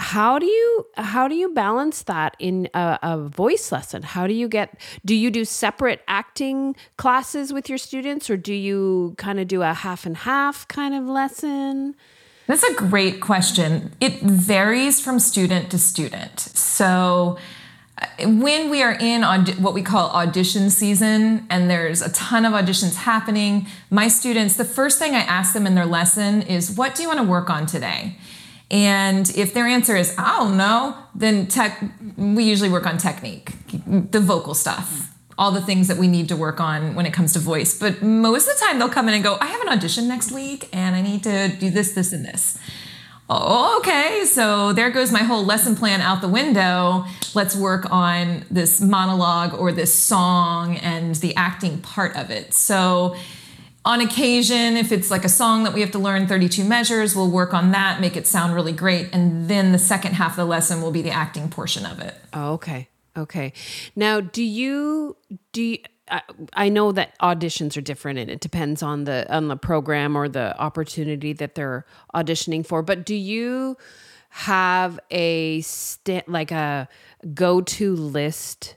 how 0.00 0.38
do 0.38 0.46
you 0.46 0.86
how 0.96 1.28
do 1.28 1.34
you 1.34 1.52
balance 1.52 2.04
that 2.04 2.34
in 2.38 2.70
a, 2.72 2.98
a, 3.02 3.18
voice 3.18 3.70
lesson? 3.70 4.02
How 4.02 4.26
do 4.26 4.32
you 4.32 4.48
get 4.48 4.80
do 5.04 5.14
you 5.14 5.30
do 5.30 5.44
separate 5.44 6.00
acting 6.08 6.74
classes 6.96 7.52
with 7.52 7.68
your 7.68 7.76
students 7.76 8.30
or 8.30 8.38
do 8.38 8.54
you 8.54 9.14
kind 9.18 9.38
of 9.38 9.46
do 9.46 9.60
a 9.60 9.74
half 9.74 10.06
and 10.06 10.16
half 10.16 10.66
kind 10.68 10.94
of 10.94 11.04
lesson? 11.04 11.94
That's 12.46 12.64
a 12.64 12.74
great 12.74 13.20
question. 13.20 13.92
It 14.00 14.22
varies 14.22 15.02
from 15.02 15.18
student 15.18 15.70
to 15.70 15.78
student. 15.78 16.40
So 16.40 17.36
uh, 17.98 18.06
when 18.26 18.70
we 18.70 18.82
are 18.82 18.96
in 18.98 19.22
aud- 19.22 19.58
what 19.58 19.74
we 19.74 19.82
call 19.82 20.08
audition 20.12 20.70
season 20.70 21.46
and 21.50 21.68
there's 21.68 22.00
a 22.00 22.10
ton 22.12 22.46
of 22.46 22.54
auditions 22.54 22.94
happening 22.96 23.66
my 23.90 24.08
students 24.08 24.56
the 24.56 24.64
first 24.64 24.98
thing 24.98 25.14
i 25.14 25.20
ask 25.20 25.52
them 25.52 25.66
in 25.66 25.74
their 25.74 25.84
lesson 25.84 26.40
is 26.40 26.70
what 26.70 26.94
do 26.94 27.02
you 27.02 27.08
want 27.08 27.20
to 27.20 27.26
work 27.26 27.50
on 27.50 27.66
today 27.66 28.16
and 28.70 29.28
if 29.36 29.52
their 29.52 29.66
answer 29.66 29.96
is, 29.96 30.14
I 30.16 30.38
don't 30.38 30.56
know, 30.56 30.96
then 31.14 31.48
tech, 31.48 31.82
we 32.16 32.44
usually 32.44 32.68
work 32.68 32.86
on 32.86 32.98
technique, 32.98 33.52
the 33.86 34.20
vocal 34.20 34.54
stuff, 34.54 35.12
all 35.36 35.50
the 35.50 35.60
things 35.60 35.88
that 35.88 35.96
we 35.96 36.06
need 36.06 36.28
to 36.28 36.36
work 36.36 36.60
on 36.60 36.94
when 36.94 37.04
it 37.04 37.12
comes 37.12 37.32
to 37.32 37.40
voice. 37.40 37.76
But 37.76 38.00
most 38.00 38.48
of 38.48 38.58
the 38.58 38.64
time, 38.66 38.78
they'll 38.78 38.88
come 38.88 39.08
in 39.08 39.14
and 39.14 39.24
go, 39.24 39.38
I 39.40 39.46
have 39.46 39.60
an 39.62 39.68
audition 39.68 40.06
next 40.06 40.30
week 40.30 40.68
and 40.72 40.94
I 40.94 41.02
need 41.02 41.24
to 41.24 41.48
do 41.48 41.70
this, 41.70 41.92
this, 41.92 42.12
and 42.12 42.24
this. 42.24 42.58
Oh, 43.32 43.78
okay, 43.78 44.24
so 44.24 44.72
there 44.72 44.90
goes 44.90 45.12
my 45.12 45.22
whole 45.22 45.44
lesson 45.44 45.76
plan 45.76 46.00
out 46.00 46.20
the 46.20 46.28
window. 46.28 47.04
Let's 47.32 47.54
work 47.56 47.90
on 47.90 48.44
this 48.50 48.80
monologue 48.80 49.54
or 49.54 49.70
this 49.70 49.94
song 49.94 50.76
and 50.78 51.14
the 51.16 51.34
acting 51.36 51.80
part 51.80 52.16
of 52.16 52.30
it. 52.30 52.52
So, 52.54 53.16
on 53.84 54.00
occasion, 54.00 54.76
if 54.76 54.92
it's 54.92 55.10
like 55.10 55.24
a 55.24 55.28
song 55.28 55.64
that 55.64 55.72
we 55.72 55.80
have 55.80 55.90
to 55.92 55.98
learn 55.98 56.26
32 56.26 56.64
measures, 56.64 57.16
we'll 57.16 57.30
work 57.30 57.54
on 57.54 57.72
that, 57.72 58.00
make 58.00 58.16
it 58.16 58.26
sound 58.26 58.54
really 58.54 58.72
great. 58.72 59.08
And 59.12 59.48
then 59.48 59.72
the 59.72 59.78
second 59.78 60.14
half 60.14 60.32
of 60.32 60.36
the 60.36 60.44
lesson 60.44 60.82
will 60.82 60.90
be 60.90 61.02
the 61.02 61.10
acting 61.10 61.48
portion 61.48 61.86
of 61.86 61.98
it. 62.00 62.14
Oh, 62.32 62.52
okay. 62.54 62.88
Okay. 63.16 63.52
Now, 63.96 64.20
do 64.20 64.42
you, 64.42 65.16
do 65.52 65.62
you, 65.62 65.78
I, 66.52 66.68
know 66.68 66.92
that 66.92 67.18
auditions 67.20 67.76
are 67.76 67.80
different 67.80 68.18
and 68.18 68.30
it 68.30 68.40
depends 68.40 68.82
on 68.82 69.04
the 69.04 69.32
on 69.32 69.48
the 69.48 69.56
program 69.56 70.16
or 70.16 70.28
the 70.28 70.58
opportunity 70.60 71.32
that 71.34 71.54
they're 71.54 71.86
auditioning 72.14 72.66
for 72.66 72.82
but 72.82 73.06
do 73.06 73.14
you 73.14 73.76
have 74.30 74.98
a 75.10 75.60
st- 75.60 76.28
like 76.28 76.50
a 76.50 76.88
go-to 77.32 77.94
list 77.94 78.76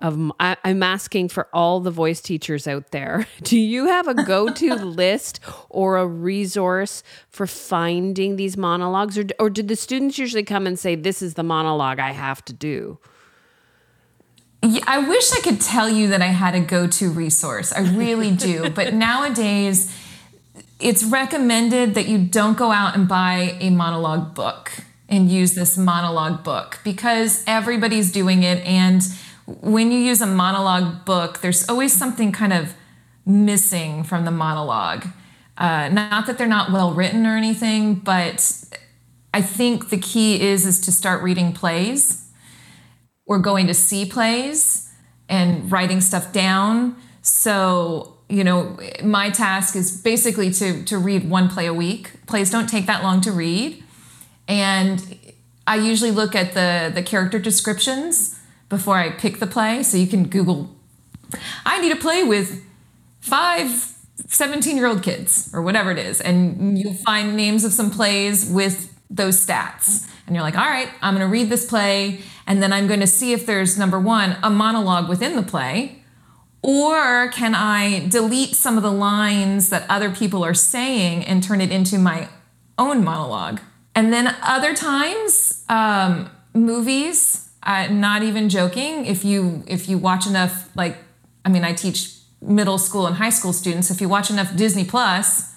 of 0.00 0.32
I, 0.40 0.56
am 0.64 0.82
asking 0.82 1.28
for 1.28 1.48
all 1.52 1.80
the 1.80 1.90
voice 1.90 2.20
teachers 2.20 2.66
out 2.66 2.90
there. 2.90 3.26
Do 3.42 3.58
you 3.58 3.86
have 3.86 4.08
a 4.08 4.14
go-to 4.14 4.74
list 5.02 5.40
or 5.68 5.96
a 5.96 6.06
resource 6.06 7.02
for 7.28 7.46
finding 7.46 8.36
these 8.36 8.56
monologues, 8.56 9.18
or 9.18 9.24
or 9.38 9.50
did 9.50 9.68
the 9.68 9.76
students 9.76 10.18
usually 10.18 10.42
come 10.42 10.66
and 10.66 10.78
say, 10.78 10.94
"This 10.94 11.22
is 11.22 11.34
the 11.34 11.42
monologue 11.42 11.98
I 11.98 12.12
have 12.12 12.44
to 12.46 12.52
do"? 12.52 12.98
Yeah, 14.62 14.84
I 14.86 14.98
wish 14.98 15.32
I 15.32 15.40
could 15.40 15.60
tell 15.60 15.88
you 15.88 16.08
that 16.08 16.20
I 16.20 16.26
had 16.26 16.54
a 16.54 16.60
go-to 16.60 17.10
resource. 17.10 17.72
I 17.72 17.80
really 17.80 18.30
do, 18.48 18.70
but 18.70 18.92
nowadays 18.92 19.94
it's 20.78 21.04
recommended 21.04 21.94
that 21.94 22.08
you 22.08 22.18
don't 22.18 22.56
go 22.56 22.70
out 22.70 22.94
and 22.94 23.06
buy 23.06 23.56
a 23.60 23.70
monologue 23.70 24.34
book 24.34 24.72
and 25.08 25.30
use 25.30 25.54
this 25.54 25.76
monologue 25.76 26.42
book 26.44 26.78
because 26.84 27.44
everybody's 27.46 28.12
doing 28.12 28.42
it 28.42 28.64
and 28.64 29.02
when 29.60 29.90
you 29.90 29.98
use 29.98 30.20
a 30.20 30.26
monologue 30.26 31.04
book, 31.04 31.40
there's 31.40 31.68
always 31.68 31.92
something 31.92 32.32
kind 32.32 32.52
of 32.52 32.74
missing 33.26 34.04
from 34.04 34.24
the 34.24 34.30
monologue. 34.30 35.06
Uh, 35.58 35.88
not 35.88 36.26
that 36.26 36.38
they're 36.38 36.46
not 36.46 36.72
well 36.72 36.92
written 36.94 37.26
or 37.26 37.36
anything, 37.36 37.94
but 37.94 38.64
I 39.34 39.42
think 39.42 39.90
the 39.90 39.98
key 39.98 40.40
is 40.40 40.64
is 40.64 40.80
to 40.80 40.92
start 40.92 41.22
reading 41.22 41.52
plays 41.52 42.28
or 43.26 43.38
going 43.38 43.66
to 43.66 43.74
see 43.74 44.06
plays 44.06 44.90
and 45.28 45.70
writing 45.70 46.00
stuff 46.00 46.32
down. 46.32 46.96
So 47.22 48.16
you 48.28 48.44
know, 48.44 48.78
my 49.02 49.28
task 49.30 49.74
is 49.74 50.00
basically 50.00 50.50
to 50.52 50.84
to 50.84 50.98
read 50.98 51.28
one 51.28 51.48
play 51.48 51.66
a 51.66 51.74
week. 51.74 52.12
Plays 52.26 52.50
don't 52.50 52.68
take 52.68 52.86
that 52.86 53.02
long 53.02 53.20
to 53.22 53.32
read, 53.32 53.82
and 54.48 55.18
I 55.66 55.76
usually 55.76 56.10
look 56.10 56.34
at 56.34 56.54
the 56.54 56.90
the 56.94 57.02
character 57.02 57.38
descriptions 57.38 58.39
before 58.70 58.96
I 58.96 59.10
pick 59.10 59.38
the 59.38 59.46
play. 59.46 59.82
So 59.82 59.98
you 59.98 60.06
can 60.06 60.28
Google, 60.28 60.74
I 61.66 61.78
need 61.82 61.92
a 61.92 61.96
play 61.96 62.22
with 62.24 62.64
five 63.20 63.94
17 64.28 64.76
year 64.76 64.86
old 64.86 65.02
kids 65.02 65.50
or 65.52 65.60
whatever 65.60 65.90
it 65.90 65.98
is. 65.98 66.22
And 66.22 66.78
you'll 66.78 66.94
find 66.94 67.36
names 67.36 67.64
of 67.64 67.72
some 67.72 67.90
plays 67.90 68.50
with 68.50 68.98
those 69.10 69.44
stats. 69.44 70.08
And 70.26 70.36
you're 70.36 70.44
like, 70.44 70.56
all 70.56 70.64
right, 70.64 70.88
I'm 71.02 71.14
going 71.14 71.26
to 71.26 71.30
read 71.30 71.50
this 71.50 71.66
play. 71.66 72.20
And 72.46 72.62
then 72.62 72.72
I'm 72.72 72.86
going 72.86 73.00
to 73.00 73.06
see 73.06 73.32
if 73.32 73.44
there's 73.44 73.76
number 73.76 73.98
one, 73.98 74.36
a 74.42 74.48
monologue 74.48 75.08
within 75.08 75.36
the 75.36 75.42
play. 75.42 76.02
Or 76.62 77.28
can 77.30 77.54
I 77.54 78.06
delete 78.08 78.54
some 78.54 78.76
of 78.76 78.82
the 78.82 78.92
lines 78.92 79.70
that 79.70 79.84
other 79.88 80.10
people 80.10 80.44
are 80.44 80.54
saying 80.54 81.24
and 81.24 81.42
turn 81.42 81.60
it 81.60 81.72
into 81.72 81.98
my 81.98 82.28
own 82.78 83.02
monologue? 83.02 83.60
And 83.94 84.12
then 84.12 84.36
other 84.42 84.74
times, 84.74 85.64
um, 85.68 86.30
movies, 86.54 87.49
uh, 87.62 87.88
not 87.88 88.22
even 88.22 88.48
joking. 88.48 89.06
If 89.06 89.24
you 89.24 89.62
if 89.66 89.88
you 89.88 89.98
watch 89.98 90.26
enough, 90.26 90.74
like 90.76 90.98
I 91.44 91.48
mean, 91.48 91.64
I 91.64 91.72
teach 91.72 92.14
middle 92.40 92.78
school 92.78 93.06
and 93.06 93.16
high 93.16 93.30
school 93.30 93.52
students. 93.52 93.90
If 93.90 94.00
you 94.00 94.08
watch 94.08 94.30
enough 94.30 94.56
Disney 94.56 94.84
Plus, 94.84 95.54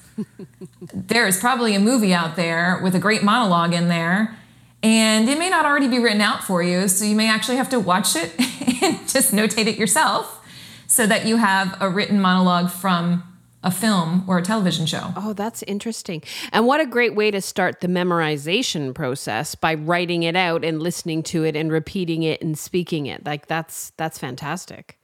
there 0.93 1.27
is 1.27 1.39
probably 1.39 1.75
a 1.75 1.79
movie 1.79 2.13
out 2.13 2.35
there 2.35 2.79
with 2.83 2.95
a 2.95 2.99
great 2.99 3.23
monologue 3.23 3.73
in 3.73 3.87
there, 3.87 4.37
and 4.81 5.29
it 5.29 5.39
may 5.39 5.49
not 5.49 5.65
already 5.65 5.87
be 5.87 5.99
written 5.99 6.21
out 6.21 6.43
for 6.43 6.61
you. 6.61 6.87
So 6.87 7.05
you 7.05 7.15
may 7.15 7.29
actually 7.29 7.57
have 7.57 7.69
to 7.69 7.79
watch 7.79 8.15
it 8.15 8.33
and 8.83 8.97
just 9.07 9.33
notate 9.33 9.67
it 9.67 9.77
yourself, 9.77 10.45
so 10.87 11.07
that 11.07 11.25
you 11.25 11.37
have 11.37 11.77
a 11.79 11.89
written 11.89 12.19
monologue 12.19 12.69
from 12.69 13.23
a 13.63 13.71
film 13.71 14.23
or 14.27 14.37
a 14.37 14.41
television 14.41 14.85
show. 14.85 15.13
Oh, 15.15 15.33
that's 15.33 15.63
interesting. 15.63 16.21
And 16.51 16.67
what 16.67 16.81
a 16.81 16.85
great 16.85 17.15
way 17.15 17.31
to 17.31 17.41
start 17.41 17.81
the 17.81 17.87
memorization 17.87 18.93
process 18.93 19.55
by 19.55 19.73
writing 19.75 20.23
it 20.23 20.35
out 20.35 20.63
and 20.63 20.81
listening 20.81 21.23
to 21.23 21.43
it 21.43 21.55
and 21.55 21.71
repeating 21.71 22.23
it 22.23 22.41
and 22.41 22.57
speaking 22.57 23.05
it. 23.05 23.25
Like 23.25 23.47
that's 23.47 23.91
that's 23.97 24.19
fantastic. 24.19 24.99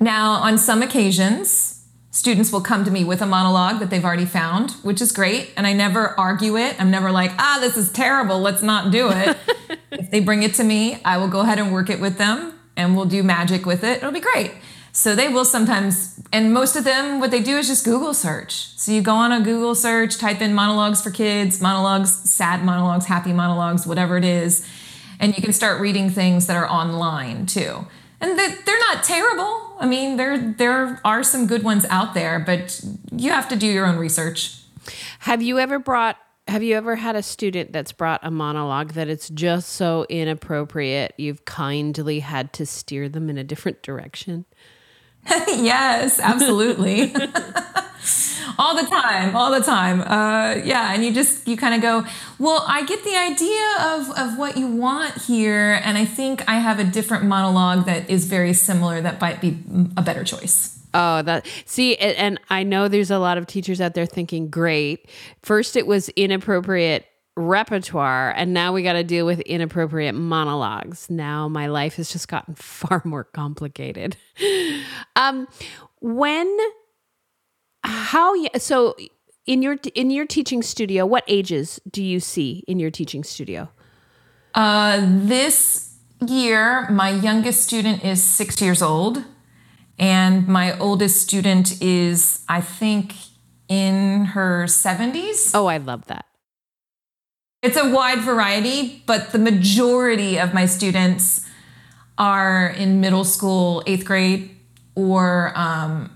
Now, 0.00 0.32
on 0.32 0.58
some 0.58 0.82
occasions, 0.82 1.84
students 2.10 2.50
will 2.52 2.60
come 2.60 2.84
to 2.84 2.90
me 2.90 3.04
with 3.04 3.22
a 3.22 3.26
monologue 3.26 3.78
that 3.80 3.90
they've 3.90 4.04
already 4.04 4.24
found, 4.24 4.72
which 4.82 5.00
is 5.00 5.12
great, 5.12 5.50
and 5.56 5.66
I 5.66 5.72
never 5.72 6.18
argue 6.18 6.56
it. 6.56 6.74
I'm 6.80 6.90
never 6.90 7.10
like, 7.10 7.32
"Ah, 7.38 7.58
this 7.60 7.76
is 7.76 7.90
terrible. 7.90 8.40
Let's 8.40 8.62
not 8.62 8.90
do 8.90 9.10
it." 9.10 9.36
if 9.92 10.10
they 10.10 10.20
bring 10.20 10.42
it 10.42 10.54
to 10.54 10.64
me, 10.64 11.00
I 11.04 11.18
will 11.18 11.28
go 11.28 11.40
ahead 11.40 11.58
and 11.58 11.72
work 11.72 11.90
it 11.90 12.00
with 12.00 12.18
them 12.18 12.58
and 12.76 12.96
we'll 12.96 13.06
do 13.06 13.22
magic 13.22 13.66
with 13.66 13.84
it. 13.84 13.98
It'll 13.98 14.12
be 14.12 14.20
great. 14.20 14.52
So 14.94 15.14
they 15.14 15.28
will 15.28 15.46
sometimes, 15.46 16.20
and 16.32 16.52
most 16.52 16.76
of 16.76 16.84
them, 16.84 17.18
what 17.18 17.30
they 17.30 17.42
do 17.42 17.56
is 17.56 17.66
just 17.66 17.82
Google 17.82 18.12
search. 18.12 18.78
So 18.78 18.92
you 18.92 19.00
go 19.00 19.14
on 19.14 19.32
a 19.32 19.40
Google 19.40 19.74
search, 19.74 20.18
type 20.18 20.42
in 20.42 20.52
monologues 20.52 21.02
for 21.02 21.10
kids, 21.10 21.62
monologues, 21.62 22.30
sad 22.30 22.62
monologues, 22.62 23.06
happy 23.06 23.32
monologues, 23.32 23.86
whatever 23.86 24.18
it 24.18 24.24
is, 24.24 24.66
and 25.18 25.34
you 25.34 25.42
can 25.42 25.54
start 25.54 25.80
reading 25.80 26.10
things 26.10 26.46
that 26.46 26.56
are 26.56 26.68
online 26.68 27.46
too. 27.46 27.86
And 28.20 28.38
they're 28.38 28.78
not 28.92 29.02
terrible. 29.02 29.76
I 29.80 29.86
mean, 29.86 30.16
there 30.16 30.38
there 30.38 31.00
are 31.04 31.24
some 31.24 31.46
good 31.46 31.62
ones 31.64 31.86
out 31.88 32.12
there, 32.12 32.38
but 32.38 32.84
you 33.16 33.30
have 33.30 33.48
to 33.48 33.56
do 33.56 33.66
your 33.66 33.86
own 33.86 33.96
research. 33.96 34.58
Have 35.20 35.42
you 35.42 35.58
ever 35.58 35.78
brought 35.78 36.18
have 36.48 36.62
you 36.62 36.76
ever 36.76 36.96
had 36.96 37.16
a 37.16 37.22
student 37.22 37.72
that's 37.72 37.92
brought 37.92 38.20
a 38.22 38.30
monologue 38.30 38.92
that 38.92 39.08
it's 39.08 39.30
just 39.30 39.70
so 39.70 40.04
inappropriate 40.08 41.14
you've 41.16 41.44
kindly 41.44 42.20
had 42.20 42.52
to 42.52 42.66
steer 42.66 43.08
them 43.08 43.30
in 43.30 43.38
a 43.38 43.44
different 43.44 43.82
direction? 43.82 44.44
yes, 45.48 46.18
absolutely. 46.18 47.14
all 48.58 48.76
the 48.76 48.88
time, 48.88 49.36
all 49.36 49.52
the 49.52 49.64
time. 49.64 50.00
Uh, 50.00 50.60
yeah, 50.64 50.92
and 50.92 51.04
you 51.04 51.12
just 51.12 51.46
you 51.46 51.56
kind 51.56 51.74
of 51.74 51.80
go, 51.80 52.04
well, 52.38 52.64
I 52.66 52.84
get 52.84 53.04
the 53.04 53.16
idea 53.16 53.94
of 53.94 54.10
of 54.18 54.38
what 54.38 54.56
you 54.56 54.66
want 54.66 55.22
here, 55.22 55.80
and 55.84 55.96
I 55.96 56.04
think 56.04 56.48
I 56.48 56.54
have 56.58 56.78
a 56.78 56.84
different 56.84 57.24
monologue 57.24 57.86
that 57.86 58.10
is 58.10 58.26
very 58.26 58.52
similar 58.52 59.00
that 59.00 59.20
might 59.20 59.40
be 59.40 59.58
a 59.96 60.02
better 60.02 60.24
choice. 60.24 60.78
Oh, 60.94 61.22
that 61.22 61.46
see, 61.64 61.96
and 61.96 62.38
I 62.50 62.64
know 62.64 62.88
there's 62.88 63.10
a 63.10 63.18
lot 63.18 63.38
of 63.38 63.46
teachers 63.46 63.80
out 63.80 63.94
there 63.94 64.06
thinking, 64.06 64.48
great. 64.48 65.08
First, 65.42 65.76
it 65.76 65.86
was 65.86 66.08
inappropriate 66.10 67.06
repertoire, 67.36 68.30
and 68.36 68.52
now 68.52 68.72
we 68.72 68.82
got 68.82 68.94
to 68.94 69.04
deal 69.04 69.26
with 69.26 69.40
inappropriate 69.40 70.14
monologues. 70.14 71.08
Now 71.10 71.48
my 71.48 71.66
life 71.66 71.96
has 71.96 72.12
just 72.12 72.28
gotten 72.28 72.54
far 72.56 73.02
more 73.04 73.24
complicated. 73.24 74.16
um, 75.16 75.48
when, 76.00 76.56
how, 77.84 78.34
so 78.58 78.96
in 79.46 79.62
your 79.62 79.76
in 79.94 80.10
your 80.10 80.26
teaching 80.26 80.62
studio, 80.62 81.04
what 81.04 81.24
ages 81.26 81.80
do 81.90 82.02
you 82.02 82.20
see 82.20 82.64
in 82.68 82.78
your 82.78 82.90
teaching 82.90 83.24
studio? 83.24 83.68
Uh, 84.54 85.00
this 85.02 85.96
year, 86.26 86.88
my 86.90 87.10
youngest 87.10 87.62
student 87.62 88.04
is 88.04 88.22
six 88.22 88.60
years 88.60 88.82
old. 88.82 89.24
And 89.98 90.48
my 90.48 90.76
oldest 90.78 91.22
student 91.22 91.80
is, 91.80 92.44
I 92.48 92.60
think, 92.60 93.14
in 93.68 94.26
her 94.26 94.64
70s. 94.64 95.52
Oh, 95.54 95.66
I 95.66 95.76
love 95.76 96.06
that. 96.06 96.26
It's 97.62 97.76
a 97.76 97.88
wide 97.88 98.20
variety, 98.20 99.04
but 99.06 99.30
the 99.30 99.38
majority 99.38 100.36
of 100.36 100.52
my 100.52 100.66
students 100.66 101.46
are 102.18 102.66
in 102.68 103.00
middle 103.00 103.24
school, 103.24 103.84
eighth 103.86 104.04
grade, 104.04 104.50
or 104.96 105.52
um, 105.54 106.10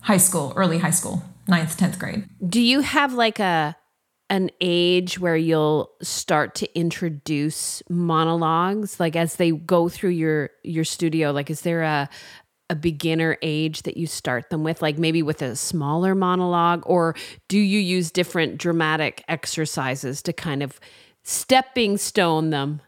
high 0.00 0.16
school, 0.16 0.52
early 0.56 0.78
high 0.78 0.90
school, 0.90 1.22
ninth, 1.46 1.78
10th 1.78 2.00
grade. 2.00 2.28
Do 2.46 2.60
you 2.60 2.80
have 2.80 3.14
like 3.14 3.38
a 3.38 3.76
an 4.30 4.50
age 4.60 5.18
where 5.18 5.36
you'll 5.36 5.90
start 6.02 6.54
to 6.56 6.78
introduce 6.78 7.82
monologues 7.88 9.00
like 9.00 9.16
as 9.16 9.36
they 9.36 9.52
go 9.52 9.88
through 9.88 10.10
your 10.10 10.50
your 10.62 10.84
studio 10.84 11.30
like 11.30 11.48
is 11.48 11.62
there 11.62 11.82
a 11.82 12.06
a 12.70 12.74
beginner 12.74 13.36
age 13.42 13.82
that 13.82 13.96
you 13.96 14.06
start 14.06 14.50
them 14.50 14.62
with, 14.64 14.82
like 14.82 14.98
maybe 14.98 15.22
with 15.22 15.42
a 15.42 15.56
smaller 15.56 16.14
monologue? 16.14 16.82
Or 16.86 17.14
do 17.48 17.58
you 17.58 17.78
use 17.78 18.10
different 18.10 18.58
dramatic 18.58 19.24
exercises 19.28 20.22
to 20.22 20.32
kind 20.32 20.62
of 20.62 20.80
stepping 21.22 21.96
stone 21.96 22.50
them? 22.50 22.80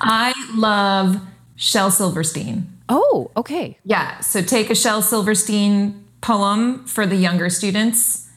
I 0.00 0.32
love 0.54 1.20
Shel 1.56 1.90
Silverstein. 1.90 2.72
Oh, 2.88 3.30
okay. 3.36 3.78
Yeah. 3.84 4.20
So 4.20 4.40
take 4.40 4.70
a 4.70 4.74
Shel 4.74 5.02
Silverstein 5.02 6.04
poem 6.20 6.84
for 6.86 7.06
the 7.06 7.16
younger 7.16 7.50
students 7.50 8.28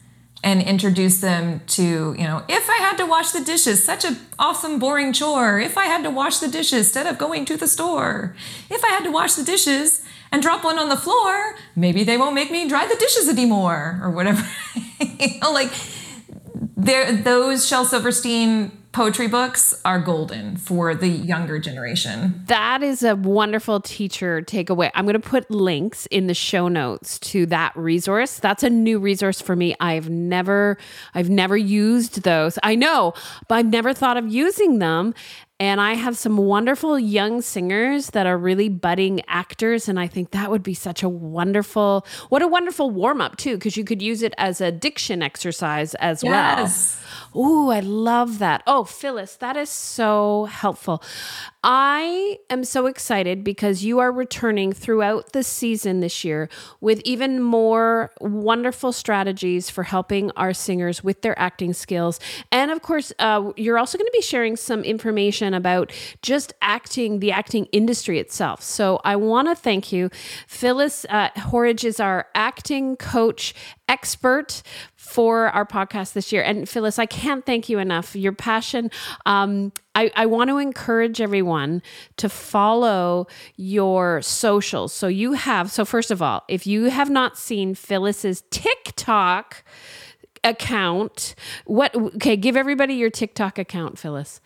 and 0.44 0.60
introduce 0.60 1.20
them 1.20 1.60
to, 1.68 2.16
you 2.18 2.24
know, 2.24 2.42
if 2.48 2.68
I 2.68 2.78
had 2.78 2.96
to 2.96 3.06
wash 3.06 3.30
the 3.30 3.44
dishes, 3.44 3.84
such 3.84 4.04
a 4.04 4.16
awesome 4.38 4.80
boring 4.80 5.12
chore. 5.12 5.60
If 5.60 5.78
I 5.78 5.84
had 5.84 6.02
to 6.02 6.10
wash 6.10 6.38
the 6.38 6.48
dishes 6.48 6.86
instead 6.86 7.06
of 7.06 7.16
going 7.16 7.44
to 7.44 7.56
the 7.56 7.68
store. 7.68 8.34
If 8.68 8.84
I 8.84 8.88
had 8.88 9.04
to 9.04 9.12
wash 9.12 9.34
the 9.34 9.44
dishes 9.44 10.04
and 10.32 10.42
drop 10.42 10.64
one 10.64 10.78
on 10.78 10.88
the 10.88 10.96
floor, 10.96 11.54
maybe 11.76 12.02
they 12.02 12.16
won't 12.16 12.34
make 12.34 12.50
me 12.50 12.68
dry 12.68 12.86
the 12.86 12.96
dishes 12.96 13.28
anymore 13.28 14.00
or 14.02 14.10
whatever. 14.10 14.44
you 15.00 15.38
know, 15.40 15.52
like 15.52 15.70
there 16.76 17.12
those 17.12 17.66
Shel 17.66 17.84
Silverstein 17.84 18.72
poetry 18.92 19.26
books 19.26 19.80
are 19.84 19.98
golden 19.98 20.56
for 20.56 20.94
the 20.94 21.08
younger 21.08 21.58
generation. 21.58 22.42
That 22.46 22.82
is 22.82 23.02
a 23.02 23.16
wonderful 23.16 23.80
teacher 23.80 24.42
takeaway. 24.42 24.90
I'm 24.94 25.06
going 25.06 25.20
to 25.20 25.28
put 25.28 25.50
links 25.50 26.06
in 26.06 26.26
the 26.26 26.34
show 26.34 26.68
notes 26.68 27.18
to 27.20 27.46
that 27.46 27.74
resource. 27.74 28.38
That's 28.38 28.62
a 28.62 28.70
new 28.70 28.98
resource 28.98 29.40
for 29.40 29.56
me. 29.56 29.74
I've 29.80 30.10
never 30.10 30.76
I've 31.14 31.30
never 31.30 31.56
used 31.56 32.22
those. 32.22 32.58
I 32.62 32.74
know, 32.74 33.14
but 33.48 33.56
I've 33.56 33.66
never 33.66 33.94
thought 33.94 34.16
of 34.16 34.28
using 34.28 34.78
them. 34.78 35.14
And 35.62 35.80
I 35.80 35.94
have 35.94 36.18
some 36.18 36.38
wonderful 36.38 36.98
young 36.98 37.40
singers 37.40 38.08
that 38.10 38.26
are 38.26 38.36
really 38.36 38.68
budding 38.68 39.22
actors. 39.28 39.88
And 39.88 39.96
I 39.96 40.08
think 40.08 40.32
that 40.32 40.50
would 40.50 40.64
be 40.64 40.74
such 40.74 41.04
a 41.04 41.08
wonderful, 41.08 42.04
what 42.30 42.42
a 42.42 42.48
wonderful 42.48 42.90
warm 42.90 43.20
up, 43.20 43.36
too, 43.36 43.54
because 43.54 43.76
you 43.76 43.84
could 43.84 44.02
use 44.02 44.22
it 44.22 44.34
as 44.38 44.60
a 44.60 44.72
diction 44.72 45.22
exercise 45.22 45.94
as 45.94 46.24
yes. 46.24 46.98
well. 46.98 47.01
Ooh, 47.36 47.70
I 47.70 47.80
love 47.80 48.38
that. 48.40 48.62
Oh, 48.66 48.84
Phyllis, 48.84 49.36
that 49.36 49.56
is 49.56 49.70
so 49.70 50.44
helpful. 50.46 51.02
I 51.64 52.38
am 52.50 52.64
so 52.64 52.86
excited 52.86 53.44
because 53.44 53.84
you 53.84 54.00
are 54.00 54.10
returning 54.10 54.72
throughout 54.72 55.32
the 55.32 55.42
season 55.42 56.00
this 56.00 56.24
year 56.24 56.48
with 56.80 57.00
even 57.04 57.40
more 57.40 58.10
wonderful 58.20 58.92
strategies 58.92 59.70
for 59.70 59.84
helping 59.84 60.32
our 60.32 60.52
singers 60.52 61.04
with 61.04 61.22
their 61.22 61.38
acting 61.38 61.72
skills. 61.72 62.18
And 62.50 62.70
of 62.70 62.82
course, 62.82 63.12
uh, 63.18 63.52
you're 63.56 63.78
also 63.78 63.96
going 63.96 64.08
to 64.08 64.12
be 64.12 64.22
sharing 64.22 64.56
some 64.56 64.82
information 64.82 65.54
about 65.54 65.92
just 66.20 66.52
acting, 66.60 67.20
the 67.20 67.30
acting 67.30 67.66
industry 67.66 68.18
itself. 68.18 68.62
So 68.62 69.00
I 69.04 69.16
want 69.16 69.48
to 69.48 69.54
thank 69.54 69.92
you. 69.92 70.10
Phyllis 70.48 71.06
uh, 71.08 71.28
Horridge 71.36 71.84
is 71.84 72.00
our 72.00 72.26
acting 72.34 72.96
coach 72.96 73.54
expert 73.88 74.62
for 75.02 75.48
our 75.48 75.66
podcast 75.66 76.12
this 76.12 76.32
year. 76.32 76.42
And 76.42 76.68
Phyllis, 76.68 76.96
I 76.96 77.06
can't 77.06 77.44
thank 77.44 77.68
you 77.68 77.80
enough. 77.80 78.14
Your 78.14 78.32
passion. 78.32 78.88
Um, 79.26 79.72
I, 79.96 80.12
I 80.14 80.26
want 80.26 80.48
to 80.48 80.58
encourage 80.58 81.20
everyone 81.20 81.82
to 82.18 82.28
follow 82.28 83.26
your 83.56 84.22
socials. 84.22 84.92
So 84.92 85.08
you 85.08 85.32
have, 85.32 85.72
so 85.72 85.84
first 85.84 86.12
of 86.12 86.22
all, 86.22 86.44
if 86.46 86.68
you 86.68 86.84
have 86.84 87.10
not 87.10 87.36
seen 87.36 87.74
Phyllis's 87.74 88.44
TikTok 88.50 89.64
account, 90.44 91.34
what, 91.64 91.92
okay, 91.96 92.36
give 92.36 92.56
everybody 92.56 92.94
your 92.94 93.10
TikTok 93.10 93.58
account, 93.58 93.98
Phyllis. 93.98 94.40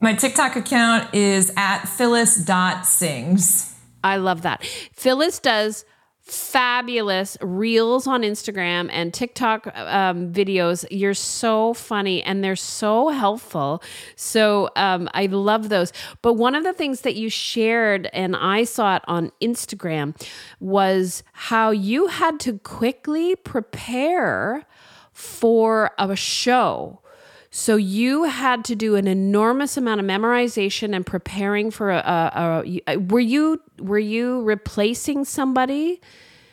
My 0.00 0.14
TikTok 0.14 0.54
account 0.54 1.12
is 1.12 1.52
at 1.56 1.86
phyllis.sings. 1.86 3.74
I 4.04 4.16
love 4.16 4.42
that. 4.42 4.64
Phyllis 4.92 5.40
does 5.40 5.84
fabulous 6.22 7.36
reels 7.40 8.06
on 8.06 8.22
Instagram 8.22 8.88
and 8.92 9.12
TikTok 9.12 9.66
um, 9.76 10.32
videos. 10.32 10.84
You're 10.90 11.14
so 11.14 11.74
funny 11.74 12.22
and 12.22 12.42
they're 12.42 12.56
so 12.56 13.08
helpful. 13.08 13.82
So 14.16 14.70
um, 14.76 15.08
I 15.14 15.26
love 15.26 15.68
those. 15.68 15.92
But 16.22 16.34
one 16.34 16.54
of 16.54 16.62
the 16.62 16.72
things 16.72 17.00
that 17.02 17.16
you 17.16 17.28
shared, 17.28 18.08
and 18.12 18.36
I 18.36 18.64
saw 18.64 18.96
it 18.96 19.02
on 19.06 19.32
Instagram, 19.42 20.14
was 20.60 21.22
how 21.32 21.70
you 21.70 22.06
had 22.06 22.38
to 22.40 22.58
quickly 22.60 23.34
prepare 23.36 24.64
for 25.12 25.90
a 25.98 26.16
show 26.16 27.01
so 27.54 27.76
you 27.76 28.24
had 28.24 28.64
to 28.64 28.74
do 28.74 28.96
an 28.96 29.06
enormous 29.06 29.76
amount 29.76 30.00
of 30.00 30.06
memorization 30.06 30.96
and 30.96 31.04
preparing 31.04 31.70
for 31.70 31.90
a, 31.90 31.98
a, 31.98 32.62
a, 32.64 32.94
uh, 32.94 32.98
were 32.98 33.20
you 33.20 33.60
were 33.78 33.98
you 33.98 34.42
replacing 34.42 35.26
somebody? 35.26 36.00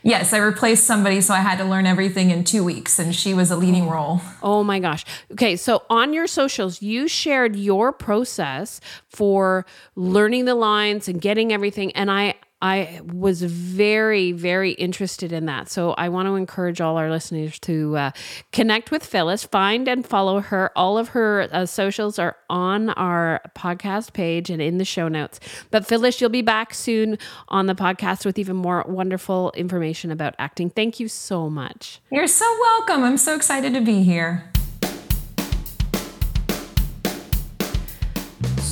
Yes, 0.03 0.33
I 0.33 0.39
replaced 0.39 0.83
somebody, 0.83 1.21
so 1.21 1.33
I 1.33 1.39
had 1.39 1.57
to 1.59 1.63
learn 1.63 1.85
everything 1.85 2.31
in 2.31 2.43
two 2.43 2.65
weeks, 2.65 2.99
and 2.99 3.15
she 3.15 3.33
was 3.33 3.49
a 3.49 3.55
leading 3.55 3.83
oh. 3.83 3.91
role. 3.91 4.21
Oh 4.43 4.61
my 4.61 4.79
gosh. 4.79 5.05
Okay, 5.31 5.55
so 5.55 5.83
on 5.89 6.11
your 6.11 6.27
socials, 6.27 6.81
you 6.81 7.07
shared 7.07 7.55
your 7.55 7.93
process 7.93 8.81
for 9.07 9.65
learning 9.95 10.45
the 10.45 10.55
lines 10.55 11.07
and 11.07 11.21
getting 11.21 11.53
everything, 11.53 11.93
and 11.93 12.11
I 12.11 12.35
I 12.61 12.99
was 13.05 13.41
very, 13.41 14.31
very 14.33 14.71
interested 14.71 15.31
in 15.31 15.45
that. 15.45 15.69
So 15.69 15.91
I 15.93 16.09
want 16.09 16.27
to 16.27 16.35
encourage 16.35 16.81
all 16.81 16.97
our 16.97 17.09
listeners 17.09 17.57
to 17.59 17.95
uh, 17.95 18.11
connect 18.51 18.91
with 18.91 19.05
Phyllis, 19.05 19.45
find 19.45 19.87
and 19.87 20.05
follow 20.05 20.41
her. 20.41 20.71
All 20.75 20.97
of 20.97 21.09
her 21.09 21.47
uh, 21.51 21.65
socials 21.65 22.19
are 22.19 22.35
on 22.49 22.89
our 22.91 23.41
podcast 23.55 24.13
page 24.13 24.49
and 24.49 24.61
in 24.61 24.77
the 24.77 24.85
show 24.85 25.07
notes. 25.07 25.39
But 25.71 25.85
Phyllis, 25.85 26.19
you'll 26.19 26.29
be 26.29 26.41
back 26.41 26.73
soon 26.73 27.17
on 27.47 27.67
the 27.67 27.75
podcast 27.75 28.25
with 28.25 28.37
even 28.37 28.57
more 28.57 28.83
wonderful 28.87 29.51
information 29.55 30.11
about 30.11 30.35
acting. 30.37 30.69
Thank 30.69 30.99
you 30.99 31.07
so 31.07 31.49
much. 31.49 32.01
You're 32.11 32.27
so 32.27 32.45
welcome. 32.59 33.03
I'm 33.03 33.17
so 33.17 33.35
excited 33.35 33.73
to 33.73 33.81
be 33.81 34.03
here. 34.03 34.51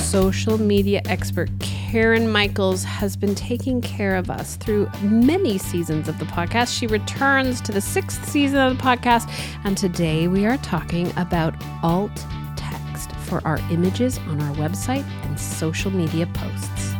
social 0.07 0.57
media 0.57 1.01
expert 1.05 1.49
Karen 1.89 2.29
Michaels 2.29 2.83
has 2.83 3.15
been 3.15 3.33
taking 3.33 3.79
care 3.79 4.17
of 4.17 4.29
us 4.29 4.57
through 4.57 4.89
many 5.01 5.57
seasons 5.57 6.09
of 6.09 6.19
the 6.19 6.25
podcast. 6.25 6.77
She 6.77 6.85
returns 6.85 7.61
to 7.61 7.71
the 7.71 7.79
sixth 7.79 8.27
season 8.27 8.59
of 8.59 8.77
the 8.77 8.83
podcast, 8.83 9.31
and 9.63 9.77
today 9.77 10.27
we 10.27 10.45
are 10.45 10.57
talking 10.57 11.09
about 11.15 11.55
alt 11.83 12.11
text 12.57 13.13
for 13.27 13.41
our 13.47 13.59
images 13.71 14.17
on 14.27 14.41
our 14.41 14.53
website 14.55 15.05
and 15.23 15.39
social 15.39 15.89
media 15.89 16.27
posts. 16.33 16.93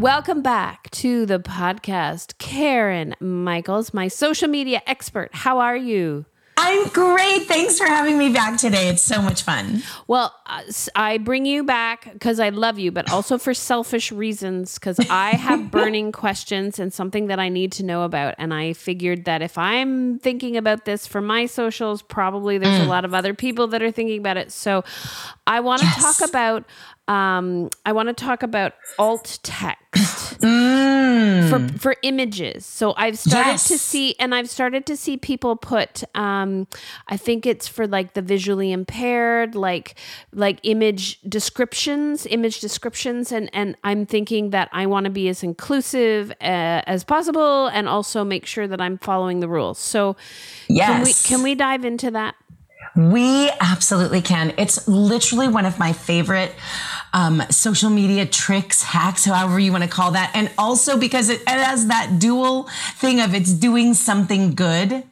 Welcome 0.00 0.42
back 0.42 0.90
to 0.90 1.24
the 1.24 1.38
podcast, 1.38 2.36
Karen 2.38 3.14
Michaels, 3.20 3.94
my 3.94 4.08
social 4.08 4.48
media 4.48 4.82
expert. 4.88 5.30
How 5.32 5.60
are 5.60 5.76
you? 5.76 6.24
I'm 6.56 6.88
great. 6.88 7.46
Thanks 7.48 7.78
for 7.78 7.86
having 7.86 8.18
me 8.18 8.30
back 8.30 8.58
today. 8.58 8.88
It's 8.88 9.02
so 9.02 9.22
much 9.22 9.42
fun. 9.42 9.82
Well, 10.06 10.34
uh, 10.46 10.62
I 10.94 11.18
bring 11.18 11.46
you 11.46 11.64
back 11.64 12.12
because 12.12 12.38
I 12.38 12.50
love 12.50 12.78
you, 12.78 12.92
but 12.92 13.10
also 13.10 13.38
for 13.38 13.54
selfish 13.54 14.12
reasons 14.12 14.78
because 14.78 14.98
I 15.10 15.30
have 15.30 15.70
burning 15.70 16.12
questions 16.12 16.78
and 16.78 16.92
something 16.92 17.28
that 17.28 17.38
I 17.38 17.48
need 17.48 17.72
to 17.72 17.84
know 17.84 18.02
about. 18.02 18.34
And 18.38 18.52
I 18.52 18.74
figured 18.74 19.24
that 19.24 19.40
if 19.40 19.56
I'm 19.56 20.18
thinking 20.18 20.56
about 20.56 20.84
this 20.84 21.06
for 21.06 21.20
my 21.20 21.46
socials, 21.46 22.02
probably 22.02 22.58
there's 22.58 22.80
mm. 22.80 22.86
a 22.86 22.88
lot 22.88 23.04
of 23.04 23.14
other 23.14 23.34
people 23.34 23.68
that 23.68 23.82
are 23.82 23.90
thinking 23.90 24.18
about 24.18 24.36
it. 24.36 24.52
So 24.52 24.84
I 25.46 25.60
want 25.60 25.80
to 25.80 25.86
yes. 25.86 26.18
talk 26.18 26.28
about 26.28 26.64
um, 27.08 27.68
I 27.84 27.92
want 27.92 28.08
to 28.08 28.14
talk 28.14 28.42
about 28.42 28.74
alt 28.98 29.38
text 29.42 29.78
mm. 29.80 29.81
For 31.52 31.78
for 31.78 31.96
images. 32.02 32.66
So 32.66 32.94
I've 32.96 33.18
started 33.18 33.52
yes. 33.52 33.68
to 33.68 33.78
see, 33.78 34.14
and 34.18 34.34
I've 34.34 34.48
started 34.48 34.86
to 34.86 34.96
see 34.96 35.16
people 35.16 35.56
put. 35.56 36.02
Um, 36.14 36.66
I 37.08 37.16
think 37.16 37.46
it's 37.46 37.68
for 37.68 37.86
like 37.86 38.14
the 38.14 38.22
visually 38.22 38.72
impaired, 38.72 39.54
like 39.54 39.98
like 40.32 40.60
image 40.62 41.20
descriptions, 41.22 42.26
image 42.26 42.60
descriptions, 42.60 43.32
and 43.32 43.50
and 43.52 43.76
I'm 43.84 44.06
thinking 44.06 44.50
that 44.50 44.68
I 44.72 44.86
want 44.86 45.04
to 45.04 45.10
be 45.10 45.28
as 45.28 45.42
inclusive 45.42 46.30
uh, 46.40 46.82
as 46.86 47.04
possible, 47.04 47.68
and 47.68 47.88
also 47.88 48.24
make 48.24 48.46
sure 48.46 48.66
that 48.66 48.80
I'm 48.80 48.98
following 48.98 49.40
the 49.40 49.48
rules. 49.48 49.78
So, 49.78 50.16
yes. 50.68 50.88
can 50.88 51.02
we 51.04 51.12
can 51.12 51.42
we 51.42 51.54
dive 51.54 51.84
into 51.84 52.10
that? 52.10 52.34
We 52.96 53.50
absolutely 53.60 54.20
can. 54.20 54.52
It's 54.58 54.86
literally 54.86 55.48
one 55.48 55.64
of 55.64 55.78
my 55.78 55.92
favorite 55.92 56.54
um, 57.12 57.42
social 57.50 57.90
media 57.90 58.26
tricks, 58.26 58.82
hacks, 58.82 59.24
however 59.24 59.58
you 59.58 59.72
want 59.72 59.84
to 59.84 59.90
call 59.90 60.12
that. 60.12 60.30
And 60.34 60.50
also 60.56 60.98
because 60.98 61.28
it, 61.28 61.40
it 61.42 61.48
has 61.48 61.88
that 61.88 62.18
dual 62.18 62.68
thing 62.96 63.20
of 63.20 63.34
it's 63.34 63.52
doing 63.52 63.94
something 63.94 64.54
good 64.54 65.04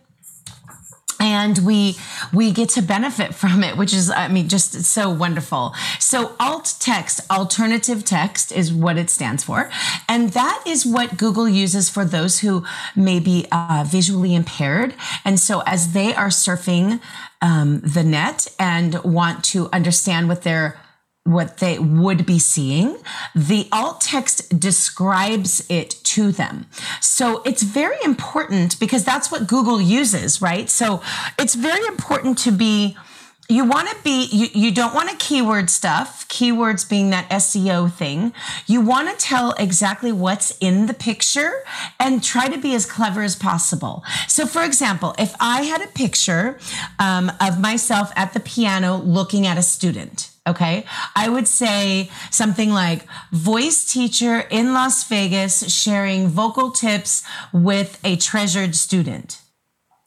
and 1.21 1.59
we 1.59 1.97
we 2.33 2.51
get 2.51 2.71
to 2.71 2.81
benefit 2.81 3.35
from 3.35 3.63
it 3.63 3.77
which 3.77 3.93
is 3.93 4.11
i 4.11 4.27
mean 4.27 4.49
just 4.49 4.73
so 4.85 5.11
wonderful 5.11 5.75
so 5.99 6.35
alt 6.41 6.75
text 6.81 7.21
alternative 7.31 8.05
text 8.05 8.51
is 8.51 8.73
what 8.73 8.97
it 8.97 9.11
stands 9.11 9.45
for 9.45 9.71
and 10.09 10.31
that 10.31 10.63
is 10.67 10.87
what 10.87 11.19
google 11.19 11.49
uses 11.49 11.91
for 11.91 12.05
those 12.05 12.41
who 12.41 12.65
may 12.97 13.21
be 13.21 13.47
uh, 13.53 13.85
visually 13.87 14.35
impaired 14.35 14.95
and 15.25 15.39
so 15.39 15.63
as 15.67 15.93
they 15.93 16.15
are 16.15 16.29
surfing 16.29 17.01
um, 17.43 17.81
the 17.81 18.03
net 18.03 18.49
and 18.59 19.03
want 19.05 19.45
to 19.45 19.69
understand 19.73 20.27
what 20.29 20.43
they're 20.43 20.81
what 21.25 21.59
they 21.59 21.79
would 21.79 22.25
be 22.25 22.39
seeing, 22.39 22.97
the 23.35 23.69
alt 23.73 24.01
text 24.01 24.59
describes 24.59 25.65
it 25.69 25.91
to 26.03 26.33
them. 26.33 26.67
So 27.01 27.43
it's 27.45 27.63
very 27.63 27.99
important 28.05 28.81
because 28.81 29.05
that's 29.05 29.31
what 29.31 29.47
Google 29.47 29.81
uses, 29.81 30.41
right? 30.41 30.69
So 30.71 31.03
it's 31.39 31.55
very 31.55 31.85
important 31.87 32.39
to 32.39 32.51
be 32.51 32.97
you 33.51 33.65
want 33.65 33.89
to 33.89 33.97
be 34.05 34.27
you, 34.27 34.47
you 34.55 34.73
don't 34.73 34.95
want 34.95 35.11
to 35.11 35.17
keyword 35.17 35.69
stuff 35.69 36.27
keywords 36.29 36.89
being 36.89 37.11
that 37.11 37.29
seo 37.31 37.93
thing 37.93 38.33
you 38.69 38.81
want 38.81 39.11
to 39.11 39.17
tell 39.17 39.53
exactly 39.59 40.13
what's 40.13 40.57
in 40.59 40.87
the 40.87 40.95
picture 40.95 41.65
and 41.99 42.23
try 42.23 42.47
to 42.49 42.59
be 42.59 42.75
as 42.77 42.87
clever 42.87 43.23
as 43.23 43.35
possible 43.35 44.05
so 44.29 44.47
for 44.47 44.63
example 44.63 45.17
if 45.19 45.35
i 45.41 45.63
had 45.63 45.83
a 45.83 45.89
picture 45.89 46.59
um, 47.01 47.33
of 47.41 47.61
myself 47.61 48.13
at 48.15 48.33
the 48.35 48.41
piano 48.41 48.99
looking 48.99 49.47
at 49.49 49.59
a 49.59 49.63
student 49.63 50.30
okay 50.46 50.85
i 51.14 51.29
would 51.29 51.46
say 51.46 52.11
something 52.31 52.70
like 52.70 53.07
voice 53.33 53.85
teacher 53.85 54.40
in 54.50 54.72
las 54.72 55.07
vegas 55.09 55.72
sharing 55.72 56.29
vocal 56.29 56.70
tips 56.70 57.22
with 57.53 58.00
a 58.05 58.16
treasured 58.16 58.74
student 58.74 59.40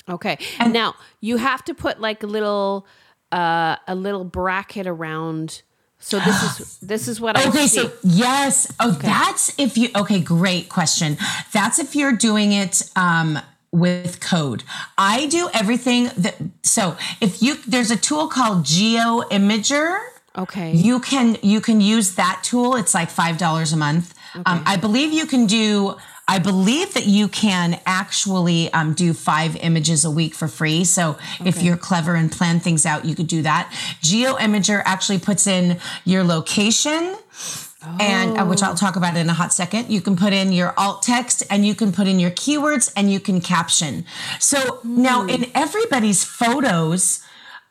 okay 0.10 0.38
and 0.60 0.74
now 0.74 0.96
you 1.22 1.38
have 1.38 1.64
to 1.64 1.74
put 1.74 2.02
like 2.02 2.24
a 2.24 2.28
little 2.28 2.86
uh, 3.34 3.78
a 3.88 3.96
little 3.96 4.24
bracket 4.24 4.88
around. 4.88 5.64
So 5.98 6.20
this 6.20 6.60
is 6.60 6.78
this 6.82 7.08
is 7.08 7.20
what 7.20 7.36
I 7.36 7.50
okay. 7.50 7.68
See. 7.68 7.80
So 7.80 7.92
yes, 8.04 8.72
oh, 8.80 8.92
okay. 8.92 9.08
that's 9.08 9.58
if 9.60 9.78
you 9.78 9.90
okay. 9.96 10.22
Great 10.22 10.70
question. 10.70 11.18
That's 11.52 11.80
if 11.80 11.96
you're 11.96 12.16
doing 12.16 12.54
it 12.54 12.84
um, 12.96 13.40
with 13.72 14.20
code. 14.22 14.64
I 14.98 15.26
do 15.26 15.50
everything 15.54 16.12
that. 16.18 16.36
So 16.62 16.96
if 17.20 17.42
you 17.42 17.56
there's 17.68 17.92
a 17.92 17.98
tool 17.98 18.28
called 18.28 18.64
Geo 18.64 19.22
Imager. 19.32 20.00
Okay. 20.38 20.74
You 20.74 21.00
can 21.00 21.38
you 21.42 21.62
can 21.62 21.80
use 21.80 22.16
that 22.16 22.42
tool. 22.44 22.76
It's 22.76 22.94
like 22.94 23.10
five 23.10 23.38
dollars 23.38 23.72
a 23.74 23.78
month. 23.78 24.14
Okay. 24.36 24.44
Um, 24.46 24.64
I 24.66 24.78
believe 24.78 25.14
you 25.14 25.28
can 25.28 25.46
do 25.46 25.96
I 26.28 26.40
believe 26.40 26.94
that 26.94 27.06
you 27.06 27.28
can 27.28 27.80
actually 27.86 28.72
um, 28.72 28.94
do 28.94 29.14
five 29.14 29.58
images 29.58 30.06
a 30.06 30.12
week 30.12 30.34
for 30.34 30.48
free. 30.48 30.86
So 30.86 31.12
okay. 31.12 31.50
if 31.50 31.62
you're 31.62 31.78
clever 31.78 32.16
and 32.16 32.32
plan 32.32 32.60
things 32.62 32.86
out, 32.86 33.04
you 33.04 33.14
could 33.14 33.28
do 33.28 33.42
that. 33.42 33.72
Geo 34.02 34.36
Imager 34.36 34.82
actually 34.86 35.20
puts 35.20 35.48
in 35.48 35.80
your 36.06 36.24
location. 36.24 37.16
Oh. 37.86 37.98
And 38.00 38.38
uh, 38.38 38.46
which 38.46 38.64
I'll 38.64 38.76
talk 38.76 38.96
about 38.96 39.18
in 39.18 39.30
a 39.30 39.34
hot 39.34 39.52
second. 39.52 39.90
You 39.90 40.00
can 40.00 40.16
put 40.16 40.32
in 40.32 40.54
your 40.54 40.74
alt 40.78 41.04
text 41.04 41.44
and 41.50 41.66
you 41.66 41.76
can 41.76 41.92
put 41.92 42.08
in 42.08 42.18
your 42.18 42.32
keywords 42.32 42.92
and 42.96 43.12
you 43.12 43.20
can 43.20 43.42
caption. 43.42 44.06
So 44.40 44.58
mm. 44.58 44.86
now 44.86 45.26
in 45.26 45.52
everybody's 45.54 46.24
photos, 46.24 47.22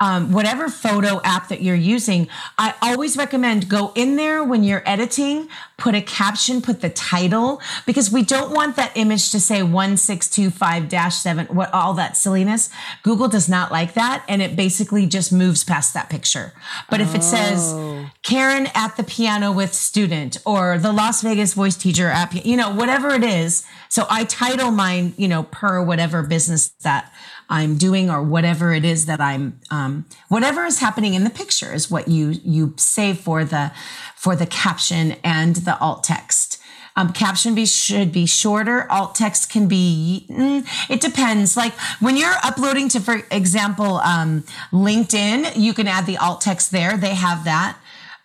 um, 0.03 0.33
whatever 0.33 0.69
photo 0.69 1.21
app 1.23 1.49
that 1.49 1.63
you're 1.63 1.77
using, 1.77 2.27
I 2.59 2.75
always 2.83 3.17
recommend 3.17 3.69
go 3.69 3.93
in 3.95 4.17
there 4.17 4.43
when 4.43 4.65
you're 4.65 4.83
editing, 4.85 5.49
put 5.79 5.95
a 5.95 6.03
caption, 6.03 6.61
put 6.61 6.81
the 6.81 6.91
title, 6.91 7.61
because 7.87 8.11
we 8.11 8.25
don't 8.25 8.53
want 8.53 8.75
that 8.75 8.91
image 8.97 9.31
to 9.31 9.39
say 9.39 9.63
1625 9.63 11.13
7, 11.15 11.47
what 11.47 11.73
all 11.73 11.95
that 11.95 12.17
silliness. 12.17 12.69
Google 13.05 13.29
does 13.29 13.49
not 13.49 13.71
like 13.71 13.95
that. 13.95 14.25
And 14.29 14.43
it 14.43 14.57
basically 14.57 15.07
just 15.07 15.33
moves 15.33 15.63
past 15.63 15.95
that 15.95 16.11
picture. 16.11 16.53
But 16.91 17.01
if 17.01 17.15
it 17.15 17.23
says 17.23 17.73
oh. 17.73 18.11
Karen 18.25 18.67
at 18.75 18.97
the 18.97 19.05
piano 19.05 19.53
with 19.53 19.73
student 19.73 20.37
or 20.45 20.79
the 20.79 20.91
Las 20.91 21.23
Vegas 21.23 21.55
voice 21.55 21.77
teacher 21.77 22.09
app, 22.09 22.45
you 22.45 22.57
know, 22.57 22.75
whatever 22.75 23.11
it 23.11 23.23
is. 23.23 23.65
So 23.89 24.07
I 24.11 24.25
title 24.25 24.73
mine, 24.73 25.15
you 25.17 25.29
know, 25.29 25.45
per 25.45 25.81
whatever 25.81 26.25
business 26.25 26.71
that 26.83 27.13
I'm 27.53 27.77
doing 27.77 28.09
or 28.09 28.23
whatever 28.23 28.73
it 28.73 28.83
is 28.83 29.05
that 29.07 29.21
I'm 29.21 29.61
um, 29.71 30.07
whatever 30.29 30.65
is 30.65 30.79
happening 30.79 31.13
in 31.13 31.23
the 31.23 31.31
picture 31.31 31.73
is 31.75 31.91
what 31.91 32.09
you 32.09 32.31
you 32.45 32.73
save 32.79 33.19
for 33.19 33.45
the 33.45 33.73
for 34.17 34.35
the 34.35 34.47
caption 34.47 35.17
and 35.23 35.57
the 35.57 35.79
alt 35.79 36.03
text. 36.03 36.59
Um, 36.97 37.13
caption 37.13 37.55
be 37.55 37.67
should 37.67 38.11
be 38.11 38.25
shorter. 38.25 38.91
Alt 38.91 39.15
text 39.15 39.51
can 39.51 39.69
be. 39.69 40.27
Mm, 40.31 40.67
it 40.89 41.03
depends. 41.03 41.55
Like 41.55 41.75
when 42.01 42.17
you're 42.17 42.35
uploading 42.43 42.89
to, 42.91 43.01
for 43.01 43.23
example, 43.31 43.97
um, 43.99 44.45
LinkedIn, 44.73 45.53
you 45.57 45.75
can 45.75 45.87
add 45.87 46.07
the 46.07 46.17
alt 46.17 46.41
text 46.41 46.73
there. 46.73 46.97
They 46.97 47.15
have 47.15 47.45
that 47.45 47.77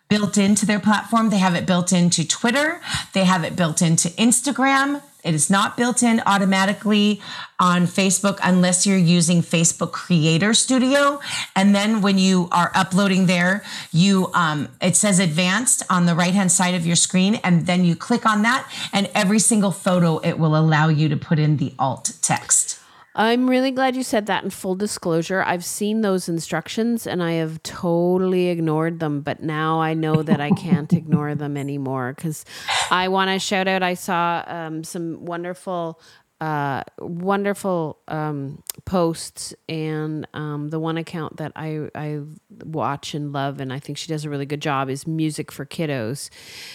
built 0.09 0.37
into 0.37 0.65
their 0.65 0.79
platform. 0.79 1.31
They 1.31 1.39
have 1.39 1.55
it 1.55 1.65
built 1.65 1.91
into 1.91 2.25
Twitter. 2.25 2.79
They 3.13 3.25
have 3.25 3.43
it 3.43 3.57
built 3.57 3.81
into 3.81 4.07
Instagram. 4.09 5.01
It 5.23 5.33
is 5.33 5.49
not 5.49 5.75
built 5.75 6.03
in 6.03 6.21
automatically 6.25 7.21
on 7.59 7.87
Facebook 7.87 8.39
unless 8.43 8.85
you're 8.85 8.97
using 8.97 9.41
Facebook 9.41 9.91
Creator 9.91 10.53
Studio. 10.53 11.19
And 11.55 11.75
then 11.75 12.01
when 12.01 12.17
you 12.17 12.47
are 12.51 12.71
uploading 12.75 13.25
there, 13.25 13.63
you 13.91 14.31
um, 14.33 14.69
it 14.81 14.95
says 14.95 15.19
advanced 15.19 15.83
on 15.89 16.05
the 16.05 16.15
right 16.15 16.33
hand 16.33 16.51
side 16.51 16.75
of 16.75 16.85
your 16.85 16.95
screen, 16.95 17.35
and 17.43 17.65
then 17.65 17.83
you 17.83 17.95
click 17.95 18.25
on 18.25 18.43
that, 18.43 18.71
and 18.93 19.09
every 19.13 19.39
single 19.39 19.71
photo 19.71 20.19
it 20.19 20.39
will 20.39 20.55
allow 20.55 20.87
you 20.87 21.09
to 21.09 21.17
put 21.17 21.39
in 21.39 21.57
the 21.57 21.73
alt 21.77 22.13
text. 22.21 22.76
I'm 23.17 23.49
really 23.49 23.71
glad 23.71 23.95
you 23.95 24.03
said 24.03 24.27
that. 24.27 24.43
In 24.43 24.51
full 24.51 24.75
disclosure, 24.75 25.41
I've 25.41 25.65
seen 25.65 26.01
those 26.01 26.29
instructions 26.29 27.07
and 27.07 27.23
I 27.23 27.33
have 27.33 27.61
totally 27.63 28.49
ignored 28.49 28.99
them. 28.99 29.21
But 29.21 29.41
now 29.41 29.81
I 29.81 29.95
know 29.95 30.21
that 30.21 30.39
I 30.39 30.51
can't 30.51 30.93
ignore 31.01 31.33
them 31.33 31.57
anymore 31.57 32.13
because 32.15 32.45
I 32.91 33.07
want 33.07 33.31
to 33.31 33.39
shout 33.39 33.67
out. 33.67 33.81
I 33.81 33.95
saw 33.95 34.43
um, 34.45 34.83
some 34.83 35.25
wonderful 35.25 35.99
uh, 36.39 36.83
wonderful 36.99 37.97
um, 38.07 38.61
posts 38.85 39.55
and 39.67 40.27
um, 40.35 40.69
the 40.69 40.79
one 40.79 40.95
account 40.97 41.37
that 41.37 41.51
I, 41.55 41.89
I 41.95 42.19
watch 42.63 43.15
and 43.15 43.33
love 43.33 43.59
and 43.59 43.73
I 43.73 43.79
think 43.79 43.97
she 43.97 44.07
does 44.07 44.23
a 44.23 44.29
really 44.29 44.45
good 44.45 44.61
job 44.61 44.87
is 44.89 45.07
Music 45.07 45.51
for 45.51 45.65
Kiddos. 45.65 46.29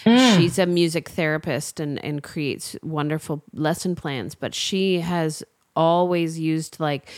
Mm. 0.05 0.37
She's 0.37 0.59
a 0.59 0.65
music 0.65 1.07
therapist 1.07 1.79
and, 1.79 2.03
and 2.03 2.21
creates 2.21 2.75
wonderful 2.83 3.41
lesson 3.53 3.95
plans, 3.95 4.35
but 4.35 4.53
she 4.53 4.99
has 4.99 5.43
always 5.75 6.39
used 6.39 6.79
like 6.79 7.09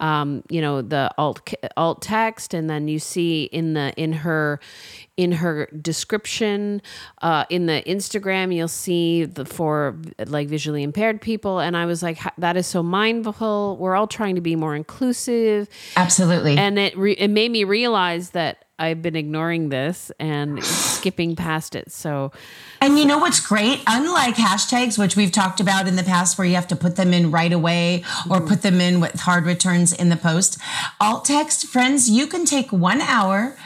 um, 0.00 0.42
you 0.48 0.60
know 0.60 0.82
the 0.82 1.10
alt 1.18 1.52
alt 1.76 2.02
text 2.02 2.54
and 2.54 2.68
then 2.68 2.88
you 2.88 2.98
see 2.98 3.44
in 3.44 3.74
the 3.74 3.92
in 3.96 4.12
her 4.12 4.60
in 5.16 5.32
her 5.32 5.66
description 5.80 6.82
uh, 7.22 7.44
in 7.48 7.66
the 7.66 7.82
instagram 7.86 8.54
you'll 8.54 8.68
see 8.68 9.24
the 9.24 9.44
for 9.44 9.96
like 10.26 10.48
visually 10.48 10.82
impaired 10.82 11.20
people 11.20 11.60
and 11.60 11.76
i 11.76 11.86
was 11.86 12.02
like 12.02 12.18
that 12.38 12.56
is 12.56 12.66
so 12.66 12.82
mindful. 12.82 13.76
We're 13.78 13.96
all 13.96 14.06
trying 14.06 14.34
to 14.34 14.40
be 14.40 14.56
more 14.56 14.74
inclusive. 14.74 15.68
Absolutely. 15.96 16.56
And 16.56 16.78
it 16.78 16.96
re- 16.96 17.12
it 17.12 17.28
made 17.28 17.50
me 17.50 17.64
realize 17.64 18.30
that 18.30 18.63
I've 18.76 19.02
been 19.02 19.14
ignoring 19.14 19.68
this 19.68 20.10
and 20.18 20.62
skipping 20.64 21.36
past 21.36 21.76
it. 21.76 21.92
So, 21.92 22.32
and 22.80 22.98
you 22.98 23.04
know 23.04 23.18
what's 23.18 23.38
great? 23.38 23.80
Unlike 23.86 24.34
hashtags, 24.34 24.98
which 24.98 25.14
we've 25.16 25.30
talked 25.30 25.60
about 25.60 25.86
in 25.86 25.94
the 25.94 26.02
past, 26.02 26.36
where 26.36 26.46
you 26.46 26.56
have 26.56 26.66
to 26.68 26.76
put 26.76 26.96
them 26.96 27.12
in 27.12 27.30
right 27.30 27.52
away 27.52 28.02
or 28.28 28.40
put 28.40 28.62
them 28.62 28.80
in 28.80 29.00
with 29.00 29.20
hard 29.20 29.44
returns 29.44 29.92
in 29.92 30.08
the 30.08 30.16
post, 30.16 30.58
alt 31.00 31.24
text, 31.24 31.66
friends, 31.66 32.10
you 32.10 32.26
can 32.26 32.44
take 32.44 32.72
one 32.72 33.00
hour, 33.00 33.56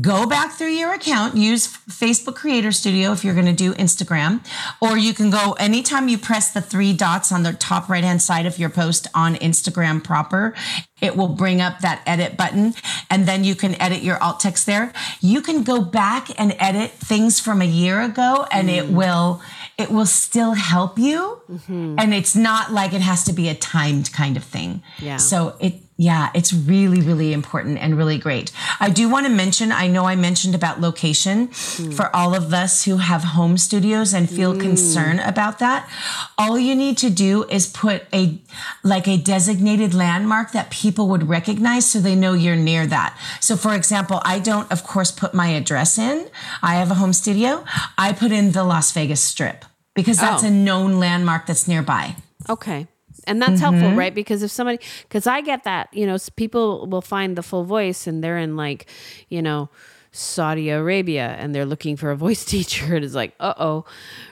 go 0.00 0.26
back 0.26 0.52
through 0.52 0.68
your 0.68 0.92
account, 0.92 1.36
use 1.36 1.66
Facebook 1.66 2.34
Creator 2.34 2.72
Studio 2.72 3.12
if 3.12 3.24
you're 3.24 3.34
going 3.34 3.46
to 3.46 3.52
do 3.52 3.74
Instagram, 3.74 4.44
or 4.80 4.98
you 4.98 5.14
can 5.14 5.30
go 5.30 5.52
anytime 5.58 6.08
you 6.08 6.18
press 6.18 6.52
the 6.52 6.60
three 6.60 6.92
dots 6.92 7.32
on 7.32 7.42
the 7.42 7.52
top 7.52 7.88
right 7.88 8.04
hand 8.04 8.22
side 8.22 8.46
of 8.46 8.58
your 8.58 8.70
post 8.70 9.06
on 9.14 9.34
Instagram 9.36 10.02
proper 10.02 10.54
it 11.00 11.16
will 11.16 11.28
bring 11.28 11.60
up 11.60 11.80
that 11.80 12.02
edit 12.06 12.36
button 12.36 12.74
and 13.10 13.26
then 13.26 13.44
you 13.44 13.54
can 13.54 13.80
edit 13.80 14.02
your 14.02 14.22
alt 14.22 14.40
text 14.40 14.66
there. 14.66 14.92
You 15.20 15.40
can 15.42 15.62
go 15.62 15.80
back 15.80 16.28
and 16.38 16.54
edit 16.58 16.90
things 16.92 17.38
from 17.38 17.62
a 17.62 17.66
year 17.66 18.00
ago 18.00 18.46
and 18.50 18.68
mm. 18.68 18.76
it 18.76 18.88
will 18.88 19.40
it 19.76 19.90
will 19.90 20.06
still 20.06 20.54
help 20.54 20.98
you. 20.98 21.40
Mm-hmm. 21.48 21.96
And 21.98 22.12
it's 22.12 22.34
not 22.34 22.72
like 22.72 22.92
it 22.92 23.00
has 23.00 23.24
to 23.24 23.32
be 23.32 23.48
a 23.48 23.54
timed 23.54 24.12
kind 24.12 24.36
of 24.36 24.42
thing. 24.42 24.82
Yeah. 24.98 25.18
So 25.18 25.56
it 25.60 25.74
yeah, 26.00 26.30
it's 26.32 26.52
really, 26.52 27.00
really 27.00 27.32
important 27.32 27.78
and 27.78 27.98
really 27.98 28.18
great. 28.18 28.52
I 28.78 28.88
do 28.88 29.08
want 29.08 29.26
to 29.26 29.32
mention, 29.32 29.72
I 29.72 29.88
know 29.88 30.04
I 30.04 30.14
mentioned 30.14 30.54
about 30.54 30.80
location 30.80 31.48
mm. 31.48 31.92
for 31.92 32.14
all 32.14 32.36
of 32.36 32.54
us 32.54 32.84
who 32.84 32.98
have 32.98 33.24
home 33.24 33.58
studios 33.58 34.14
and 34.14 34.30
feel 34.30 34.54
mm. 34.54 34.60
concern 34.60 35.18
about 35.18 35.58
that. 35.58 35.90
All 36.38 36.56
you 36.56 36.76
need 36.76 36.98
to 36.98 37.10
do 37.10 37.42
is 37.50 37.66
put 37.66 38.04
a, 38.14 38.40
like 38.84 39.08
a 39.08 39.16
designated 39.16 39.92
landmark 39.92 40.52
that 40.52 40.70
people 40.70 41.08
would 41.08 41.28
recognize 41.28 41.90
so 41.90 41.98
they 41.98 42.14
know 42.14 42.32
you're 42.32 42.54
near 42.54 42.86
that. 42.86 43.18
So 43.40 43.56
for 43.56 43.74
example, 43.74 44.22
I 44.24 44.38
don't, 44.38 44.70
of 44.70 44.84
course, 44.84 45.10
put 45.10 45.34
my 45.34 45.48
address 45.48 45.98
in. 45.98 46.28
I 46.62 46.76
have 46.76 46.92
a 46.92 46.94
home 46.94 47.12
studio. 47.12 47.64
I 47.98 48.12
put 48.12 48.30
in 48.30 48.52
the 48.52 48.62
Las 48.62 48.92
Vegas 48.92 49.20
Strip 49.20 49.64
because 49.94 50.18
that's 50.18 50.44
oh. 50.44 50.46
a 50.46 50.50
known 50.50 51.00
landmark 51.00 51.46
that's 51.46 51.66
nearby. 51.66 52.14
Okay 52.48 52.86
and 53.28 53.40
that's 53.40 53.60
mm-hmm. 53.60 53.76
helpful 53.76 53.96
right? 53.96 54.14
Because 54.14 54.42
if 54.42 54.50
somebody 54.50 54.78
because 55.02 55.26
i 55.26 55.40
get 55.40 55.64
that 55.64 55.88
you 55.92 56.06
know 56.06 56.16
people 56.36 56.86
will 56.86 57.02
find 57.02 57.36
the 57.36 57.42
full 57.42 57.64
voice 57.64 58.06
and 58.06 58.24
they're 58.24 58.38
in 58.38 58.56
like 58.56 58.86
you 59.28 59.42
know 59.42 59.68
saudi 60.10 60.70
arabia 60.70 61.36
and 61.38 61.54
they're 61.54 61.66
looking 61.66 61.96
for 61.96 62.10
a 62.10 62.16
voice 62.26 62.44
teacher 62.44 62.96
and 62.96 63.04
it's 63.04 63.14
like 63.14 63.34
uh-oh 63.38 63.84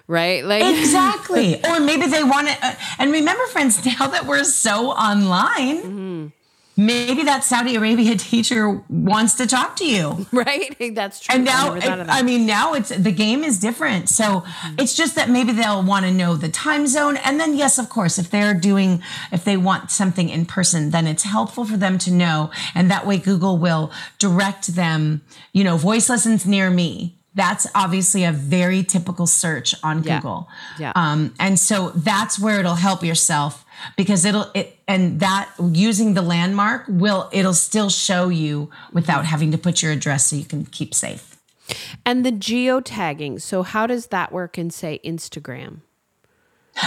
right? 0.09 0.45
Like 0.45 0.63
exactly. 0.79 1.61
Or 1.65 1.81
maybe 1.81 2.07
they 2.07 2.23
want 2.23 2.49
to 2.49 2.57
uh, 2.63 2.75
and 2.99 3.11
remember 3.11 3.45
friends 3.47 3.85
now 3.85 4.07
that 4.07 4.27
we're 4.27 4.45
so 4.45 4.91
online 4.91 5.83
mm-hmm 5.83 6.27
maybe 6.77 7.23
that 7.25 7.43
Saudi 7.43 7.75
Arabia 7.77 8.17
teacher 8.19 8.83
wants 8.89 9.35
to 9.35 9.47
talk 9.47 9.77
to 9.77 9.87
you. 9.87 10.27
Right. 10.37 10.77
That's 10.95 11.21
true. 11.21 11.35
And 11.35 11.45
now, 11.45 11.75
I, 11.75 12.19
I 12.19 12.23
mean, 12.23 12.45
now 12.45 12.75
it's 12.75 12.91
the 12.91 13.13
game 13.13 13.43
is 13.43 13.59
different. 13.59 14.11
So 14.11 14.25
mm-hmm. 14.25 14.75
it's 14.79 14.95
just 14.95 15.15
that 15.15 15.31
maybe 15.31 15.53
they'll 15.53 15.83
want 15.83 16.05
to 16.05 16.13
know 16.13 16.37
the 16.37 16.51
time 16.51 16.87
zone. 16.87 17.17
And 17.19 17.41
then, 17.41 17.57
yes, 17.57 17.79
of 17.79 17.89
course, 17.89 18.19
if 18.19 18.31
they're 18.31 18.53
doing, 18.53 19.03
if 19.33 19.45
they 19.45 19.57
want 19.57 19.91
something 19.91 20.29
in 20.29 20.45
person, 20.45 20.91
then 20.91 21.07
it's 21.07 21.23
helpful 21.23 21.65
for 21.65 21.79
them 21.79 21.97
to 21.99 22.13
know. 22.13 22.51
And 22.75 22.91
that 22.91 23.07
way, 23.07 23.17
Google 23.17 23.57
will 23.57 23.91
direct 24.19 24.75
them, 24.75 25.23
you 25.53 25.65
know, 25.65 25.79
voice 25.79 26.11
lessons 26.11 26.45
near 26.45 26.69
me 26.69 27.17
that's 27.37 27.67
obviously 27.75 28.25
a 28.25 28.33
very 28.33 28.83
typical 28.83 29.27
search 29.27 29.75
on 29.85 30.03
yeah. 30.03 30.17
Google. 30.17 30.49
Yeah. 30.79 30.93
Um, 30.97 31.35
and 31.39 31.59
so 31.59 31.91
that's 31.91 32.39
where 32.39 32.59
it'll 32.59 32.77
help 32.77 33.05
yourself 33.05 33.66
because 33.97 34.25
it'll 34.25 34.51
it 34.55 34.79
and 34.89 35.21
that 35.21 35.51
using 35.61 36.15
the 36.15 36.23
landmark 36.23 36.85
will 36.89 37.29
it'll 37.33 37.55
still 37.55 37.91
show 37.91 38.29
you 38.29 38.71
without 38.93 39.25
having 39.25 39.51
to 39.53 39.59
put 39.59 39.83
your 39.83 39.93
address 39.93 40.27
so 40.29 40.37
you 40.37 40.45
can 40.45 40.65
keep 40.65 40.95
safe. 40.95 41.37
And 42.05 42.25
the 42.25 42.33
geotagging. 42.33 43.41
So 43.41 43.63
how 43.63 43.87
does 43.87 44.09
that 44.09 44.33
work 44.33 44.59
in 44.59 44.71
say 44.71 45.01
Instagram? 45.05 45.81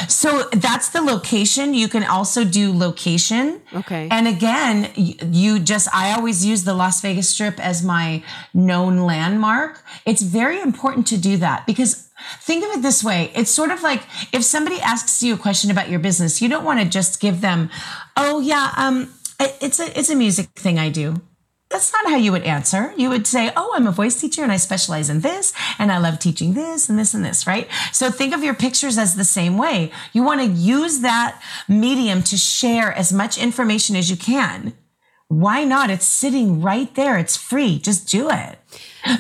So 0.07 0.43
that's 0.51 0.89
the 0.89 1.01
location. 1.01 1.73
You 1.73 1.87
can 1.87 2.03
also 2.03 2.43
do 2.43 2.71
location. 2.71 3.61
Okay. 3.73 4.07
And 4.11 4.27
again, 4.27 4.91
you 4.95 5.59
just, 5.59 5.93
I 5.93 6.13
always 6.13 6.45
use 6.45 6.63
the 6.63 6.75
Las 6.75 7.01
Vegas 7.01 7.29
Strip 7.29 7.59
as 7.59 7.83
my 7.83 8.23
known 8.53 8.99
landmark. 8.99 9.83
It's 10.05 10.21
very 10.21 10.61
important 10.61 11.07
to 11.07 11.17
do 11.17 11.37
that 11.37 11.65
because 11.65 12.08
think 12.41 12.63
of 12.63 12.71
it 12.71 12.81
this 12.81 13.03
way. 13.03 13.31
It's 13.35 13.51
sort 13.51 13.71
of 13.71 13.81
like 13.81 14.03
if 14.33 14.43
somebody 14.43 14.79
asks 14.79 15.23
you 15.23 15.35
a 15.35 15.37
question 15.37 15.71
about 15.71 15.89
your 15.89 15.99
business, 15.99 16.41
you 16.41 16.49
don't 16.49 16.65
want 16.65 16.79
to 16.79 16.85
just 16.87 17.19
give 17.19 17.41
them, 17.41 17.69
oh 18.17 18.39
yeah, 18.39 18.73
um, 18.77 19.13
it's 19.39 19.79
a, 19.79 19.97
it's 19.97 20.09
a 20.09 20.15
music 20.15 20.47
thing 20.55 20.77
I 20.77 20.89
do 20.89 21.21
that's 21.69 21.93
not 21.93 22.09
how 22.09 22.17
you 22.17 22.31
would 22.31 22.43
answer. 22.43 22.93
You 22.97 23.09
would 23.09 23.27
say, 23.27 23.51
Oh, 23.55 23.73
I'm 23.75 23.85
a 23.85 23.91
voice 23.91 24.19
teacher 24.19 24.41
and 24.41 24.51
I 24.51 24.57
specialize 24.57 25.09
in 25.09 25.21
this 25.21 25.53
and 25.77 25.91
I 25.91 25.99
love 25.99 26.19
teaching 26.19 26.53
this 26.53 26.89
and 26.89 26.97
this 26.97 27.13
and 27.13 27.23
this, 27.23 27.45
right? 27.45 27.67
So 27.91 28.09
think 28.09 28.33
of 28.33 28.43
your 28.43 28.55
pictures 28.55 28.97
as 28.97 29.15
the 29.15 29.23
same 29.23 29.57
way. 29.57 29.91
You 30.11 30.23
want 30.23 30.41
to 30.41 30.47
use 30.47 30.99
that 31.01 31.41
medium 31.67 32.23
to 32.23 32.37
share 32.37 32.91
as 32.91 33.13
much 33.13 33.37
information 33.37 33.95
as 33.95 34.09
you 34.09 34.17
can. 34.17 34.73
Why 35.27 35.63
not? 35.63 35.91
It's 35.91 36.07
sitting 36.07 36.61
right 36.61 36.93
there. 36.95 37.19
It's 37.19 37.37
free. 37.37 37.77
Just 37.77 38.09
do 38.09 38.29
it. 38.31 38.57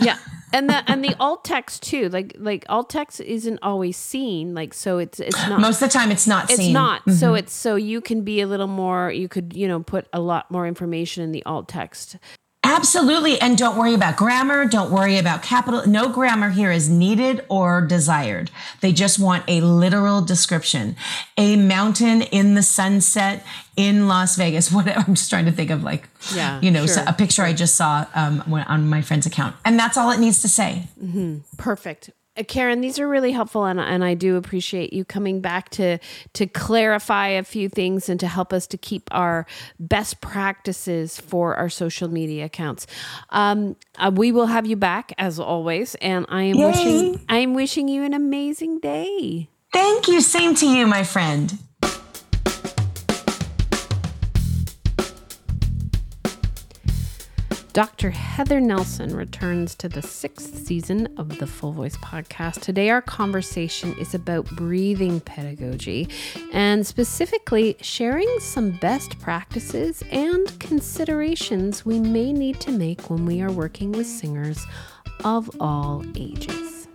Yeah. 0.01 0.17
And 0.53 0.69
the 0.69 0.83
and 0.89 1.03
the 1.03 1.15
alt 1.19 1.43
text 1.43 1.83
too 1.83 2.09
like 2.09 2.35
like 2.37 2.65
alt 2.69 2.89
text 2.89 3.19
isn't 3.21 3.59
always 3.61 3.97
seen 3.97 4.53
like 4.53 4.73
so 4.73 4.97
it's 4.97 5.19
it's 5.19 5.47
not 5.47 5.59
most 5.59 5.81
of 5.81 5.89
the 5.89 5.93
time 5.93 6.11
it's 6.11 6.27
not 6.27 6.47
seen. 6.47 6.53
it's 6.53 6.63
seen. 6.65 6.73
not 6.73 7.01
mm-hmm. 7.01 7.11
so 7.11 7.33
it's 7.33 7.53
so 7.53 7.75
you 7.75 8.01
can 8.01 8.21
be 8.21 8.41
a 8.41 8.47
little 8.47 8.67
more 8.67 9.11
you 9.11 9.27
could 9.27 9.53
you 9.55 9.67
know 9.67 9.81
put 9.81 10.07
a 10.13 10.19
lot 10.19 10.49
more 10.51 10.67
information 10.67 11.23
in 11.23 11.31
the 11.31 11.43
alt 11.45 11.67
text 11.67 12.17
Absolutely. 12.69 13.41
And 13.41 13.57
don't 13.57 13.77
worry 13.77 13.93
about 13.93 14.15
grammar. 14.15 14.65
Don't 14.65 14.91
worry 14.91 15.17
about 15.17 15.41
capital. 15.41 15.87
No 15.87 16.09
grammar 16.09 16.49
here 16.49 16.71
is 16.71 16.87
needed 16.87 17.43
or 17.49 17.81
desired. 17.81 18.51
They 18.81 18.91
just 18.93 19.17
want 19.17 19.43
a 19.47 19.61
literal 19.61 20.21
description. 20.21 20.95
A 21.37 21.55
mountain 21.55 22.21
in 22.21 22.53
the 22.53 22.63
sunset 22.63 23.43
in 23.75 24.07
Las 24.07 24.35
Vegas. 24.35 24.71
What 24.79 24.87
I'm 24.87 25.15
just 25.15 25.29
trying 25.29 25.45
to 25.45 25.51
think 25.51 25.71
of, 25.71 25.83
like, 25.83 26.07
yeah, 26.33 26.61
you 26.61 26.71
know, 26.71 26.85
sure. 26.85 27.03
a 27.05 27.11
picture 27.11 27.41
I 27.41 27.51
just 27.51 27.75
saw 27.75 28.05
um, 28.15 28.41
on 28.47 28.87
my 28.87 29.01
friend's 29.01 29.25
account. 29.25 29.55
And 29.65 29.77
that's 29.77 29.97
all 29.97 30.11
it 30.11 30.19
needs 30.19 30.41
to 30.43 30.47
say. 30.47 30.87
Mm-hmm. 31.03 31.39
Perfect. 31.57 32.11
Uh, 32.39 32.43
Karen, 32.43 32.81
these 32.81 32.99
are 32.99 33.07
really 33.07 33.31
helpful, 33.31 33.65
and, 33.65 33.79
and 33.79 34.03
I 34.03 34.13
do 34.13 34.37
appreciate 34.37 34.93
you 34.93 35.03
coming 35.03 35.41
back 35.41 35.69
to 35.71 35.99
to 36.33 36.47
clarify 36.47 37.27
a 37.29 37.43
few 37.43 37.67
things 37.67 38.07
and 38.07 38.19
to 38.19 38.27
help 38.27 38.53
us 38.53 38.65
to 38.67 38.77
keep 38.77 39.09
our 39.11 39.45
best 39.79 40.21
practices 40.21 41.19
for 41.19 41.55
our 41.55 41.69
social 41.69 42.07
media 42.07 42.45
accounts. 42.45 42.87
Um, 43.31 43.75
uh, 43.97 44.11
we 44.13 44.31
will 44.31 44.47
have 44.47 44.65
you 44.65 44.77
back 44.77 45.13
as 45.17 45.39
always, 45.39 45.95
and 45.95 46.25
I 46.29 46.43
am 46.43 46.55
Yay. 46.55 46.65
wishing 46.65 47.25
I 47.27 47.37
am 47.39 47.53
wishing 47.53 47.87
you 47.87 48.03
an 48.03 48.13
amazing 48.13 48.79
day. 48.79 49.49
Thank 49.73 50.07
you. 50.07 50.21
Same 50.21 50.55
to 50.55 50.65
you, 50.65 50.87
my 50.87 51.03
friend. 51.03 51.59
Dr. 57.73 58.09
Heather 58.09 58.59
Nelson 58.59 59.15
returns 59.15 59.75
to 59.75 59.87
the 59.87 60.01
sixth 60.01 60.65
season 60.65 61.07
of 61.17 61.37
the 61.37 61.45
Full 61.45 61.71
Voice 61.71 61.97
podcast. 61.97 62.61
Today, 62.61 62.89
our 62.89 63.01
conversation 63.01 63.95
is 63.99 64.15
about 64.15 64.45
breathing 64.55 65.19
pedagogy 65.19 66.09
and 66.51 66.85
specifically 66.85 67.77
sharing 67.79 68.27
some 68.39 68.71
best 68.71 69.19
practices 69.19 70.03
and 70.09 70.59
considerations 70.59 71.85
we 71.85 71.99
may 71.99 72.33
need 72.33 72.59
to 72.61 72.71
make 72.71 73.07
when 73.09 73.27
we 73.27 73.39
are 73.39 73.51
working 73.51 73.91
with 73.91 74.07
singers 74.07 74.65
of 75.23 75.49
all 75.61 76.03
ages. 76.15 76.87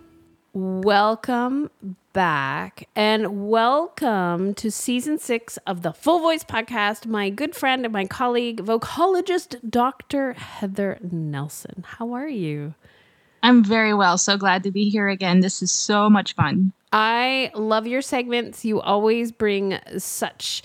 Welcome 0.51 1.69
back 2.15 2.87
and 2.95 3.49
welcome 3.49 4.53
to 4.53 4.71
season 4.71 5.19
six 5.19 5.57
of 5.67 5.81
the 5.81 5.91
Full 5.91 6.19
Voice 6.19 6.45
Podcast. 6.45 7.05
My 7.05 7.29
good 7.29 7.53
friend 7.53 7.83
and 7.83 7.91
my 7.91 8.05
colleague, 8.05 8.61
vocalist 8.61 9.57
Dr. 9.69 10.31
Heather 10.31 10.97
Nelson. 11.11 11.83
How 11.85 12.13
are 12.13 12.29
you? 12.29 12.73
I'm 13.43 13.65
very 13.65 13.93
well. 13.93 14.17
So 14.17 14.37
glad 14.37 14.63
to 14.63 14.71
be 14.71 14.89
here 14.89 15.09
again. 15.09 15.41
This 15.41 15.61
is 15.61 15.73
so 15.73 16.09
much 16.09 16.35
fun. 16.35 16.71
I 16.93 17.51
love 17.53 17.85
your 17.85 18.01
segments. 18.01 18.63
You 18.63 18.79
always 18.79 19.33
bring 19.33 19.77
such 19.97 20.63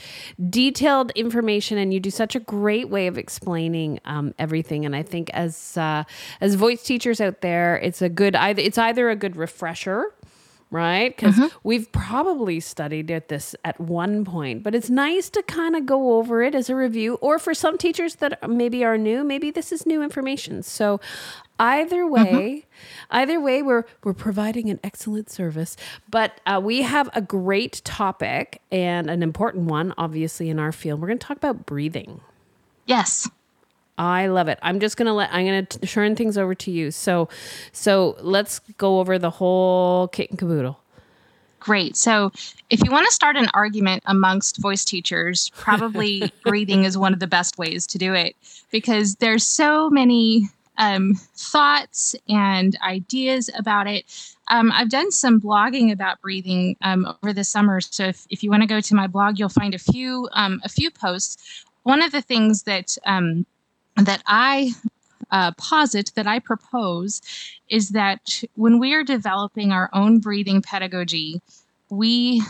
detailed 0.49 1.11
information, 1.17 1.79
and 1.79 1.93
you 1.93 1.99
do 1.99 2.11
such 2.11 2.37
a 2.37 2.41
great 2.41 2.91
way 2.91 3.09
of 3.09 3.19
explaining 3.19 3.99
um, 4.05 4.37
everything. 4.39 4.87
And 4.87 4.95
I 4.95 5.03
think 5.03 5.31
as 5.31 5.77
uh, 5.77 6.05
as 6.41 6.55
voice 6.55 6.85
teachers 6.85 7.21
out 7.21 7.41
there, 7.41 7.77
it's 7.79 8.01
a 8.01 8.09
good 8.09 8.37
either 8.37 8.63
it's 8.63 8.79
either 8.79 9.11
a 9.11 9.17
good 9.17 9.35
refresher 9.35 10.15
right? 10.71 11.15
Because 11.15 11.37
mm-hmm. 11.37 11.59
we've 11.63 11.91
probably 11.93 12.61
studied 12.61 13.11
at 13.11 13.29
this 13.29 13.57
at 13.65 13.81
one 13.81 14.25
point, 14.25 14.63
but 14.63 14.75
it's 14.75 14.91
nice 14.91 15.29
to 15.31 15.43
kind 15.43 15.75
of 15.77 15.87
go 15.87 16.17
over 16.17 16.43
it 16.43 16.55
as 16.55 16.71
a 16.71 16.77
review. 16.77 17.15
Or 17.17 17.39
for 17.39 17.55
some 17.55 17.77
teachers 17.77 18.17
that 18.17 18.49
maybe 18.49 18.85
are 18.85 18.99
new, 18.99 19.25
maybe 19.25 19.51
this 19.51 19.73
is 19.73 19.87
new 19.87 20.03
information. 20.03 20.63
So 20.63 21.01
Either 21.61 22.05
mm-hmm. 22.05 22.37
way, 22.37 22.65
either 23.11 23.39
way, 23.39 23.61
we're 23.61 23.85
we're 24.03 24.15
providing 24.15 24.71
an 24.71 24.81
excellent 24.83 25.29
service. 25.29 25.77
But 26.11 26.41
uh, 26.47 26.59
we 26.65 26.81
have 26.83 27.11
a 27.13 27.21
great 27.21 27.83
topic 27.85 28.63
and 28.73 29.11
an 29.11 29.23
important 29.23 29.67
one, 29.67 29.93
obviously 29.99 30.49
in 30.49 30.59
our 30.59 30.73
field. 30.73 31.03
We're 31.03 31.09
going 31.09 31.19
to 31.19 31.27
talk 31.27 31.37
about 31.37 31.67
breathing. 31.67 32.23
Yes. 32.87 33.29
I 34.01 34.29
love 34.29 34.49
it. 34.49 34.59
I'm 34.63 34.81
just 34.81 34.97
gonna 34.97 35.13
let 35.13 35.29
I'm 35.31 35.45
gonna 35.45 35.63
turn 35.63 36.17
things 36.17 36.39
over 36.39 36.55
to 36.55 36.71
you. 36.71 36.91
So, 36.91 37.29
so 37.73 38.17
let's 38.23 38.61
go 38.79 38.99
over 38.99 39.19
the 39.19 39.29
whole 39.29 40.09
kit 40.09 40.31
and 40.31 40.39
caboodle. 40.39 40.81
Great. 41.59 41.95
So, 41.97 42.33
if 42.71 42.83
you 42.83 42.91
want 42.91 43.05
to 43.05 43.13
start 43.13 43.37
an 43.37 43.49
argument 43.53 44.03
amongst 44.07 44.57
voice 44.63 44.87
teachers, 44.87 45.51
probably 45.55 46.33
breathing 46.45 46.85
is 46.85 46.97
one 46.97 47.13
of 47.13 47.21
the 47.21 47.27
best 47.27 47.59
ways 47.59 47.87
to 47.89 47.99
do 47.99 48.15
it 48.15 48.37
because 48.71 49.17
there's 49.17 49.45
so 49.45 49.91
many 49.91 50.49
um, 50.79 51.13
thoughts 51.37 52.17
and 52.27 52.79
ideas 52.83 53.51
about 53.59 53.87
it. 53.87 54.07
Um, 54.49 54.73
I've 54.73 54.89
done 54.89 55.11
some 55.11 55.39
blogging 55.39 55.93
about 55.93 56.23
breathing 56.23 56.75
um, 56.81 57.07
over 57.23 57.35
the 57.35 57.45
summer. 57.45 57.83
So 57.83 58.05
if, 58.05 58.27
if 58.31 58.43
you 58.43 58.49
want 58.49 58.63
to 58.63 58.67
go 58.67 58.81
to 58.81 58.95
my 58.95 59.07
blog, 59.07 59.39
you'll 59.39 59.51
find 59.51 59.75
a 59.75 59.79
few 59.79 60.27
um, 60.33 60.63
a 60.65 60.71
few 60.71 60.91
posts. 60.91 61.67
One 61.83 62.01
of 62.01 62.13
the 62.13 62.23
things 62.23 62.63
that 62.63 62.97
um, 63.05 63.45
that 64.07 64.23
I 64.27 64.73
uh, 65.31 65.53
posit 65.53 66.13
that 66.15 66.27
I 66.27 66.39
propose 66.39 67.23
is 67.69 67.91
that 67.91 68.43
when 68.57 68.79
we 68.79 68.95
are 68.95 69.05
developing 69.05 69.73
our 69.73 69.89
own 69.93 70.19
breathing 70.19 70.63
pedagogy, 70.63 71.41
we 71.89 72.43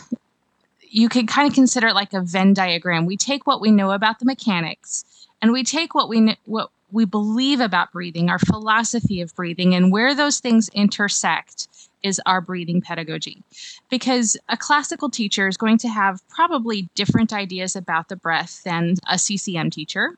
you 0.93 1.09
can 1.09 1.27
kind 1.27 1.47
of 1.47 1.55
consider 1.55 1.89
it 1.89 1.95
like 1.95 2.13
a 2.13 2.21
Venn 2.21 2.53
diagram. 2.53 3.07
We 3.07 3.17
take 3.17 3.47
what 3.47 3.61
we 3.61 3.71
know 3.71 3.93
about 3.93 4.19
the 4.19 4.25
mechanics 4.25 5.05
and 5.41 5.53
we 5.53 5.63
take 5.63 5.95
what 5.95 6.09
we 6.09 6.37
what 6.47 6.71
we 6.93 7.05
believe 7.05 7.61
about 7.61 7.93
breathing, 7.93 8.29
our 8.29 8.39
philosophy 8.39 9.21
of 9.21 9.35
breathing, 9.37 9.75
and 9.75 9.93
where 9.93 10.15
those 10.15 10.41
things 10.41 10.69
intersect 10.75 11.69
is 12.03 12.21
our 12.27 12.41
breathing 12.41 12.81
pedagogy. 12.81 13.43
Because 13.91 14.37
a 14.49 14.57
classical 14.57 15.11
teacher 15.11 15.47
is 15.47 15.57
going 15.57 15.79
to 15.79 15.89
have 15.89 16.27
probably 16.29 16.89
different 16.95 17.33
ideas 17.33 17.77
about 17.77 18.09
the 18.09 18.17
breath 18.17 18.63
than 18.65 18.97
a 19.09 19.19
CCM 19.19 19.71
teacher 19.71 20.17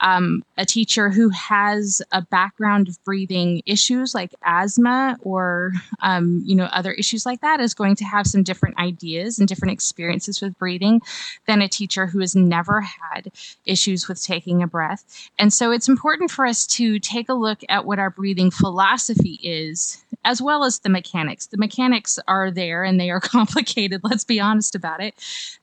um, 0.00 0.44
a 0.58 0.66
teacher 0.66 1.10
who 1.10 1.30
has 1.30 2.02
a 2.12 2.22
background 2.22 2.88
of 2.88 3.02
breathing 3.04 3.62
issues 3.66 4.14
like 4.14 4.34
asthma 4.44 5.16
or 5.22 5.72
um, 6.00 6.42
you 6.44 6.54
know 6.54 6.66
other 6.66 6.92
issues 6.92 7.24
like 7.24 7.40
that 7.40 7.60
is 7.60 7.74
going 7.74 7.96
to 7.96 8.04
have 8.04 8.26
some 8.26 8.42
different 8.42 8.78
ideas 8.78 9.38
and 9.38 9.48
different 9.48 9.72
experiences 9.72 10.40
with 10.42 10.58
breathing 10.58 11.00
than 11.46 11.62
a 11.62 11.68
teacher 11.68 12.06
who 12.06 12.20
has 12.20 12.36
never 12.36 12.80
had 12.80 13.30
issues 13.64 14.08
with 14.08 14.22
taking 14.22 14.62
a 14.62 14.66
breath. 14.66 15.28
And 15.38 15.52
so 15.52 15.70
it's 15.70 15.88
important 15.88 16.30
for 16.30 16.46
us 16.46 16.66
to 16.68 16.98
take 16.98 17.28
a 17.28 17.34
look 17.34 17.60
at 17.68 17.84
what 17.84 17.98
our 17.98 18.10
breathing 18.10 18.50
philosophy 18.50 19.38
is 19.42 20.02
as 20.24 20.42
well 20.42 20.64
as 20.64 20.80
the 20.80 20.88
mechanics. 20.88 21.46
The 21.46 21.56
mechanics 21.56 22.18
are 22.26 22.50
there 22.50 22.82
and 22.82 22.98
they 22.98 23.10
are 23.10 23.20
complicated 23.36 24.00
let's 24.04 24.24
be 24.24 24.40
honest 24.40 24.74
about 24.74 25.02
it. 25.02 25.14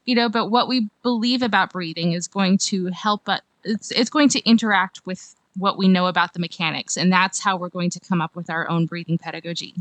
You 0.05 0.15
know 0.15 0.29
but 0.29 0.49
what 0.49 0.67
we 0.67 0.89
believe 1.03 1.43
about 1.43 1.71
breathing 1.71 2.13
is 2.13 2.27
going 2.27 2.57
to 2.59 2.87
help 2.87 3.29
us 3.29 3.41
it's 3.63 3.91
it's 3.91 4.09
going 4.09 4.29
to 4.29 4.39
interact 4.47 5.01
with 5.05 5.35
what 5.57 5.77
we 5.77 5.87
know 5.87 6.07
about 6.07 6.33
the 6.33 6.39
mechanics 6.39 6.97
and 6.97 7.11
that's 7.11 7.39
how 7.39 7.55
we're 7.55 7.69
going 7.69 7.89
to 7.91 7.99
come 7.99 8.21
up 8.21 8.35
with 8.35 8.49
our 8.49 8.69
own 8.69 8.85
breathing 8.85 9.17
pedagogy. 9.17 9.75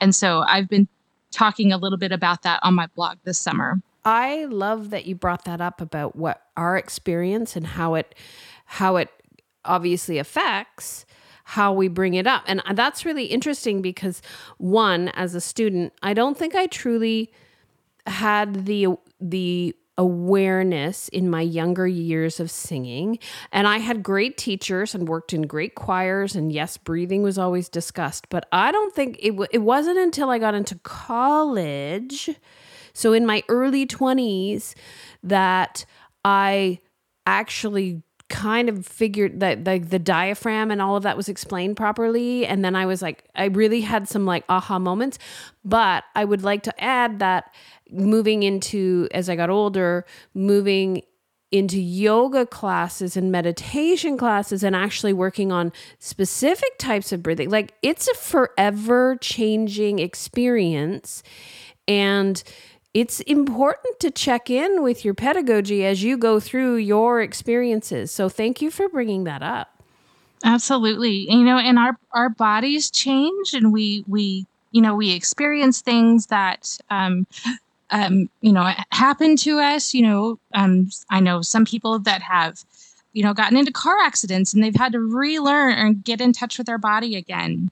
And 0.00 0.14
so 0.14 0.40
i've 0.46 0.68
been 0.68 0.88
talking 1.30 1.72
a 1.72 1.78
little 1.78 1.98
bit 1.98 2.12
about 2.12 2.42
that 2.42 2.60
on 2.62 2.74
my 2.74 2.86
blog 2.88 3.18
this 3.24 3.38
summer. 3.38 3.80
I 4.04 4.44
love 4.46 4.90
that 4.90 5.06
you 5.06 5.14
brought 5.14 5.44
that 5.44 5.60
up 5.60 5.80
about 5.80 6.16
what 6.16 6.42
our 6.56 6.76
experience 6.76 7.56
and 7.56 7.66
how 7.66 7.94
it 7.94 8.14
how 8.66 8.96
it 8.96 9.10
obviously 9.64 10.18
affects 10.18 11.06
how 11.44 11.72
we 11.72 11.88
bring 11.88 12.14
it 12.14 12.26
up. 12.26 12.44
And 12.46 12.62
that's 12.74 13.04
really 13.04 13.24
interesting 13.26 13.82
because 13.82 14.22
one 14.58 15.08
as 15.10 15.34
a 15.34 15.40
student 15.40 15.92
i 16.02 16.14
don't 16.14 16.36
think 16.36 16.54
i 16.54 16.66
truly 16.66 17.32
had 18.06 18.66
the 18.66 18.88
the 19.20 19.74
awareness 19.98 21.08
in 21.08 21.28
my 21.28 21.42
younger 21.42 21.86
years 21.86 22.40
of 22.40 22.50
singing. 22.50 23.18
And 23.52 23.66
I 23.66 23.78
had 23.78 24.02
great 24.02 24.38
teachers 24.38 24.94
and 24.94 25.08
worked 25.08 25.32
in 25.32 25.42
great 25.42 25.74
choirs. 25.74 26.34
And 26.34 26.52
yes, 26.52 26.76
breathing 26.76 27.22
was 27.22 27.38
always 27.38 27.68
discussed. 27.68 28.28
But 28.28 28.48
I 28.52 28.72
don't 28.72 28.94
think 28.94 29.18
it, 29.20 29.30
w- 29.30 29.48
it 29.52 29.58
wasn't 29.58 29.98
until 29.98 30.30
I 30.30 30.38
got 30.38 30.54
into 30.54 30.76
college, 30.82 32.30
so 32.94 33.12
in 33.12 33.24
my 33.26 33.42
early 33.48 33.86
20s, 33.86 34.74
that 35.22 35.84
I 36.24 36.80
actually 37.26 38.02
kind 38.28 38.70
of 38.70 38.86
figured 38.86 39.40
that 39.40 39.64
the, 39.66 39.78
the 39.78 39.98
diaphragm 39.98 40.70
and 40.70 40.80
all 40.80 40.96
of 40.96 41.02
that 41.02 41.18
was 41.18 41.28
explained 41.28 41.76
properly 41.76 42.46
and 42.46 42.64
then 42.64 42.74
i 42.74 42.86
was 42.86 43.02
like 43.02 43.24
i 43.34 43.44
really 43.44 43.82
had 43.82 44.08
some 44.08 44.24
like 44.24 44.42
aha 44.48 44.78
moments 44.78 45.18
but 45.66 46.04
i 46.14 46.24
would 46.24 46.42
like 46.42 46.62
to 46.62 46.82
add 46.82 47.18
that 47.18 47.52
moving 47.92 48.42
into 48.42 49.08
as 49.12 49.28
I 49.28 49.36
got 49.36 49.50
older, 49.50 50.04
moving 50.34 51.02
into 51.52 51.78
yoga 51.78 52.46
classes 52.46 53.14
and 53.16 53.30
meditation 53.30 54.16
classes 54.16 54.64
and 54.64 54.74
actually 54.74 55.12
working 55.12 55.52
on 55.52 55.70
specific 55.98 56.78
types 56.78 57.12
of 57.12 57.22
breathing. 57.22 57.50
Like 57.50 57.74
it's 57.82 58.08
a 58.08 58.14
forever 58.14 59.16
changing 59.20 59.98
experience. 59.98 61.22
And 61.86 62.42
it's 62.94 63.20
important 63.20 64.00
to 64.00 64.10
check 64.10 64.48
in 64.50 64.82
with 64.82 65.04
your 65.04 65.14
pedagogy 65.14 65.84
as 65.84 66.02
you 66.02 66.16
go 66.16 66.40
through 66.40 66.76
your 66.76 67.20
experiences. 67.20 68.10
So 68.10 68.28
thank 68.28 68.62
you 68.62 68.70
for 68.70 68.88
bringing 68.88 69.24
that 69.24 69.42
up. 69.42 69.82
Absolutely. 70.44 71.30
You 71.30 71.44
know, 71.44 71.58
and 71.58 71.78
our 71.78 71.96
our 72.12 72.28
bodies 72.28 72.90
change 72.90 73.52
and 73.52 73.72
we 73.72 74.04
we 74.08 74.46
you 74.72 74.80
know, 74.80 74.94
we 74.94 75.12
experience 75.12 75.82
things 75.82 76.26
that 76.26 76.78
um 76.90 77.26
um, 77.92 78.28
you 78.40 78.52
know, 78.52 78.68
happened 78.90 79.38
to 79.38 79.60
us. 79.60 79.94
You 79.94 80.02
know, 80.02 80.38
um, 80.54 80.90
I 81.10 81.20
know 81.20 81.42
some 81.42 81.64
people 81.64 81.98
that 82.00 82.22
have, 82.22 82.64
you 83.12 83.22
know, 83.22 83.34
gotten 83.34 83.56
into 83.56 83.70
car 83.70 83.98
accidents 83.98 84.52
and 84.52 84.64
they've 84.64 84.74
had 84.74 84.92
to 84.92 85.00
relearn 85.00 85.74
and 85.74 86.02
get 86.02 86.20
in 86.20 86.32
touch 86.32 86.58
with 86.58 86.66
their 86.66 86.78
body 86.78 87.16
again. 87.16 87.70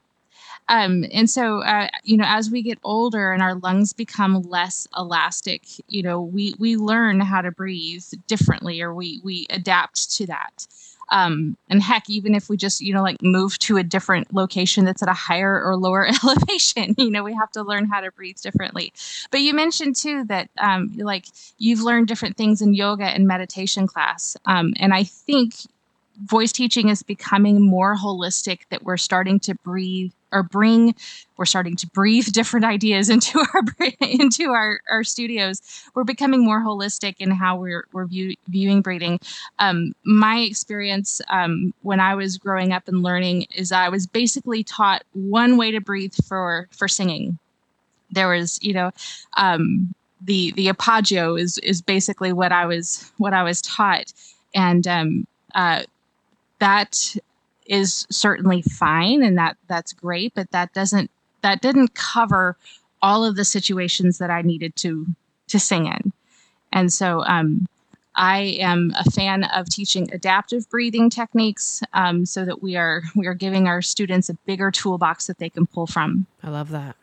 Um, 0.69 1.05
and 1.11 1.29
so, 1.29 1.63
uh, 1.63 1.89
you 2.03 2.15
know, 2.15 2.25
as 2.27 2.49
we 2.49 2.61
get 2.61 2.79
older 2.83 3.33
and 3.33 3.41
our 3.41 3.55
lungs 3.55 3.91
become 3.91 4.41
less 4.43 4.87
elastic, 4.95 5.63
you 5.89 6.01
know, 6.01 6.21
we 6.21 6.53
we 6.59 6.77
learn 6.77 7.19
how 7.19 7.41
to 7.41 7.51
breathe 7.51 8.05
differently, 8.27 8.79
or 8.81 8.93
we 8.93 9.19
we 9.23 9.47
adapt 9.49 10.11
to 10.17 10.27
that. 10.27 10.67
Um, 11.11 11.57
and 11.69 11.83
heck, 11.83 12.09
even 12.09 12.33
if 12.33 12.49
we 12.49 12.57
just, 12.57 12.81
you 12.81 12.93
know, 12.93 13.03
like 13.03 13.21
move 13.21 13.59
to 13.59 13.77
a 13.77 13.83
different 13.83 14.33
location 14.33 14.85
that's 14.85 15.03
at 15.03 15.09
a 15.09 15.13
higher 15.13 15.61
or 15.61 15.75
lower 15.75 16.07
elevation, 16.23 16.95
you 16.97 17.11
know, 17.11 17.23
we 17.23 17.33
have 17.35 17.51
to 17.51 17.63
learn 17.63 17.85
how 17.85 17.99
to 18.01 18.11
breathe 18.11 18.37
differently. 18.37 18.93
But 19.29 19.41
you 19.41 19.53
mentioned 19.53 19.97
too 19.97 20.23
that, 20.25 20.49
um, 20.57 20.93
like, 20.97 21.25
you've 21.57 21.81
learned 21.81 22.07
different 22.07 22.37
things 22.37 22.61
in 22.61 22.73
yoga 22.73 23.05
and 23.05 23.27
meditation 23.27 23.87
class. 23.87 24.37
Um, 24.45 24.73
and 24.77 24.93
I 24.93 25.03
think 25.03 25.53
voice 26.17 26.51
teaching 26.51 26.89
is 26.89 27.03
becoming 27.03 27.61
more 27.61 27.95
holistic 27.95 28.61
that 28.69 28.83
we're 28.83 28.97
starting 28.97 29.39
to 29.39 29.55
breathe 29.55 30.11
or 30.31 30.43
bring 30.43 30.95
we're 31.37 31.45
starting 31.45 31.75
to 31.75 31.87
breathe 31.87 32.25
different 32.31 32.65
ideas 32.65 33.09
into 33.09 33.39
our 33.53 33.63
into 34.01 34.51
our, 34.51 34.79
our 34.89 35.03
studios. 35.03 35.61
We're 35.93 36.03
becoming 36.03 36.43
more 36.43 36.61
holistic 36.61 37.15
in 37.19 37.31
how 37.31 37.57
we're, 37.57 37.85
we're 37.91 38.05
view, 38.05 38.35
viewing 38.47 38.81
breathing 38.81 39.19
um, 39.59 39.93
my 40.05 40.39
experience 40.39 41.21
um, 41.29 41.73
when 41.81 41.99
i 41.99 42.15
was 42.15 42.37
growing 42.37 42.71
up 42.71 42.87
and 42.87 43.03
learning 43.03 43.47
is 43.55 43.71
i 43.71 43.89
was 43.89 44.07
basically 44.07 44.63
taught 44.63 45.03
one 45.13 45.57
way 45.57 45.71
to 45.71 45.81
breathe 45.81 46.13
for 46.27 46.67
for 46.71 46.87
singing. 46.87 47.37
There 48.11 48.27
was 48.27 48.59
you 48.61 48.73
know 48.73 48.91
um, 49.37 49.93
the 50.21 50.51
the 50.53 50.67
appoggio 50.67 51.35
is 51.35 51.57
is 51.59 51.81
basically 51.81 52.33
what 52.33 52.51
i 52.51 52.65
was 52.65 53.11
what 53.17 53.33
i 53.33 53.43
was 53.43 53.61
taught. 53.61 54.13
And 54.53 54.85
um, 54.87 55.27
uh, 55.55 55.83
that 56.61 57.17
is 57.67 58.07
certainly 58.09 58.61
fine 58.61 59.21
and 59.21 59.37
that 59.37 59.57
that's 59.67 59.93
great 59.93 60.33
but 60.33 60.49
that 60.51 60.73
doesn't 60.73 61.11
that 61.41 61.61
didn't 61.61 61.93
cover 61.93 62.57
all 63.01 63.25
of 63.25 63.35
the 63.35 63.45
situations 63.45 64.17
that 64.19 64.29
I 64.29 64.41
needed 64.41 64.75
to 64.77 65.07
to 65.47 65.59
sing 65.59 65.87
in. 65.87 66.13
And 66.71 66.91
so 66.91 67.23
um, 67.25 67.67
I 68.15 68.57
am 68.59 68.93
a 68.97 69.09
fan 69.11 69.43
of 69.45 69.67
teaching 69.69 70.11
adaptive 70.13 70.69
breathing 70.69 71.09
techniques 71.09 71.81
um, 71.93 72.25
so 72.25 72.45
that 72.45 72.61
we 72.61 72.75
are 72.75 73.03
we 73.15 73.27
are 73.27 73.33
giving 73.33 73.67
our 73.67 73.81
students 73.81 74.29
a 74.29 74.33
bigger 74.45 74.71
toolbox 74.71 75.27
that 75.27 75.39
they 75.39 75.49
can 75.49 75.65
pull 75.65 75.87
from. 75.87 76.27
I 76.43 76.49
love 76.49 76.69
that. 76.69 76.95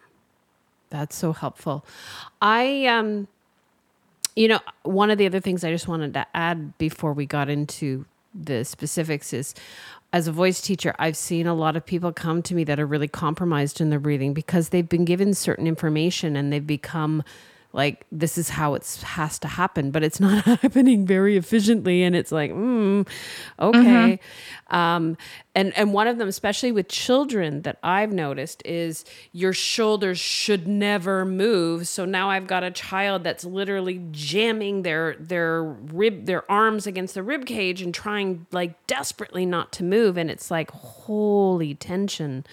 That's 0.91 1.17
so 1.17 1.33
helpful. 1.33 1.85
I 2.41 2.87
um 2.87 3.29
you 4.37 4.47
know, 4.47 4.61
one 4.85 5.11
of 5.11 5.19
the 5.19 5.27
other 5.27 5.41
things 5.41 5.65
I 5.65 5.73
just 5.73 5.89
wanted 5.89 6.15
to 6.15 6.25
add 6.33 6.79
before 6.79 7.13
we 7.13 7.27
got 7.27 7.49
into 7.49 8.07
the 8.35 8.65
specifics 8.65 9.33
is 9.33 9.55
as 10.13 10.27
a 10.27 10.33
voice 10.33 10.61
teacher, 10.61 10.95
I've 10.99 11.17
seen 11.17 11.47
a 11.47 11.55
lot 11.55 11.77
of 11.77 11.85
people 11.85 12.13
come 12.13 12.43
to 12.43 12.55
me 12.55 12.65
that 12.65 12.81
are 12.81 12.87
really 12.87 13.09
compromised 13.09 13.81
in 13.81 13.91
their 13.91 14.01
breathing 14.01 14.33
because 14.33 14.71
they've 14.71 14.89
been 14.89 15.05
given 15.05 15.35
certain 15.35 15.67
information 15.67 16.35
and 16.35 16.53
they've 16.53 16.67
become 16.67 17.23
like 17.73 18.07
this 18.11 18.39
is 18.39 18.49
how 18.49 18.75
it 18.75 19.01
has 19.05 19.39
to 19.39 19.47
happen 19.47 19.91
but 19.91 20.03
it's 20.03 20.21
not 20.21 20.45
happening 20.63 21.07
very 21.07 21.37
efficiently. 21.37 22.03
And 22.03 22.17
it's 22.17 22.33
like 22.33 22.51
mm, 22.51 23.07
okay. 23.59 24.21
Mm-hmm. 24.71 24.77
um, 24.77 25.17
and 25.55 25.77
and 25.77 25.93
one 25.93 26.07
of 26.07 26.19
them 26.19 26.29
especially 26.29 26.73
with 26.73 26.89
children 26.89 27.63
that 27.63 27.79
i've 27.83 28.13
noticed 28.13 28.63
is 28.65 29.05
your 29.33 29.53
shoulders 29.53 30.19
should 30.19 30.67
never 30.67 31.25
move. 31.25 31.87
So 31.87 32.05
now 32.05 32.31
i've 32.31 32.47
got 32.47 32.65
a 32.65 32.71
child 32.71 33.25
that's 33.25 33.45
literally 33.45 34.01
jamming 34.13 34.83
their 34.83 35.17
their 35.19 35.63
rib 35.63 36.27
their 36.27 36.51
arms 36.51 36.87
against 36.87 37.15
the 37.15 37.23
rib 37.23 37.45
cage 37.45 37.83
and 37.83 37.95
trying 37.95 38.47
like 38.51 38.87
desperately 38.87 39.45
not 39.45 39.73
to 39.75 39.85
move. 39.85 40.17
And 40.17 40.31
it's 40.31 40.51
like 40.51 40.71
holy 40.71 41.75
tension 41.75 42.45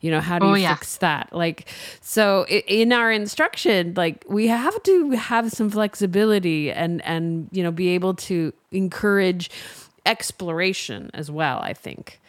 you 0.00 0.10
know 0.10 0.20
how 0.20 0.38
do 0.38 0.46
oh, 0.46 0.54
yeah. 0.54 0.74
fix 0.74 0.98
that? 0.98 1.30
Like 1.32 1.66
so 2.00 2.46
in 2.46 2.92
our 2.92 3.10
instruction 3.10 3.94
like 3.96 4.24
we 4.28 4.46
have 4.46 4.82
to 4.84 5.10
have 5.10 5.50
some 5.50 5.70
flexibility 5.70 6.70
and 6.70 7.04
and 7.04 7.48
you 7.52 7.62
know 7.62 7.70
be 7.70 7.88
able 7.88 8.14
to 8.14 8.52
encourage 8.70 9.50
exploration 10.06 11.10
as 11.14 11.30
well 11.30 11.58
i 11.60 11.72
think. 11.72 12.20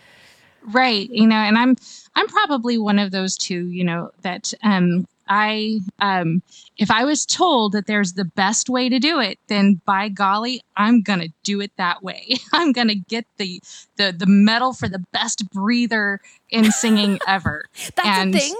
Right. 0.71 1.09
You 1.09 1.27
know 1.27 1.35
and 1.37 1.57
i'm 1.57 1.75
i'm 2.15 2.27
probably 2.27 2.77
one 2.77 2.99
of 2.99 3.11
those 3.11 3.37
two 3.37 3.67
you 3.67 3.83
know 3.83 4.11
that 4.21 4.53
um 4.63 5.07
I, 5.29 5.79
um, 5.99 6.41
if 6.77 6.89
I 6.89 7.05
was 7.05 7.25
told 7.25 7.73
that 7.73 7.85
there's 7.85 8.13
the 8.13 8.25
best 8.25 8.67
way 8.67 8.89
to 8.89 8.97
do 8.97 9.19
it, 9.19 9.37
then 9.47 9.79
by 9.85 10.09
golly, 10.09 10.61
I'm 10.75 11.01
gonna 11.01 11.27
do 11.43 11.61
it 11.61 11.71
that 11.77 12.01
way. 12.01 12.37
I'm 12.53 12.71
gonna 12.71 12.95
get 12.95 13.25
the 13.37 13.61
the 13.97 14.11
the 14.11 14.25
medal 14.25 14.73
for 14.73 14.89
the 14.89 15.03
best 15.11 15.49
breather 15.51 16.19
in 16.49 16.71
singing 16.71 17.19
ever. 17.27 17.65
That's 17.95 18.07
and 18.07 18.35
a 18.35 18.39
thing. 18.39 18.55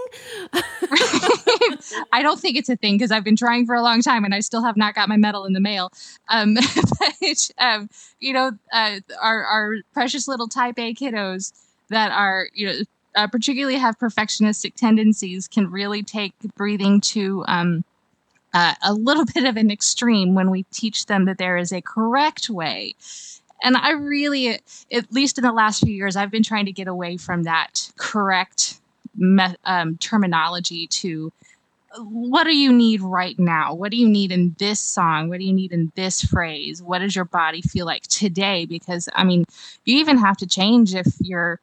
I 2.14 2.22
don't 2.22 2.40
think 2.40 2.56
it's 2.56 2.70
a 2.70 2.76
thing 2.76 2.96
because 2.96 3.12
I've 3.12 3.24
been 3.24 3.36
trying 3.36 3.66
for 3.66 3.74
a 3.74 3.82
long 3.82 4.02
time 4.02 4.24
and 4.24 4.36
I 4.36 4.42
still 4.42 4.64
have 4.64 4.78
not 4.78 4.94
got 4.94 5.10
my 5.10 5.18
medal 5.18 5.46
in 5.46 5.54
the 5.54 5.60
mail. 5.60 5.92
Um, 6.28 6.54
but 7.00 7.50
um, 7.58 7.90
you 8.20 8.34
know, 8.34 8.52
uh, 8.72 9.00
our 9.22 9.44
our 9.44 9.76
precious 9.94 10.28
little 10.28 10.48
Type 10.48 10.78
A 10.78 10.94
kiddos 10.94 11.52
that 11.90 12.12
are 12.12 12.48
you 12.54 12.68
know 12.68 12.74
uh, 13.16 13.28
particularly 13.28 13.78
have 13.78 13.98
perfectionistic 13.98 14.76
tendencies, 14.76 15.48
can 15.48 15.70
really 15.70 16.04
take 16.04 16.34
breathing 16.56 17.02
to 17.02 17.44
um, 17.48 17.84
uh, 18.54 18.74
a 18.84 18.94
little 18.94 19.26
bit 19.34 19.46
of 19.46 19.58
an 19.58 19.72
extreme 19.72 20.36
when 20.36 20.50
we 20.50 20.64
teach 20.72 21.06
them 21.06 21.26
that 21.26 21.38
there 21.38 21.58
is 21.58 21.72
a 21.72 21.82
correct 21.82 22.50
way. 22.50 22.96
And 23.62 23.76
I 23.76 23.92
really, 23.92 24.60
at 24.92 25.12
least 25.12 25.38
in 25.38 25.44
the 25.44 25.52
last 25.52 25.82
few 25.82 25.94
years, 25.94 26.16
I've 26.16 26.32
been 26.32 26.44
trying 26.44 26.66
to 26.66 26.72
get 26.72 26.88
away 26.88 27.18
from 27.18 27.44
that 27.44 27.92
correct 27.98 28.80
me- 29.16 29.56
um, 29.66 29.98
terminology 29.98 30.88
to 30.88 31.32
what 31.98 32.44
do 32.44 32.56
you 32.56 32.72
need 32.72 33.02
right 33.02 33.38
now? 33.40 33.74
What 33.74 33.92
do 33.92 33.98
you 33.98 34.08
need 34.08 34.32
in 34.32 34.56
this 34.60 34.80
song? 34.80 35.28
What 35.28 35.40
do 35.40 35.46
you 35.46 35.54
need 35.54 35.72
in 35.72 35.92
this 35.96 36.22
phrase? 36.22 36.82
What 36.82 37.00
does 37.00 37.16
your 37.16 37.26
body 37.26 37.62
feel 37.62 37.86
like 37.86 38.04
today? 38.04 38.66
Because 38.66 39.10
I 39.16 39.24
mean, 39.24 39.46
you 39.86 39.98
even 39.98 40.18
have 40.18 40.38
to 40.38 40.48
change 40.48 40.94
if 40.94 41.08
you're 41.20 41.60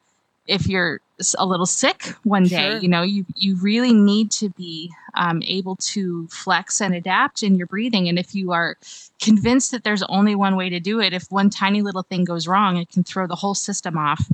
if 0.47 0.66
you're 0.66 1.01
a 1.38 1.47
little 1.47 1.66
sick 1.66 2.14
one 2.24 2.44
day 2.44 2.72
sure. 2.72 2.78
you 2.78 2.88
know 2.88 3.03
you 3.03 3.24
you 3.34 3.57
really 3.57 3.94
need 3.94 4.30
to 4.30 4.51
be 4.51 4.92
um, 5.16 5.42
able 5.44 5.76
to 5.76 6.28
flex 6.28 6.80
and 6.80 6.94
adapt 6.94 7.42
in 7.42 7.57
your 7.57 7.66
breathing. 7.66 8.09
And 8.09 8.18
if 8.18 8.34
you 8.34 8.53
are 8.53 8.76
convinced 9.20 9.70
that 9.72 9.82
there's 9.82 10.03
only 10.05 10.34
one 10.34 10.57
way 10.57 10.68
to 10.68 10.78
do 10.78 11.01
it 11.01 11.12
if 11.12 11.30
one 11.30 11.51
tiny 11.51 11.82
little 11.82 12.03
thing 12.03 12.24
goes 12.24 12.47
wrong 12.47 12.76
it 12.76 12.90
can 12.90 13.03
throw 13.03 13.26
the 13.26 13.34
whole 13.36 13.55
system 13.55 13.97
off. 13.97 14.24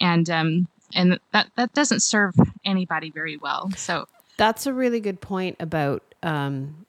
And 0.00 0.30
um 0.30 0.68
and 0.94 1.18
that 1.32 1.48
that 1.56 1.74
doesn't 1.74 2.00
serve 2.00 2.34
anybody 2.64 3.10
very 3.10 3.36
well. 3.36 3.70
So 3.76 4.06
that's 4.36 4.66
a 4.66 4.72
really 4.72 5.00
good 5.00 5.20
point 5.20 5.56
about 5.60 6.02
um 6.22 6.86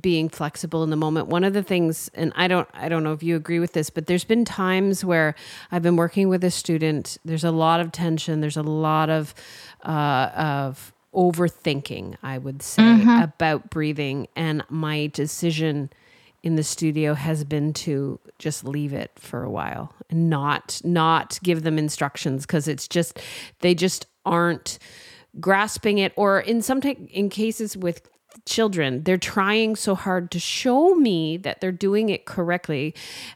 being 0.00 0.28
flexible 0.28 0.82
in 0.82 0.90
the 0.90 0.96
moment. 0.96 1.28
One 1.28 1.44
of 1.44 1.52
the 1.52 1.62
things 1.62 2.10
and 2.14 2.32
i 2.36 2.48
don't 2.48 2.68
i 2.74 2.88
don't 2.88 3.02
know 3.02 3.12
if 3.12 3.22
you 3.22 3.36
agree 3.36 3.58
with 3.58 3.72
this 3.72 3.90
but 3.90 4.06
there's 4.06 4.24
been 4.24 4.44
times 4.44 5.04
where 5.04 5.34
i've 5.70 5.82
been 5.82 5.96
working 5.96 6.28
with 6.28 6.42
a 6.44 6.50
student 6.50 7.18
there's 7.24 7.44
a 7.44 7.50
lot 7.50 7.80
of 7.80 7.92
tension 7.92 8.40
there's 8.40 8.56
a 8.56 8.62
lot 8.62 9.10
of 9.10 9.34
uh, 9.84 10.30
of 10.34 10.92
overthinking 11.14 12.16
i 12.22 12.38
would 12.38 12.62
say 12.62 12.82
mm-hmm. 12.82 13.22
about 13.22 13.70
breathing. 13.70 14.28
And 14.36 14.64
my 14.68 15.08
decision 15.08 15.90
in 16.42 16.56
the 16.56 16.62
studio 16.62 17.14
has 17.14 17.44
been 17.44 17.72
to 17.72 18.20
just 18.38 18.64
leave 18.64 18.92
it 18.92 19.10
for 19.16 19.42
a 19.44 19.50
while 19.50 19.94
and 20.10 20.28
not 20.28 20.80
not 20.84 21.38
give 21.42 21.62
them 21.62 21.78
instructions 21.78 22.44
because 22.44 22.68
it's 22.68 22.86
just 22.86 23.18
they 23.60 23.74
just 23.74 24.06
aren't 24.26 24.78
grasping 25.40 25.98
it. 25.98 26.12
Or 26.16 26.40
in 26.40 26.62
some 26.62 26.80
t- 26.80 27.08
in 27.10 27.28
cases 27.28 27.76
with 27.76 28.08
children 28.46 29.02
they're 29.04 29.16
trying 29.16 29.76
so 29.76 29.94
hard 29.94 30.30
to 30.30 30.38
show 30.38 30.94
me 30.94 31.36
that 31.38 31.60
they're 31.60 31.72
doing 31.72 32.08
it 32.08 32.26
correctly 32.26 32.94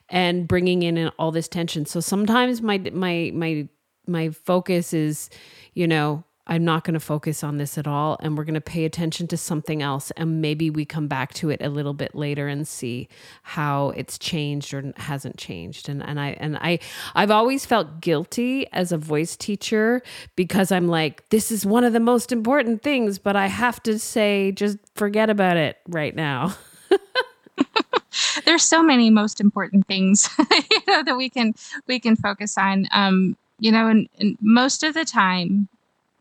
and 0.09 0.47
bringing 0.49 0.83
in 0.83 1.09
all 1.19 1.31
this 1.31 1.49
tension. 1.49 1.87
So 1.87 2.01
sometimes 2.01 2.63
my 2.63 2.79
my 2.93 3.31
my 3.35 3.69
my 4.07 4.31
focus 4.31 4.93
is 4.93 5.31
you 5.75 5.87
know 5.87 6.25
I'm 6.49 6.65
not 6.65 6.85
going 6.85 6.95
to 6.95 7.01
focus 7.01 7.45
on 7.45 7.59
this 7.59 7.77
at 7.77 7.87
all. 7.87 8.17
And 8.21 8.37
we're 8.37 8.45
going 8.45 8.55
to 8.55 8.61
pay 8.61 8.85
attention 8.85 9.27
to 9.29 9.37
something 9.37 9.83
else. 9.83 10.11
And 10.13 10.41
maybe 10.41 10.71
we 10.71 10.85
come 10.85 11.07
back 11.07 11.35
to 11.35 11.51
it 11.51 11.61
a 11.63 11.69
little 11.69 11.93
bit 11.93 12.15
later 12.15 12.49
and 12.49 12.67
see 12.67 13.09
how 13.43 13.91
it's 13.91 14.19
changed 14.19 14.73
or 14.73 14.93
hasn't 14.97 15.37
changed. 15.37 15.89
And, 15.89 16.03
and 16.03 16.19
I, 16.19 16.31
and 16.41 16.57
I, 16.57 16.79
I've 17.15 17.31
always 17.31 17.67
felt 17.67 18.01
guilty 18.01 18.67
as 18.73 18.93
a 18.93 18.99
voice 18.99 19.37
teacher 19.37 20.03
because 20.37 20.73
I'm 20.73 20.89
like, 20.89 21.29
this 21.29 21.51
is 21.53 21.67
one 21.67 21.85
of 21.85 21.93
the 21.93 22.01
most 22.01 22.33
important 22.33 22.83
things, 22.83 23.19
but 23.19 23.37
I 23.37 23.47
have 23.47 23.83
to 23.83 23.99
say, 23.99 24.53
just 24.53 24.79
forget 24.95 25.29
about 25.31 25.57
it 25.57 25.77
right 25.87 26.15
now. 26.15 26.57
There's 28.45 28.63
so 28.63 28.83
many 28.83 29.11
most 29.11 29.41
important 29.41 29.87
things, 29.87 30.29
you 30.39 30.81
know, 30.87 31.03
that 31.03 31.17
we 31.17 31.29
can, 31.29 31.55
we 31.87 32.01
can 32.01 32.17
focus 32.17 32.57
on. 32.57 32.89
Um, 32.91 33.37
you 33.61 33.73
know, 33.73 33.89
and, 33.89 34.09
and 34.19 34.39
most 34.41 34.83
of 34.83 34.95
the 34.95 35.05
time, 35.05 35.69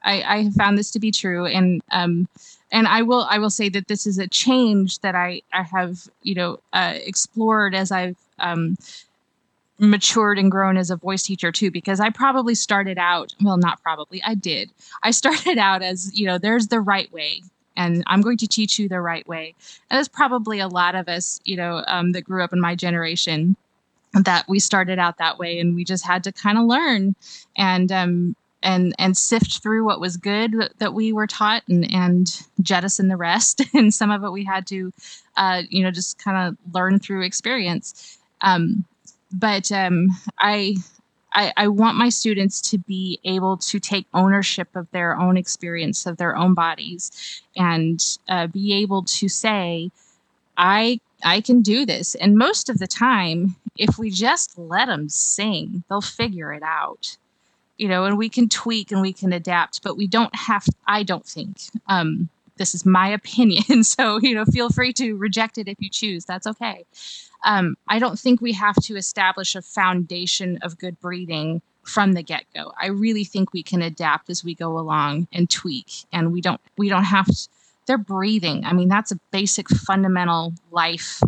I, 0.08 0.24
I 0.36 0.44
have 0.44 0.54
found 0.54 0.78
this 0.78 0.90
to 0.92 1.00
be 1.00 1.12
true, 1.12 1.46
and 1.46 1.82
um, 1.92 2.28
and 2.72 2.88
I 2.88 3.02
will 3.02 3.28
I 3.30 3.38
will 3.40 3.50
say 3.50 3.70
that 3.70 3.88
this 3.88 4.08
is 4.08 4.18
a 4.18 4.28
change 4.28 5.00
that 5.00 5.16
I 5.16 5.42
I 5.54 5.64
have 5.64 6.08
you 6.24 6.34
know 6.34 6.60
uh, 6.74 6.94
explored 6.96 7.76
as 7.76 7.92
I've 7.92 8.18
um, 8.40 8.78
matured 9.80 10.40
and 10.40 10.50
grown 10.50 10.78
as 10.78 10.90
a 10.90 10.96
voice 10.96 11.22
teacher 11.22 11.52
too 11.52 11.70
because 11.70 12.00
i 12.00 12.10
probably 12.10 12.56
started 12.56 12.98
out 12.98 13.36
well 13.44 13.58
not 13.58 13.80
probably 13.84 14.24
i 14.24 14.34
did. 14.34 14.72
I 15.04 15.12
started 15.22 15.60
out 15.60 15.84
as 15.84 16.18
you 16.18 16.26
know 16.26 16.40
there's 16.40 16.70
the 16.70 16.80
right 16.80 17.12
way 17.12 17.44
and 17.76 18.04
i'm 18.08 18.22
going 18.22 18.38
to 18.38 18.48
teach 18.48 18.80
you 18.80 18.90
the 18.90 19.02
right 19.02 19.28
way. 19.28 19.54
And 19.90 19.98
there's 19.98 20.08
probably 20.08 20.60
a 20.60 20.68
lot 20.68 20.96
of 20.96 21.08
us 21.08 21.40
you 21.46 21.58
know 21.58 21.84
um, 21.86 22.14
that 22.14 22.24
grew 22.24 22.44
up 22.44 22.54
in 22.54 22.60
my 22.60 22.74
generation 22.74 23.56
that 24.14 24.46
we 24.48 24.60
started 24.60 25.00
out 25.00 25.18
that 25.18 25.38
way 25.38 25.60
and 25.60 25.76
we 25.76 25.84
just 25.84 26.06
had 26.06 26.24
to 26.24 26.32
kind 26.32 26.58
of 26.58 26.66
learn. 26.66 27.16
And 27.56 27.92
um, 27.92 28.36
and 28.64 28.94
and 28.98 29.16
sift 29.16 29.62
through 29.62 29.86
what 29.86 30.00
was 30.00 30.18
good 30.18 30.56
that 30.80 30.94
we 30.94 31.14
were 31.14 31.28
taught 31.28 31.64
and 31.68 31.92
and 31.94 32.42
jettison 32.62 33.08
the 33.08 33.18
rest. 33.18 33.62
And 33.74 33.94
some 33.94 34.12
of 34.12 34.24
it 34.24 34.32
we 34.32 34.44
had 34.44 34.66
to 34.68 34.92
uh, 35.36 35.64
you 35.70 35.84
know 35.84 35.92
just 35.92 36.18
kind 36.18 36.48
of 36.48 36.74
learn 36.74 37.00
through 37.00 37.24
experience. 37.24 38.18
Um, 38.42 38.86
but 39.32 39.72
um, 39.72 40.10
I, 40.40 40.76
I 41.34 41.54
i 41.58 41.68
want 41.68 41.98
my 41.98 42.10
students 42.10 42.62
to 42.72 42.78
be 42.78 43.20
able 43.24 43.58
to 43.58 43.80
take 43.80 44.08
ownership 44.14 44.76
of 44.76 44.90
their 44.92 45.18
own 45.20 45.38
experience 45.38 46.06
of 46.06 46.18
their 46.18 46.36
own 46.36 46.54
bodies 46.54 47.42
and 47.56 48.04
uh, 48.30 48.48
be 48.48 48.74
able 48.74 49.04
to 49.04 49.28
say 49.28 49.92
i 50.58 51.00
i 51.24 51.42
can 51.42 51.62
do 51.62 51.86
this. 51.86 52.16
And 52.16 52.38
most 52.38 52.70
of 52.70 52.80
the 52.80 52.88
time 52.88 53.56
if 53.78 53.98
we 53.98 54.10
just 54.10 54.58
let 54.58 54.88
them 54.88 55.10
sing 55.10 55.84
they'll 55.90 56.02
figure 56.02 56.54
it 56.54 56.64
out 56.64 57.18
you 57.78 57.88
know, 57.88 58.06
and 58.06 58.18
we 58.18 58.30
can 58.30 58.50
tweak 58.50 58.92
and 58.92 59.02
we 59.02 59.14
can 59.14 59.34
adapt, 59.34 59.84
but 59.84 59.98
we 59.98 60.08
don't 60.08 60.36
have, 60.36 60.66
I 60.88 61.04
don't 61.04 61.26
think, 61.26 61.58
um, 61.88 62.30
this 62.58 62.74
is 62.74 62.86
my 62.86 63.08
opinion. 63.22 63.84
So, 63.84 64.20
you 64.20 64.36
know, 64.36 64.46
feel 64.46 64.70
free 64.70 64.94
to 64.94 65.16
reject 65.16 65.58
it 65.58 65.68
if 65.68 65.78
you 65.80 65.90
choose. 65.90 66.26
That's 66.26 66.48
okay. 66.48 66.86
Um, 67.44 67.76
I 67.88 68.00
don't 68.00 68.20
think 68.20 68.42
we 68.42 68.54
have 68.54 68.76
to 68.84 68.96
establish 68.96 69.56
a 69.56 69.62
foundation 69.62 70.58
of 70.62 70.78
good 70.78 71.00
breathing 71.00 71.62
from 71.84 72.14
the 72.14 72.24
get-go. 72.24 72.74
I 72.80 72.88
really 72.88 73.24
think 73.24 73.54
we 73.54 73.64
can 73.64 73.82
adapt 73.82 74.30
as 74.30 74.44
we 74.44 74.54
go 74.54 74.78
along 74.78 75.28
and 75.32 75.50
tweak, 75.50 75.90
and 76.12 76.34
we 76.34 76.42
don't 76.42 76.60
we 76.78 76.90
don't 76.90 77.06
have 77.06 77.28
to, 77.28 77.48
they're 77.86 77.98
breathing. 77.98 78.66
I 78.66 78.74
mean, 78.74 78.90
that's 78.90 79.12
a 79.12 79.20
basic 79.32 79.70
fundamental 79.70 80.54
life 80.72 81.22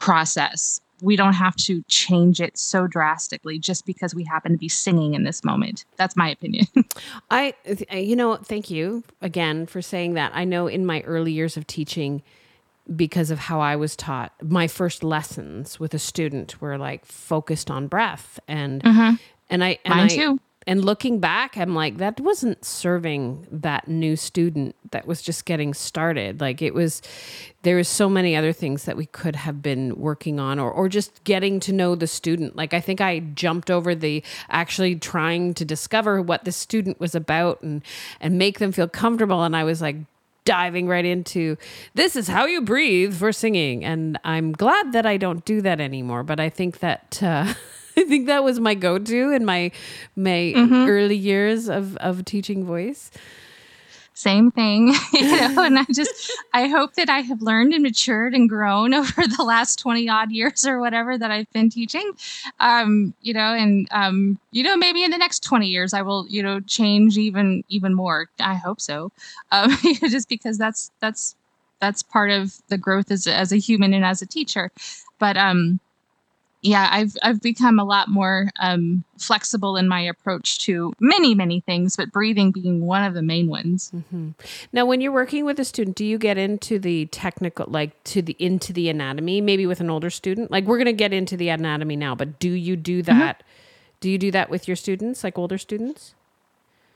process. 0.00 0.80
We 1.02 1.16
don't 1.16 1.34
have 1.34 1.56
to 1.56 1.82
change 1.88 2.40
it 2.40 2.56
so 2.56 2.86
drastically 2.86 3.58
just 3.58 3.84
because 3.86 4.14
we 4.14 4.24
happen 4.24 4.52
to 4.52 4.58
be 4.58 4.68
singing 4.68 5.14
in 5.14 5.24
this 5.24 5.44
moment. 5.44 5.84
That's 5.96 6.16
my 6.16 6.30
opinion. 6.30 6.66
I, 7.30 7.54
you 7.92 8.16
know, 8.16 8.36
thank 8.36 8.70
you 8.70 9.04
again 9.20 9.66
for 9.66 9.82
saying 9.82 10.14
that. 10.14 10.32
I 10.34 10.44
know 10.44 10.66
in 10.66 10.86
my 10.86 11.02
early 11.02 11.32
years 11.32 11.56
of 11.56 11.66
teaching, 11.66 12.22
because 12.94 13.30
of 13.30 13.38
how 13.40 13.60
I 13.60 13.74
was 13.76 13.96
taught, 13.96 14.32
my 14.42 14.68
first 14.68 15.02
lessons 15.02 15.80
with 15.80 15.92
a 15.92 15.98
student 15.98 16.60
were 16.60 16.78
like 16.78 17.04
focused 17.04 17.70
on 17.70 17.88
breath 17.88 18.38
and 18.46 18.82
Mhm. 18.82 19.18
and 19.50 19.64
I 19.64 19.78
and 19.84 19.94
Mine 19.94 20.04
I, 20.04 20.08
too. 20.08 20.40
And 20.66 20.84
looking 20.84 21.20
back, 21.20 21.56
I'm 21.56 21.76
like, 21.76 21.98
that 21.98 22.18
wasn't 22.18 22.64
serving 22.64 23.46
that 23.52 23.86
new 23.86 24.16
student 24.16 24.74
that 24.90 25.06
was 25.06 25.22
just 25.22 25.44
getting 25.44 25.72
started. 25.74 26.40
Like 26.40 26.60
it 26.60 26.74
was, 26.74 27.02
there 27.62 27.76
was 27.76 27.86
so 27.86 28.08
many 28.08 28.34
other 28.34 28.52
things 28.52 28.84
that 28.84 28.96
we 28.96 29.06
could 29.06 29.36
have 29.36 29.62
been 29.62 29.94
working 29.96 30.40
on 30.40 30.58
or, 30.58 30.70
or 30.70 30.88
just 30.88 31.22
getting 31.22 31.60
to 31.60 31.72
know 31.72 31.94
the 31.94 32.08
student. 32.08 32.56
Like 32.56 32.74
I 32.74 32.80
think 32.80 33.00
I 33.00 33.20
jumped 33.20 33.70
over 33.70 33.94
the 33.94 34.24
actually 34.50 34.96
trying 34.96 35.54
to 35.54 35.64
discover 35.64 36.20
what 36.20 36.44
the 36.44 36.52
student 36.52 36.98
was 36.98 37.14
about 37.14 37.62
and, 37.62 37.82
and 38.20 38.36
make 38.36 38.58
them 38.58 38.72
feel 38.72 38.88
comfortable. 38.88 39.44
And 39.44 39.54
I 39.54 39.62
was 39.62 39.80
like, 39.80 39.96
diving 40.44 40.86
right 40.86 41.04
into 41.04 41.56
this 41.94 42.14
is 42.14 42.28
how 42.28 42.46
you 42.46 42.62
breathe 42.62 43.12
for 43.12 43.32
singing 43.32 43.84
and 43.84 44.16
i'm 44.22 44.52
glad 44.52 44.92
that 44.92 45.04
i 45.04 45.16
don't 45.16 45.44
do 45.44 45.60
that 45.60 45.80
anymore 45.80 46.22
but 46.22 46.38
i 46.38 46.48
think 46.48 46.78
that 46.78 47.20
uh, 47.20 47.52
i 47.98 48.04
think 48.04 48.26
that 48.26 48.44
was 48.44 48.60
my 48.60 48.74
go-to 48.74 49.30
in 49.30 49.44
my 49.44 49.70
my 50.16 50.54
early 50.86 51.16
years 51.16 51.68
of 51.68 51.96
of 51.98 52.24
teaching 52.24 52.64
voice 52.64 53.10
Same 54.14 54.50
thing, 54.50 54.94
you 55.12 55.22
know, 55.30 55.62
and 55.62 55.78
I 55.78 55.84
just, 55.92 56.32
I 56.54 56.68
hope 56.68 56.94
that 56.94 57.10
I 57.10 57.20
have 57.20 57.42
learned 57.42 57.74
and 57.74 57.82
matured 57.82 58.34
and 58.34 58.48
grown 58.48 58.94
over 59.00 59.26
the 59.26 59.44
last 59.44 59.78
20 59.78 60.08
odd 60.08 60.32
years 60.32 60.66
or 60.66 60.80
whatever 60.80 61.18
that 61.18 61.30
I've 61.30 61.52
been 61.52 61.68
teaching. 61.68 62.12
Um, 62.58 63.12
you 63.20 63.34
know, 63.34 63.52
and, 63.52 63.86
um, 63.90 64.38
you 64.52 64.62
know, 64.62 64.74
maybe 64.74 65.04
in 65.04 65.10
the 65.10 65.18
next 65.18 65.40
20 65.40 65.66
years 65.66 65.92
I 65.92 66.00
will, 66.00 66.26
you 66.28 66.42
know, 66.42 66.60
change 66.60 67.18
even, 67.18 67.62
even 67.68 67.92
more. 67.92 68.30
I 68.40 68.54
hope 68.54 68.80
so. 68.80 69.12
Um, 69.52 69.76
just 70.08 70.30
because 70.30 70.56
that's, 70.56 70.90
that's, 71.00 71.36
that's 71.80 72.02
part 72.02 72.30
of 72.30 72.54
the 72.68 72.78
growth 72.78 73.10
as, 73.10 73.26
as 73.26 73.52
a 73.52 73.58
human 73.58 73.92
and 73.92 74.04
as 74.04 74.22
a 74.22 74.26
teacher. 74.26 74.70
But, 75.18 75.36
um, 75.36 75.78
yeah, 76.62 76.88
I've 76.90 77.16
I've 77.22 77.40
become 77.40 77.78
a 77.78 77.84
lot 77.84 78.08
more 78.08 78.50
um, 78.58 79.04
flexible 79.18 79.76
in 79.76 79.88
my 79.88 80.00
approach 80.00 80.58
to 80.60 80.92
many 81.00 81.34
many 81.34 81.60
things, 81.60 81.96
but 81.96 82.10
breathing 82.10 82.50
being 82.50 82.84
one 82.84 83.04
of 83.04 83.14
the 83.14 83.22
main 83.22 83.48
ones. 83.48 83.92
now 84.72 84.84
when 84.84 85.00
you're 85.00 85.12
working 85.12 85.44
with 85.44 85.60
a 85.60 85.64
student 85.64 85.96
do 85.96 86.04
you 86.04 86.18
get 86.18 86.38
into 86.38 86.78
the 86.78 87.06
technical 87.06 87.66
like 87.68 88.02
to 88.04 88.22
the 88.22 88.36
into 88.38 88.72
the 88.72 88.88
anatomy 88.88 89.40
maybe 89.40 89.66
with 89.66 89.80
an 89.80 89.90
older 89.90 90.10
student? 90.10 90.50
Like 90.50 90.64
we're 90.64 90.78
going 90.78 90.86
to 90.86 90.92
get 90.92 91.12
into 91.12 91.36
the 91.36 91.48
anatomy 91.50 91.96
now 91.96 92.14
but 92.14 92.38
do 92.38 92.50
you 92.50 92.76
do 92.76 93.02
that 93.02 93.42
do 94.00 94.10
you 94.10 94.18
do 94.18 94.30
that 94.30 94.50
with 94.50 94.68
your 94.68 94.76
students 94.76 95.24
like 95.24 95.38
older 95.38 95.58
students? 95.58 96.14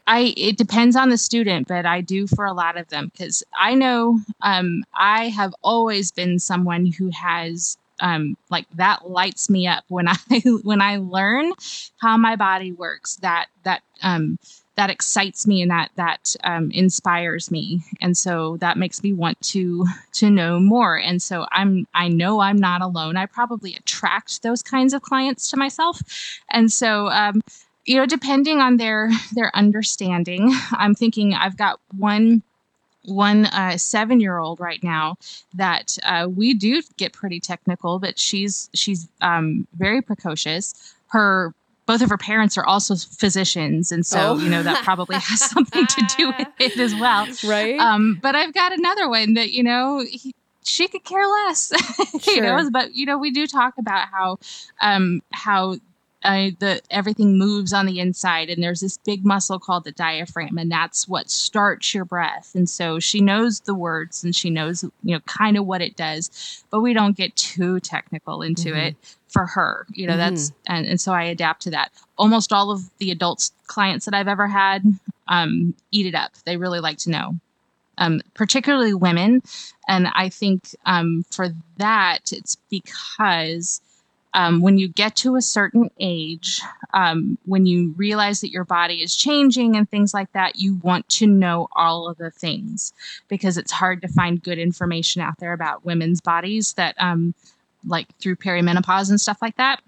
I 0.06 0.34
it 0.36 0.56
depends 0.56 0.96
on 0.96 1.10
the 1.10 1.18
student, 1.18 1.68
but 1.68 1.86
I 1.86 2.00
do 2.00 2.26
for 2.26 2.44
a 2.44 2.52
lot 2.52 2.76
of 2.76 2.88
them 2.88 3.10
because 3.12 3.44
I 3.56 3.74
know 3.74 4.18
um, 4.42 4.82
I 4.94 5.28
have 5.28 5.54
always 5.62 6.10
been 6.10 6.38
someone 6.38 6.86
who 6.86 7.10
has 7.10 7.78
um, 8.00 8.36
like 8.50 8.66
that 8.74 9.08
lights 9.08 9.48
me 9.50 9.66
up 9.66 9.84
when 9.88 10.08
I 10.08 10.16
when 10.62 10.80
I 10.80 10.96
learn 10.96 11.52
how 12.00 12.16
my 12.16 12.36
body 12.36 12.72
works. 12.72 13.16
That 13.16 13.46
that 13.64 13.82
um, 14.02 14.38
that 14.76 14.90
excites 14.90 15.46
me 15.46 15.62
and 15.62 15.70
that 15.70 15.90
that 15.96 16.34
um, 16.44 16.70
inspires 16.70 17.50
me, 17.50 17.82
and 18.00 18.16
so 18.16 18.56
that 18.58 18.76
makes 18.76 19.02
me 19.02 19.12
want 19.12 19.40
to 19.42 19.86
to 20.14 20.30
know 20.30 20.58
more. 20.58 20.96
And 20.98 21.20
so 21.22 21.46
I'm 21.52 21.86
I 21.94 22.08
know 22.08 22.40
I'm 22.40 22.58
not 22.58 22.82
alone. 22.82 23.16
I 23.16 23.26
probably 23.26 23.74
attract 23.74 24.42
those 24.42 24.62
kinds 24.62 24.94
of 24.94 25.02
clients 25.02 25.50
to 25.50 25.56
myself, 25.56 26.00
and 26.50 26.72
so. 26.72 27.08
Um, 27.08 27.40
you 27.86 27.96
know 27.96 28.04
depending 28.04 28.60
on 28.60 28.76
their 28.76 29.10
their 29.32 29.50
understanding 29.56 30.52
i'm 30.72 30.94
thinking 30.94 31.32
i've 31.32 31.56
got 31.56 31.80
one 31.96 32.42
one 33.10 33.46
uh, 33.46 33.76
seven 33.76 34.20
year 34.20 34.38
old 34.38 34.60
right 34.60 34.82
now 34.82 35.16
that 35.54 35.98
uh, 36.04 36.28
we 36.34 36.54
do 36.54 36.82
get 36.96 37.12
pretty 37.12 37.40
technical 37.40 37.98
but 37.98 38.18
she's 38.18 38.70
she's 38.74 39.08
um, 39.20 39.66
very 39.74 40.00
precocious 40.00 40.94
her 41.08 41.52
both 41.86 42.02
of 42.02 42.08
her 42.10 42.18
parents 42.18 42.56
are 42.56 42.64
also 42.64 42.94
physicians 42.94 43.90
and 43.90 44.06
so 44.06 44.34
Oh. 44.34 44.38
you 44.38 44.48
know 44.48 44.62
that 44.62 44.84
probably 44.84 45.16
has 45.16 45.40
something 45.50 45.86
to 45.86 46.06
do 46.16 46.28
with 46.38 46.48
it 46.58 46.78
as 46.78 46.94
well 46.94 47.26
right 47.44 47.78
um, 47.78 48.18
but 48.22 48.34
I've 48.36 48.54
got 48.54 48.72
another 48.72 49.08
one 49.08 49.34
that 49.34 49.50
you 49.50 49.62
know 49.62 50.04
he, 50.08 50.34
she 50.62 50.86
could 50.88 51.02
care 51.04 51.26
less, 51.26 51.72
you 52.26 52.42
know. 52.42 52.58
Sure. 52.60 52.70
But 52.70 52.94
you 52.94 53.06
know, 53.06 53.16
we 53.18 53.30
do 53.30 53.46
talk 53.46 53.74
about 53.78 54.08
how 54.08 54.38
um, 54.82 55.22
how 55.32 55.76
uh, 56.22 56.50
the 56.58 56.80
everything 56.90 57.38
moves 57.38 57.72
on 57.72 57.86
the 57.86 57.98
inside, 57.98 58.50
and 58.50 58.62
there's 58.62 58.80
this 58.80 58.98
big 58.98 59.24
muscle 59.24 59.58
called 59.58 59.84
the 59.84 59.92
diaphragm, 59.92 60.58
and 60.58 60.70
that's 60.70 61.08
what 61.08 61.30
starts 61.30 61.94
your 61.94 62.04
breath. 62.04 62.52
And 62.54 62.68
so 62.68 62.98
she 62.98 63.20
knows 63.20 63.60
the 63.60 63.74
words, 63.74 64.22
and 64.24 64.34
she 64.34 64.50
knows 64.50 64.82
you 64.82 65.14
know 65.14 65.20
kind 65.20 65.56
of 65.56 65.66
what 65.66 65.80
it 65.82 65.96
does, 65.96 66.62
but 66.70 66.80
we 66.80 66.92
don't 66.92 67.16
get 67.16 67.34
too 67.36 67.80
technical 67.80 68.42
into 68.42 68.70
Mhm. 68.70 68.88
it 68.88 68.96
for 69.28 69.46
her. 69.46 69.86
You 69.92 70.06
know, 70.06 70.16
that's 70.16 70.52
and, 70.66 70.86
and 70.86 71.00
so 71.00 71.12
I 71.12 71.24
adapt 71.24 71.62
to 71.62 71.70
that. 71.70 71.90
Almost 72.18 72.52
all 72.52 72.70
of 72.70 72.82
the 72.98 73.10
adults 73.10 73.52
clients 73.66 74.04
that 74.04 74.14
I've 74.14 74.28
ever 74.28 74.46
had 74.48 74.84
um, 75.28 75.74
eat 75.90 76.06
it 76.06 76.14
up. 76.14 76.32
They 76.44 76.56
really 76.56 76.80
like 76.80 76.98
to 76.98 77.10
know 77.10 77.36
um, 77.98 78.20
particularly 78.34 78.94
women. 78.94 79.42
And 79.88 80.08
I 80.14 80.28
think 80.28 80.74
um, 80.86 81.24
for 81.30 81.50
that, 81.76 82.32
it's 82.32 82.56
because 82.70 83.80
um, 84.34 84.60
when 84.60 84.78
you 84.78 84.88
get 84.88 85.16
to 85.16 85.36
a 85.36 85.42
certain 85.42 85.90
age, 85.98 86.60
um, 86.94 87.38
when 87.46 87.66
you 87.66 87.94
realize 87.96 88.40
that 88.40 88.50
your 88.50 88.64
body 88.64 89.02
is 89.02 89.16
changing 89.16 89.76
and 89.76 89.90
things 89.90 90.14
like 90.14 90.32
that, 90.32 90.56
you 90.56 90.76
want 90.82 91.08
to 91.08 91.26
know 91.26 91.68
all 91.72 92.08
of 92.08 92.16
the 92.18 92.30
things 92.30 92.92
because 93.28 93.56
it's 93.56 93.72
hard 93.72 94.02
to 94.02 94.08
find 94.08 94.42
good 94.42 94.58
information 94.58 95.20
out 95.20 95.38
there 95.38 95.52
about 95.52 95.84
women's 95.84 96.20
bodies 96.20 96.74
that, 96.74 96.94
um, 96.98 97.34
like 97.86 98.06
through 98.18 98.36
perimenopause 98.36 99.10
and 99.10 99.20
stuff 99.20 99.38
like 99.42 99.56
that. 99.56 99.80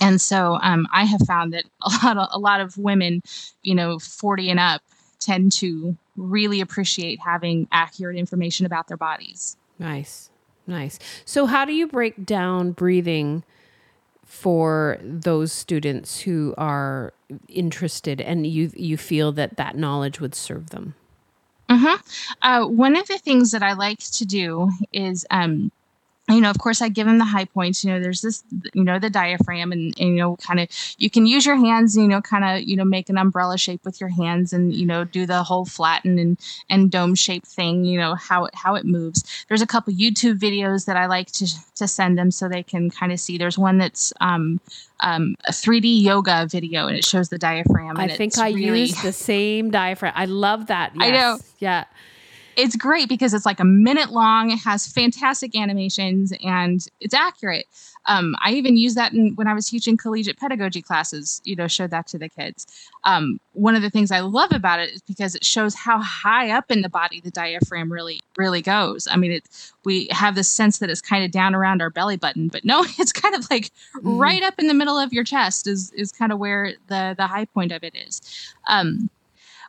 And 0.00 0.20
so 0.20 0.58
um, 0.62 0.86
I 0.92 1.04
have 1.04 1.20
found 1.26 1.52
that 1.52 1.64
a 1.82 1.90
lot 2.04 2.16
of 2.16 2.28
a 2.32 2.38
lot 2.38 2.60
of 2.60 2.76
women, 2.78 3.22
you 3.62 3.74
know, 3.74 3.98
40 3.98 4.50
and 4.50 4.60
up, 4.60 4.82
tend 5.18 5.52
to 5.52 5.96
really 6.16 6.60
appreciate 6.60 7.20
having 7.20 7.68
accurate 7.72 8.16
information 8.16 8.66
about 8.66 8.88
their 8.88 8.96
bodies. 8.96 9.56
Nice. 9.78 10.30
Nice. 10.66 10.98
So 11.24 11.46
how 11.46 11.64
do 11.64 11.72
you 11.72 11.86
break 11.86 12.24
down 12.24 12.72
breathing 12.72 13.42
for 14.30 14.96
those 15.02 15.50
students 15.50 16.20
who 16.20 16.54
are 16.56 17.12
interested 17.48 18.20
and 18.20 18.46
you 18.46 18.70
you 18.76 18.96
feel 18.96 19.32
that 19.32 19.56
that 19.56 19.76
knowledge 19.76 20.20
would 20.20 20.36
serve 20.36 20.70
them? 20.70 20.94
Uh, 22.40 22.64
one 22.64 22.94
of 22.94 23.08
the 23.08 23.18
things 23.18 23.50
that 23.50 23.62
I 23.64 23.72
like 23.72 23.98
to 23.98 24.24
do 24.24 24.70
is, 24.92 25.26
um, 25.30 25.72
you 26.30 26.40
know, 26.40 26.50
of 26.50 26.58
course, 26.58 26.82
I 26.82 26.88
give 26.88 27.06
them 27.06 27.18
the 27.18 27.24
high 27.24 27.44
points. 27.44 27.84
You 27.84 27.92
know, 27.92 28.00
there's 28.00 28.20
this, 28.20 28.42
you 28.72 28.84
know, 28.84 28.98
the 28.98 29.10
diaphragm, 29.10 29.72
and, 29.72 29.94
and 29.98 30.10
you 30.10 30.16
know, 30.16 30.36
kind 30.36 30.60
of, 30.60 30.68
you 30.98 31.10
can 31.10 31.26
use 31.26 31.44
your 31.46 31.56
hands, 31.56 31.96
you 31.96 32.08
know, 32.08 32.20
kind 32.20 32.44
of, 32.44 32.68
you 32.68 32.76
know, 32.76 32.84
make 32.84 33.08
an 33.08 33.18
umbrella 33.18 33.58
shape 33.58 33.84
with 33.84 34.00
your 34.00 34.10
hands, 34.10 34.52
and 34.52 34.74
you 34.74 34.86
know, 34.86 35.04
do 35.04 35.26
the 35.26 35.42
whole 35.42 35.64
flatten 35.64 36.18
and 36.18 36.38
and 36.68 36.90
dome 36.90 37.14
shape 37.14 37.44
thing. 37.44 37.84
You 37.84 37.98
know 37.98 38.14
how 38.14 38.44
it 38.46 38.54
how 38.54 38.74
it 38.74 38.84
moves. 38.84 39.44
There's 39.48 39.62
a 39.62 39.66
couple 39.66 39.92
YouTube 39.92 40.38
videos 40.38 40.86
that 40.86 40.96
I 40.96 41.06
like 41.06 41.30
to 41.32 41.46
to 41.76 41.88
send 41.88 42.18
them 42.18 42.30
so 42.30 42.48
they 42.48 42.62
can 42.62 42.90
kind 42.90 43.12
of 43.12 43.20
see. 43.20 43.38
There's 43.38 43.58
one 43.58 43.78
that's 43.78 44.12
um, 44.20 44.60
um, 45.00 45.36
a 45.46 45.52
3D 45.52 46.02
yoga 46.02 46.46
video, 46.48 46.86
and 46.86 46.96
it 46.96 47.04
shows 47.04 47.28
the 47.28 47.38
diaphragm. 47.38 47.96
I 47.98 48.08
think 48.08 48.32
it's 48.32 48.38
I 48.38 48.50
really, 48.50 48.82
use 48.82 49.02
the 49.02 49.12
same 49.12 49.70
diaphragm. 49.70 50.12
I 50.16 50.26
love 50.26 50.66
that. 50.66 50.92
I 50.98 51.10
know. 51.10 51.38
Yeah. 51.58 51.84
It's 52.60 52.76
great 52.76 53.08
because 53.08 53.32
it's 53.32 53.46
like 53.46 53.58
a 53.58 53.64
minute 53.64 54.10
long. 54.10 54.50
It 54.50 54.58
has 54.58 54.86
fantastic 54.86 55.56
animations 55.56 56.32
and 56.44 56.86
it's 57.00 57.14
accurate. 57.14 57.66
Um, 58.06 58.34
I 58.42 58.52
even 58.52 58.76
used 58.76 58.96
that 58.96 59.12
in, 59.12 59.34
when 59.34 59.46
I 59.46 59.54
was 59.54 59.68
teaching 59.68 59.96
collegiate 59.96 60.38
pedagogy 60.38 60.82
classes. 60.82 61.40
You 61.44 61.56
know, 61.56 61.68
showed 61.68 61.90
that 61.90 62.06
to 62.08 62.18
the 62.18 62.28
kids. 62.28 62.66
Um, 63.04 63.40
one 63.52 63.74
of 63.74 63.82
the 63.82 63.90
things 63.90 64.10
I 64.10 64.20
love 64.20 64.52
about 64.52 64.78
it 64.78 64.90
is 64.90 65.02
because 65.02 65.34
it 65.34 65.44
shows 65.44 65.74
how 65.74 66.00
high 66.00 66.50
up 66.50 66.70
in 66.70 66.82
the 66.82 66.88
body 66.88 67.20
the 67.20 67.30
diaphragm 67.30 67.92
really, 67.92 68.20
really 68.36 68.62
goes. 68.62 69.08
I 69.10 69.16
mean, 69.16 69.32
it 69.32 69.44
we 69.84 70.08
have 70.10 70.34
this 70.34 70.50
sense 70.50 70.78
that 70.78 70.90
it's 70.90 71.00
kind 71.00 71.24
of 71.24 71.30
down 71.30 71.54
around 71.54 71.80
our 71.80 71.90
belly 71.90 72.16
button, 72.16 72.48
but 72.48 72.64
no, 72.64 72.84
it's 72.98 73.12
kind 73.12 73.34
of 73.34 73.50
like 73.50 73.70
right 74.02 74.42
up 74.42 74.54
in 74.58 74.66
the 74.66 74.74
middle 74.74 74.98
of 74.98 75.12
your 75.12 75.24
chest 75.24 75.66
is 75.66 75.92
is 75.92 76.12
kind 76.12 76.32
of 76.32 76.38
where 76.38 76.74
the 76.88 77.14
the 77.16 77.26
high 77.26 77.46
point 77.46 77.72
of 77.72 77.82
it 77.84 77.94
is. 77.94 78.20
Um, 78.68 79.08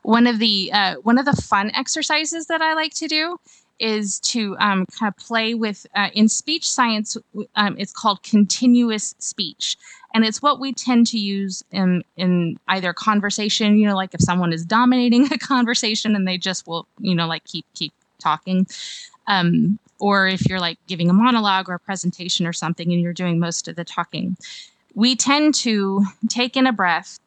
one 0.03 0.27
of 0.27 0.39
the 0.39 0.71
uh, 0.73 0.95
one 1.03 1.17
of 1.17 1.25
the 1.25 1.39
fun 1.41 1.71
exercises 1.73 2.47
that 2.47 2.61
I 2.61 2.73
like 2.73 2.93
to 2.95 3.07
do 3.07 3.37
is 3.79 4.19
to 4.19 4.55
um, 4.59 4.85
kind 4.97 5.11
of 5.11 5.17
play 5.17 5.55
with 5.55 5.87
uh, 5.95 6.09
in 6.13 6.29
speech 6.29 6.69
science. 6.69 7.17
Um, 7.55 7.75
it's 7.77 7.91
called 7.91 8.23
continuous 8.23 9.15
speech, 9.19 9.77
and 10.13 10.23
it's 10.23 10.41
what 10.41 10.59
we 10.59 10.73
tend 10.73 11.07
to 11.07 11.19
use 11.19 11.63
in 11.71 12.03
in 12.17 12.57
either 12.67 12.93
conversation. 12.93 13.77
You 13.77 13.87
know, 13.87 13.95
like 13.95 14.13
if 14.13 14.21
someone 14.21 14.53
is 14.53 14.65
dominating 14.65 15.25
a 15.33 15.37
conversation 15.37 16.15
and 16.15 16.27
they 16.27 16.37
just 16.37 16.67
will, 16.67 16.87
you 16.99 17.15
know, 17.15 17.27
like 17.27 17.43
keep 17.43 17.65
keep 17.73 17.93
talking. 18.19 18.67
Um, 19.27 19.79
or 19.99 20.27
if 20.27 20.49
you're 20.49 20.59
like 20.59 20.79
giving 20.87 21.11
a 21.11 21.13
monologue 21.13 21.69
or 21.69 21.75
a 21.75 21.79
presentation 21.79 22.47
or 22.47 22.53
something 22.53 22.91
and 22.91 23.01
you're 23.01 23.13
doing 23.13 23.39
most 23.39 23.67
of 23.67 23.75
the 23.75 23.83
talking, 23.83 24.35
we 24.95 25.15
tend 25.15 25.53
to 25.53 26.03
take 26.27 26.57
in 26.57 26.65
a 26.65 26.73
breath 26.73 27.19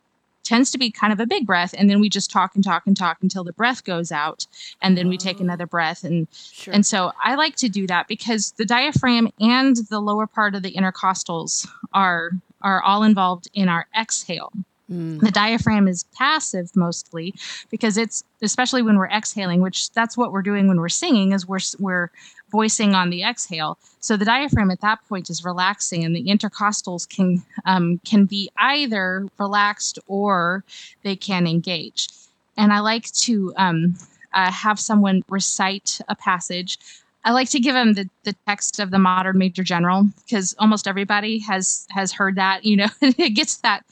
tends 0.45 0.71
to 0.71 0.79
be 0.79 0.91
kind 0.91 1.13
of 1.13 1.21
a 1.21 1.27
big 1.27 1.47
breath 1.47 1.75
and 1.77 1.89
then 1.91 2.01
we 2.01 2.09
just 2.09 2.31
talk 2.31 2.55
and 2.55 2.63
talk 2.63 2.87
and 2.87 2.97
talk 2.97 3.19
until 3.23 3.43
the 3.45 3.53
breath 3.53 3.83
goes 3.85 4.13
out 4.13 4.47
and 4.83 4.97
then 4.97 5.09
we 5.09 5.17
take 5.17 5.41
another 5.41 5.67
breath 5.67 6.05
and 6.05 6.29
Sure. 6.33 6.73
and 6.75 6.85
so 6.87 7.13
I 7.23 7.35
like 7.35 7.57
to 7.57 7.69
do 7.69 7.87
that 7.87 8.07
because 8.09 8.53
the 8.53 8.65
diaphragm 8.65 9.31
and 9.41 9.77
the 9.89 10.01
lower 10.01 10.27
part 10.27 10.55
of 10.55 10.63
the 10.63 10.73
intercostals 10.75 11.67
are 11.93 12.31
are 12.63 12.81
all 12.83 13.03
involved 13.03 13.49
in 13.53 13.69
our 13.69 13.87
exhale. 13.99 14.53
Mm. 14.91 15.21
The 15.21 15.31
diaphragm 15.31 15.89
is 15.89 16.05
passive 16.17 16.75
mostly 16.77 17.35
because 17.71 17.97
it's 17.97 18.23
especially 18.43 18.83
when 18.83 18.99
we're 18.99 19.09
exhaling, 19.09 19.63
which 19.63 19.91
that's 19.93 20.17
what 20.17 20.31
we're 20.31 20.43
doing 20.43 20.69
when 20.69 20.79
we're 20.79 20.91
singing 20.91 21.33
is 21.33 21.49
we're 21.49 21.61
we're 21.79 22.11
voicing 22.51 22.95
on 22.95 23.11
the 23.11 23.23
exhale. 23.23 23.79
So 24.01 24.17
the 24.17 24.25
diaphragm 24.27 24.71
at 24.71 24.83
that 24.83 25.01
point 25.09 25.31
is 25.31 25.45
relaxing, 25.45 26.05
and 26.05 26.15
the 26.15 26.25
intercostals 26.25 27.09
can 27.09 27.43
um, 27.65 27.99
can 28.05 28.27
be 28.27 28.51
either 28.59 29.27
relaxed 29.39 29.99
or 30.07 30.65
they 31.03 31.17
can 31.17 31.47
engage. 31.47 32.09
And 32.57 32.73
I 32.73 32.81
like 32.81 33.11
to 33.13 33.53
um, 33.57 33.95
uh, 34.35 34.51
have 34.51 34.79
someone 34.79 35.23
recite 35.29 36.01
a 36.09 36.15
passage. 36.15 36.79
I 37.25 37.33
like 37.33 37.49
to 37.51 37.59
give 37.59 37.75
them 37.75 37.95
the, 37.95 38.09
the 38.25 38.35
text 38.47 38.79
of 38.79 38.91
the 38.91 38.99
modern 38.99 39.39
major 39.39 39.63
general 39.63 40.09
because 40.25 40.55
almost 40.59 40.87
everybody 40.87 41.39
has 41.39 41.87
has 41.91 42.13
heard 42.13 42.37
that. 42.37 42.67
You 42.67 42.77
know, 42.77 42.89
it 43.01 43.31
gets 43.31 43.57
that 43.59 43.85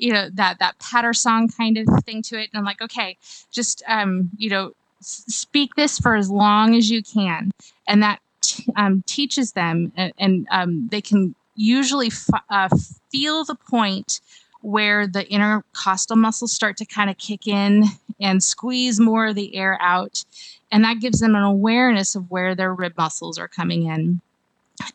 you 0.00 0.12
know 0.12 0.28
that 0.34 0.58
that 0.58 0.78
patter 0.78 1.12
song 1.12 1.48
kind 1.48 1.78
of 1.78 1.86
thing 2.04 2.22
to 2.22 2.38
it. 2.40 2.48
And 2.52 2.58
i'm 2.58 2.64
like 2.64 2.82
okay 2.82 3.16
just 3.50 3.82
um 3.88 4.30
you 4.36 4.50
know 4.50 4.72
s- 5.00 5.24
speak 5.28 5.74
this 5.76 5.98
for 5.98 6.14
as 6.16 6.30
long 6.30 6.74
as 6.74 6.90
you 6.90 7.02
can. 7.02 7.50
And 7.86 8.02
that 8.02 8.20
t- 8.40 8.66
um, 8.76 9.02
teaches 9.06 9.52
them 9.52 9.92
and, 9.96 10.12
and 10.18 10.46
um, 10.50 10.88
they 10.90 11.00
can 11.00 11.34
usually 11.56 12.08
f- 12.08 12.28
uh, 12.48 12.68
feel 13.10 13.44
the 13.44 13.54
point 13.54 14.20
where 14.62 15.06
the 15.06 15.30
intercostal 15.32 16.16
muscles 16.16 16.52
start 16.52 16.76
to 16.76 16.84
kind 16.84 17.08
of 17.10 17.16
kick 17.18 17.46
in 17.46 17.84
and 18.20 18.42
squeeze 18.42 19.00
more 19.00 19.28
of 19.28 19.34
the 19.34 19.54
air 19.56 19.78
out. 19.80 20.24
And 20.70 20.84
that 20.84 21.00
gives 21.00 21.20
them 21.20 21.34
an 21.34 21.42
awareness 21.42 22.14
of 22.14 22.30
where 22.30 22.54
their 22.54 22.74
rib 22.74 22.92
muscles 22.96 23.38
are 23.38 23.48
coming 23.48 23.86
in 23.86 24.20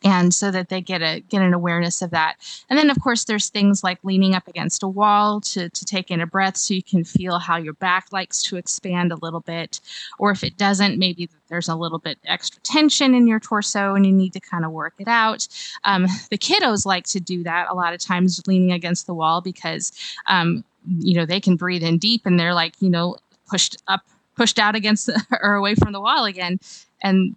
and 0.03 0.33
so 0.33 0.51
that 0.51 0.69
they 0.69 0.81
get 0.81 1.01
a 1.01 1.19
get 1.21 1.41
an 1.41 1.53
awareness 1.53 2.01
of 2.01 2.11
that. 2.11 2.35
And 2.69 2.77
then 2.77 2.89
of 2.89 2.99
course 3.01 3.25
there's 3.25 3.49
things 3.49 3.83
like 3.83 3.99
leaning 4.03 4.35
up 4.35 4.47
against 4.47 4.83
a 4.83 4.87
wall 4.87 5.41
to, 5.41 5.69
to 5.69 5.85
take 5.85 6.11
in 6.11 6.21
a 6.21 6.27
breath 6.27 6.57
so 6.57 6.73
you 6.73 6.83
can 6.83 7.03
feel 7.03 7.39
how 7.39 7.57
your 7.57 7.73
back 7.73 8.07
likes 8.11 8.41
to 8.43 8.57
expand 8.57 9.11
a 9.11 9.17
little 9.17 9.39
bit. 9.39 9.79
Or 10.19 10.31
if 10.31 10.43
it 10.43 10.57
doesn't 10.57 10.97
maybe 10.97 11.29
there's 11.47 11.69
a 11.69 11.75
little 11.75 11.99
bit 11.99 12.17
extra 12.25 12.61
tension 12.61 13.13
in 13.13 13.27
your 13.27 13.39
torso 13.39 13.95
and 13.95 14.05
you 14.05 14.11
need 14.11 14.33
to 14.33 14.39
kind 14.39 14.65
of 14.65 14.71
work 14.71 14.93
it 14.99 15.07
out. 15.07 15.47
Um, 15.83 16.07
the 16.29 16.37
kiddos 16.37 16.85
like 16.85 17.05
to 17.05 17.19
do 17.19 17.43
that 17.43 17.67
a 17.69 17.75
lot 17.75 17.93
of 17.93 17.99
times 17.99 18.41
leaning 18.47 18.71
against 18.71 19.07
the 19.07 19.13
wall 19.13 19.41
because 19.41 19.91
um, 20.27 20.63
you 20.99 21.15
know 21.15 21.25
they 21.25 21.39
can 21.39 21.55
breathe 21.55 21.83
in 21.83 21.97
deep 21.97 22.25
and 22.25 22.39
they're 22.39 22.53
like 22.53 22.73
you 22.79 22.89
know 22.89 23.17
pushed 23.47 23.77
up 23.87 24.01
pushed 24.35 24.59
out 24.59 24.75
against 24.75 25.09
or 25.41 25.53
away 25.53 25.75
from 25.75 25.93
the 25.93 26.01
wall 26.01 26.25
again. 26.25 26.59
And 27.01 27.35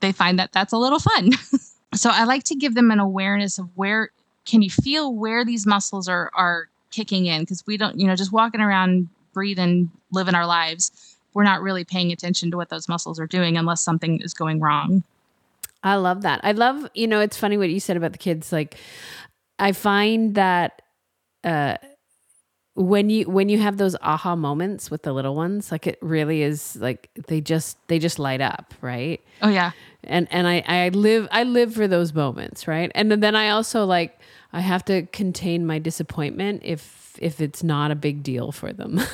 they 0.00 0.12
find 0.12 0.38
that 0.38 0.52
that's 0.52 0.72
a 0.72 0.78
little 0.78 0.98
fun 0.98 1.30
so 1.94 2.10
i 2.12 2.24
like 2.24 2.44
to 2.44 2.54
give 2.54 2.74
them 2.74 2.90
an 2.90 3.00
awareness 3.00 3.58
of 3.58 3.68
where 3.74 4.10
can 4.44 4.62
you 4.62 4.70
feel 4.70 5.14
where 5.14 5.44
these 5.44 5.66
muscles 5.66 6.08
are 6.08 6.30
are 6.34 6.68
kicking 6.90 7.26
in 7.26 7.42
because 7.42 7.64
we 7.66 7.76
don't 7.76 7.98
you 7.98 8.06
know 8.06 8.14
just 8.14 8.32
walking 8.32 8.60
around 8.60 9.08
breathing 9.32 9.90
living 10.12 10.34
our 10.34 10.46
lives 10.46 11.16
we're 11.32 11.42
not 11.42 11.60
really 11.60 11.84
paying 11.84 12.12
attention 12.12 12.50
to 12.50 12.56
what 12.56 12.68
those 12.68 12.88
muscles 12.88 13.18
are 13.18 13.26
doing 13.26 13.56
unless 13.56 13.80
something 13.80 14.20
is 14.20 14.32
going 14.34 14.60
wrong 14.60 15.02
I 15.84 15.96
love 15.96 16.22
that. 16.22 16.40
I 16.42 16.52
love, 16.52 16.88
you 16.94 17.06
know, 17.06 17.20
it's 17.20 17.36
funny 17.36 17.58
what 17.58 17.68
you 17.68 17.78
said 17.78 17.98
about 17.98 18.12
the 18.12 18.18
kids. 18.18 18.50
Like, 18.50 18.76
I 19.58 19.72
find 19.72 20.34
that 20.34 20.80
uh, 21.44 21.76
when 22.74 23.10
you 23.10 23.28
when 23.28 23.48
you 23.48 23.58
have 23.58 23.76
those 23.76 23.94
aha 24.00 24.34
moments 24.34 24.90
with 24.90 25.02
the 25.02 25.12
little 25.12 25.34
ones, 25.34 25.70
like 25.70 25.86
it 25.86 25.98
really 26.00 26.42
is 26.42 26.74
like 26.76 27.10
they 27.28 27.40
just 27.40 27.76
they 27.88 27.98
just 27.98 28.18
light 28.18 28.40
up, 28.40 28.74
right? 28.80 29.20
oh 29.42 29.48
yeah 29.48 29.72
And 30.06 30.28
and 30.30 30.46
I 30.46 30.62
I 30.66 30.88
live 30.90 31.28
I 31.30 31.44
live 31.44 31.74
for 31.74 31.88
those 31.88 32.12
moments, 32.14 32.66
right? 32.68 32.90
And 32.94 33.10
then 33.10 33.34
I 33.34 33.50
also 33.50 33.84
like 33.84 34.18
I 34.52 34.60
have 34.60 34.84
to 34.86 35.02
contain 35.06 35.66
my 35.66 35.78
disappointment 35.78 36.62
if 36.64 37.16
if 37.18 37.40
it's 37.40 37.62
not 37.62 37.90
a 37.90 37.94
big 37.94 38.22
deal 38.22 38.52
for 38.52 38.72
them. 38.72 39.00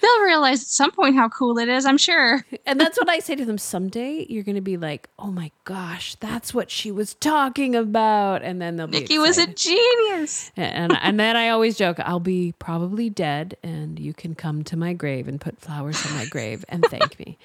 they'll 0.00 0.22
realize 0.24 0.62
at 0.62 0.66
some 0.66 0.90
point 0.90 1.14
how 1.14 1.28
cool 1.28 1.58
it 1.58 1.68
is 1.68 1.84
i'm 1.86 1.98
sure 1.98 2.44
And 2.66 2.80
that's 2.80 2.98
what 2.98 3.08
I 3.08 3.18
say 3.18 3.34
to 3.34 3.44
them. 3.44 3.58
Someday 3.58 4.26
you're 4.28 4.44
going 4.44 4.54
to 4.56 4.60
be 4.60 4.76
like, 4.76 5.08
oh 5.18 5.30
my 5.30 5.50
gosh, 5.64 6.14
that's 6.16 6.54
what 6.54 6.70
she 6.70 6.90
was 6.90 7.14
talking 7.14 7.74
about. 7.74 8.42
And 8.42 8.62
then 8.62 8.76
they'll 8.76 8.86
be 8.86 9.00
nikki 9.00 9.18
was 9.18 9.36
a 9.38 9.42
excited. 9.42 9.56
genius 9.56 10.52
and 10.56 10.96
and 11.02 11.18
then 11.18 11.36
I 11.36 11.48
always 11.48 11.76
joke, 11.76 11.98
I'll 12.00 12.20
be 12.20 12.54
probably 12.58 13.10
dead, 13.10 13.56
and 13.62 13.98
you 13.98 14.14
can 14.14 14.34
come 14.34 14.62
to 14.64 14.76
my 14.76 14.92
grave 14.92 15.28
and 15.28 15.40
put 15.40 15.60
flowers 15.60 16.04
on 16.06 16.14
my 16.16 16.26
grave 16.26 16.64
and 16.68 16.84
thank 16.88 17.18
me. 17.18 17.36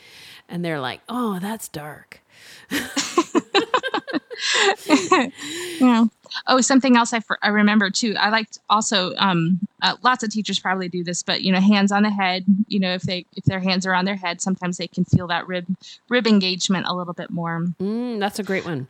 And 0.49 0.63
they're 0.63 0.79
like, 0.79 1.01
oh, 1.09 1.39
that's 1.39 1.67
dark. 1.67 2.21
Yeah. 5.79 6.05
Oh, 6.47 6.61
something 6.61 6.97
else 6.97 7.13
I, 7.13 7.19
for, 7.19 7.39
I 7.41 7.49
remember 7.49 7.89
too. 7.89 8.15
I 8.17 8.29
liked 8.29 8.59
also. 8.69 9.13
Um, 9.17 9.59
uh, 9.81 9.95
lots 10.03 10.23
of 10.23 10.29
teachers 10.29 10.59
probably 10.59 10.89
do 10.89 11.03
this, 11.03 11.23
but 11.23 11.41
you 11.41 11.51
know, 11.51 11.59
hands 11.59 11.91
on 11.91 12.03
the 12.03 12.09
head. 12.09 12.45
You 12.67 12.79
know, 12.79 12.93
if 12.93 13.03
they 13.03 13.25
if 13.35 13.45
their 13.45 13.59
hands 13.59 13.85
are 13.85 13.93
on 13.93 14.05
their 14.05 14.15
head, 14.15 14.41
sometimes 14.41 14.77
they 14.77 14.87
can 14.87 15.05
feel 15.05 15.27
that 15.27 15.47
rib 15.47 15.65
rib 16.09 16.27
engagement 16.27 16.87
a 16.87 16.95
little 16.95 17.13
bit 17.13 17.29
more. 17.29 17.65
Mm, 17.79 18.19
that's 18.19 18.39
a 18.39 18.43
great 18.43 18.65
one. 18.65 18.87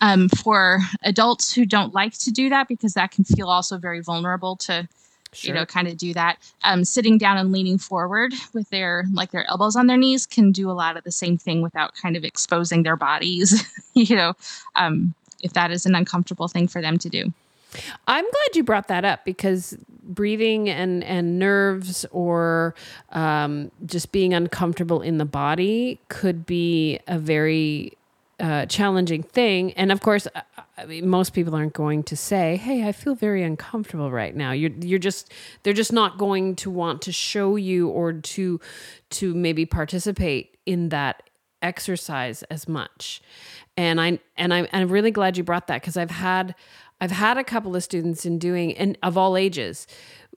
Um, 0.00 0.28
for 0.28 0.80
adults 1.02 1.54
who 1.54 1.64
don't 1.64 1.94
like 1.94 2.12
to 2.18 2.30
do 2.30 2.50
that, 2.50 2.68
because 2.68 2.94
that 2.94 3.10
can 3.10 3.24
feel 3.24 3.48
also 3.48 3.78
very 3.78 4.00
vulnerable 4.00 4.56
to 4.56 4.88
Sure. 5.36 5.48
you 5.48 5.54
know 5.54 5.66
kind 5.66 5.88
of 5.88 5.96
do 5.96 6.14
that 6.14 6.38
um, 6.64 6.84
sitting 6.84 7.18
down 7.18 7.36
and 7.38 7.52
leaning 7.52 7.78
forward 7.78 8.32
with 8.52 8.68
their 8.70 9.04
like 9.12 9.30
their 9.30 9.48
elbows 9.48 9.76
on 9.76 9.86
their 9.86 9.96
knees 9.96 10.26
can 10.26 10.52
do 10.52 10.70
a 10.70 10.72
lot 10.72 10.96
of 10.96 11.04
the 11.04 11.12
same 11.12 11.36
thing 11.36 11.62
without 11.62 11.94
kind 11.94 12.16
of 12.16 12.24
exposing 12.24 12.82
their 12.82 12.96
bodies 12.96 13.64
you 13.94 14.16
know 14.16 14.32
um, 14.76 15.14
if 15.42 15.52
that 15.52 15.70
is 15.70 15.86
an 15.86 15.94
uncomfortable 15.94 16.48
thing 16.48 16.66
for 16.66 16.80
them 16.80 16.98
to 16.98 17.08
do 17.08 17.32
I'm 18.06 18.24
glad 18.24 18.56
you 18.56 18.64
brought 18.64 18.88
that 18.88 19.04
up 19.04 19.24
because 19.24 19.76
breathing 20.02 20.68
and 20.68 21.02
and 21.04 21.38
nerves 21.38 22.06
or 22.10 22.74
um, 23.10 23.70
just 23.84 24.12
being 24.12 24.32
uncomfortable 24.32 25.02
in 25.02 25.18
the 25.18 25.24
body 25.24 26.00
could 26.08 26.46
be 26.46 27.00
a 27.06 27.18
very 27.18 27.96
challenging 28.66 29.22
thing. 29.22 29.72
And 29.72 29.90
of 29.90 30.00
course, 30.00 30.26
I- 30.34 30.84
mean, 30.86 31.08
most 31.08 31.32
people 31.32 31.54
aren't 31.54 31.72
going 31.72 32.02
to 32.04 32.16
say, 32.16 32.56
"Hey, 32.56 32.86
I 32.86 32.92
feel 32.92 33.14
very 33.14 33.42
uncomfortable 33.42 34.10
right 34.10 34.36
now." 34.36 34.52
You're 34.52 34.72
you're 34.80 34.98
just 34.98 35.32
they're 35.62 35.72
just 35.72 35.92
not 35.92 36.18
going 36.18 36.54
to 36.56 36.70
want 36.70 37.00
to 37.02 37.12
show 37.12 37.56
you 37.56 37.88
or 37.88 38.12
to 38.12 38.60
to 39.10 39.34
maybe 39.34 39.64
participate 39.64 40.56
in 40.66 40.90
that 40.90 41.22
exercise 41.62 42.42
as 42.44 42.68
much. 42.68 43.22
And 43.76 44.00
I 44.00 44.18
and 44.36 44.52
I 44.52 44.68
I'm 44.72 44.88
really 44.88 45.10
glad 45.10 45.36
you 45.38 45.44
brought 45.44 45.66
that 45.68 45.80
because 45.80 45.96
I've 45.96 46.10
had 46.10 46.54
I've 47.00 47.10
had 47.10 47.36
a 47.36 47.44
couple 47.44 47.76
of 47.76 47.82
students 47.82 48.24
in 48.24 48.38
doing 48.38 48.76
and 48.76 48.96
of 49.02 49.18
all 49.18 49.36
ages 49.36 49.86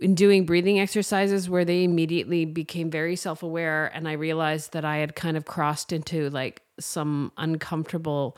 in 0.02 0.16
doing 0.16 0.46
breathing 0.46 0.80
exercises 0.80 1.50
where 1.50 1.66
they 1.66 1.84
immediately 1.84 2.46
became 2.46 2.90
very 2.90 3.16
self-aware 3.16 3.92
and 3.94 4.08
I 4.08 4.14
realized 4.14 4.74
that 4.74 4.86
I 4.86 4.98
had 4.98 5.16
kind 5.16 5.36
of 5.38 5.46
crossed 5.46 5.92
into 5.92 6.30
like 6.30 6.62
some 6.80 7.32
uncomfortable 7.38 8.38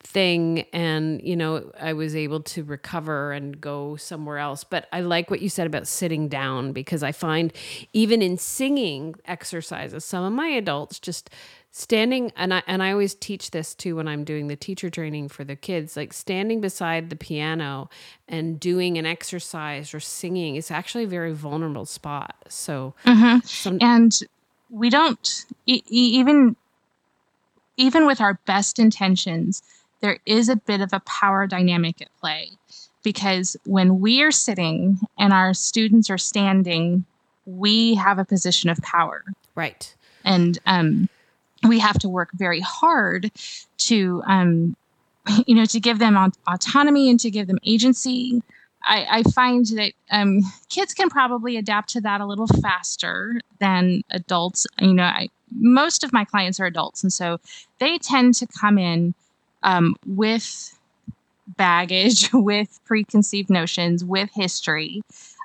thing 0.00 0.60
and 0.72 1.22
you 1.22 1.36
know 1.36 1.70
I 1.78 1.92
was 1.92 2.16
able 2.16 2.40
to 2.40 2.64
recover 2.64 3.32
and 3.32 3.60
go 3.60 3.96
somewhere 3.96 4.38
else. 4.38 4.64
But 4.64 4.86
I 4.92 5.00
like 5.00 5.30
what 5.30 5.40
you 5.40 5.48
said 5.48 5.66
about 5.66 5.86
sitting 5.86 6.28
down 6.28 6.72
because 6.72 7.02
I 7.02 7.12
find 7.12 7.52
even 7.92 8.22
in 8.22 8.38
singing 8.38 9.14
exercises 9.24 10.04
some 10.04 10.24
of 10.24 10.32
my 10.32 10.48
adults 10.48 10.98
just 10.98 11.30
standing 11.76 12.30
and 12.36 12.54
I 12.54 12.62
and 12.68 12.84
I 12.84 12.92
always 12.92 13.16
teach 13.16 13.50
this 13.50 13.74
too 13.74 13.96
when 13.96 14.06
I'm 14.06 14.22
doing 14.22 14.46
the 14.46 14.54
teacher 14.54 14.90
training 14.90 15.28
for 15.28 15.42
the 15.42 15.56
kids 15.56 15.96
like 15.96 16.12
standing 16.12 16.60
beside 16.60 17.10
the 17.10 17.16
piano 17.16 17.90
and 18.28 18.60
doing 18.60 18.96
an 18.96 19.06
exercise 19.06 19.92
or 19.92 19.98
singing 19.98 20.54
is 20.54 20.70
actually 20.70 21.02
a 21.02 21.08
very 21.08 21.32
vulnerable 21.32 21.84
spot. 21.84 22.36
So 22.48 22.94
some, 23.44 23.78
and 23.80 24.16
we 24.70 24.88
don't 24.88 25.46
e- 25.66 25.82
even 25.88 26.54
even 27.76 28.06
with 28.06 28.20
our 28.20 28.38
best 28.46 28.78
intentions 28.78 29.60
there 30.00 30.20
is 30.26 30.48
a 30.48 30.54
bit 30.54 30.80
of 30.80 30.92
a 30.92 31.00
power 31.00 31.48
dynamic 31.48 32.00
at 32.00 32.08
play. 32.20 32.50
Because 33.02 33.56
when 33.64 33.98
we 33.98 34.22
are 34.22 34.30
sitting 34.30 35.00
and 35.18 35.32
our 35.32 35.52
students 35.54 36.08
are 36.08 36.18
standing 36.18 37.04
we 37.46 37.96
have 37.96 38.20
a 38.20 38.24
position 38.24 38.70
of 38.70 38.78
power. 38.78 39.24
Right. 39.56 39.92
And 40.24 40.56
um, 40.66 41.08
we 41.68 41.78
have 41.78 41.98
to 41.98 42.08
work 42.08 42.30
very 42.34 42.60
hard 42.60 43.30
to 43.78 44.22
um, 44.26 44.76
you 45.46 45.54
know 45.54 45.64
to 45.64 45.80
give 45.80 45.98
them 45.98 46.16
autonomy 46.46 47.10
and 47.10 47.20
to 47.20 47.30
give 47.30 47.46
them 47.46 47.58
agency 47.64 48.42
I, 48.86 49.06
I 49.10 49.22
find 49.22 49.64
that 49.66 49.92
um, 50.10 50.40
kids 50.68 50.94
can 50.94 51.08
probably 51.08 51.56
adapt 51.56 51.90
to 51.90 52.00
that 52.02 52.20
a 52.20 52.26
little 52.26 52.46
faster 52.46 53.40
than 53.58 54.02
adults. 54.10 54.66
You 54.80 54.94
know, 54.94 55.04
I 55.04 55.30
most 55.56 56.04
of 56.04 56.12
my 56.12 56.24
clients 56.24 56.60
are 56.60 56.66
adults, 56.66 57.02
and 57.02 57.12
so 57.12 57.40
they 57.78 57.98
tend 57.98 58.34
to 58.36 58.46
come 58.46 58.78
in 58.78 59.14
um, 59.62 59.96
with 60.06 60.78
baggage, 61.56 62.30
with 62.32 62.80
preconceived 62.84 63.50
notions, 63.50 64.04
with 64.04 64.30
history. 64.34 65.02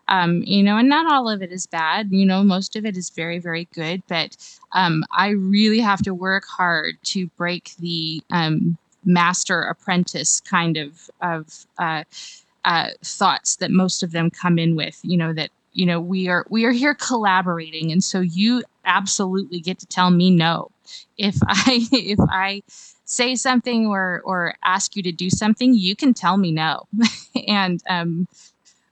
Um, 0.10 0.44
you 0.46 0.64
know, 0.64 0.78
and 0.78 0.90
not 0.90 1.12
all 1.12 1.30
of 1.30 1.42
it 1.42 1.52
is 1.52 1.68
bad. 1.68 2.10
You 2.12 2.26
know, 2.26 2.44
most 2.44 2.76
of 2.76 2.86
it 2.86 2.98
is 2.98 3.10
very, 3.10 3.40
very 3.40 3.68
good. 3.74 4.04
But 4.08 4.36
um, 4.74 5.04
I 5.12 5.30
really 5.30 5.80
have 5.80 6.02
to 6.04 6.14
work 6.14 6.46
hard 6.46 6.98
to 7.06 7.28
break 7.38 7.72
the 7.80 8.22
um, 8.32 8.78
master 9.06 9.62
apprentice 9.64 10.42
kind 10.42 10.78
of 10.78 11.10
of 11.22 11.66
uh, 11.78 12.04
uh, 12.66 12.90
thoughts 13.04 13.58
that 13.58 13.72
most 13.72 14.04
of 14.04 14.12
them 14.12 14.30
come 14.30 14.60
in 14.60 14.76
with. 14.76 15.00
You 15.04 15.18
know 15.18 15.34
that 15.34 15.52
you 15.74 15.86
know 15.86 16.02
we 16.02 16.28
are 16.28 16.46
we 16.50 16.66
are 16.66 16.72
here 16.72 16.96
collaborating, 16.96 17.92
and 17.92 18.04
so 18.04 18.20
you 18.20 18.64
absolutely 18.86 19.60
get 19.60 19.80
to 19.80 19.86
tell 19.86 20.12
me 20.12 20.32
no 20.32 20.72
if 21.18 21.38
I 21.48 21.88
if 21.92 22.20
I 22.30 22.64
say 23.06 23.36
something 23.36 23.88
or 23.88 24.22
or 24.26 24.56
ask 24.64 24.96
you 24.96 25.04
to 25.04 25.12
do 25.12 25.30
something, 25.30 25.74
you 25.74 25.96
can 25.96 26.14
tell 26.14 26.38
me 26.38 26.52
no. 26.52 26.88
and 27.48 27.82
um, 27.90 28.28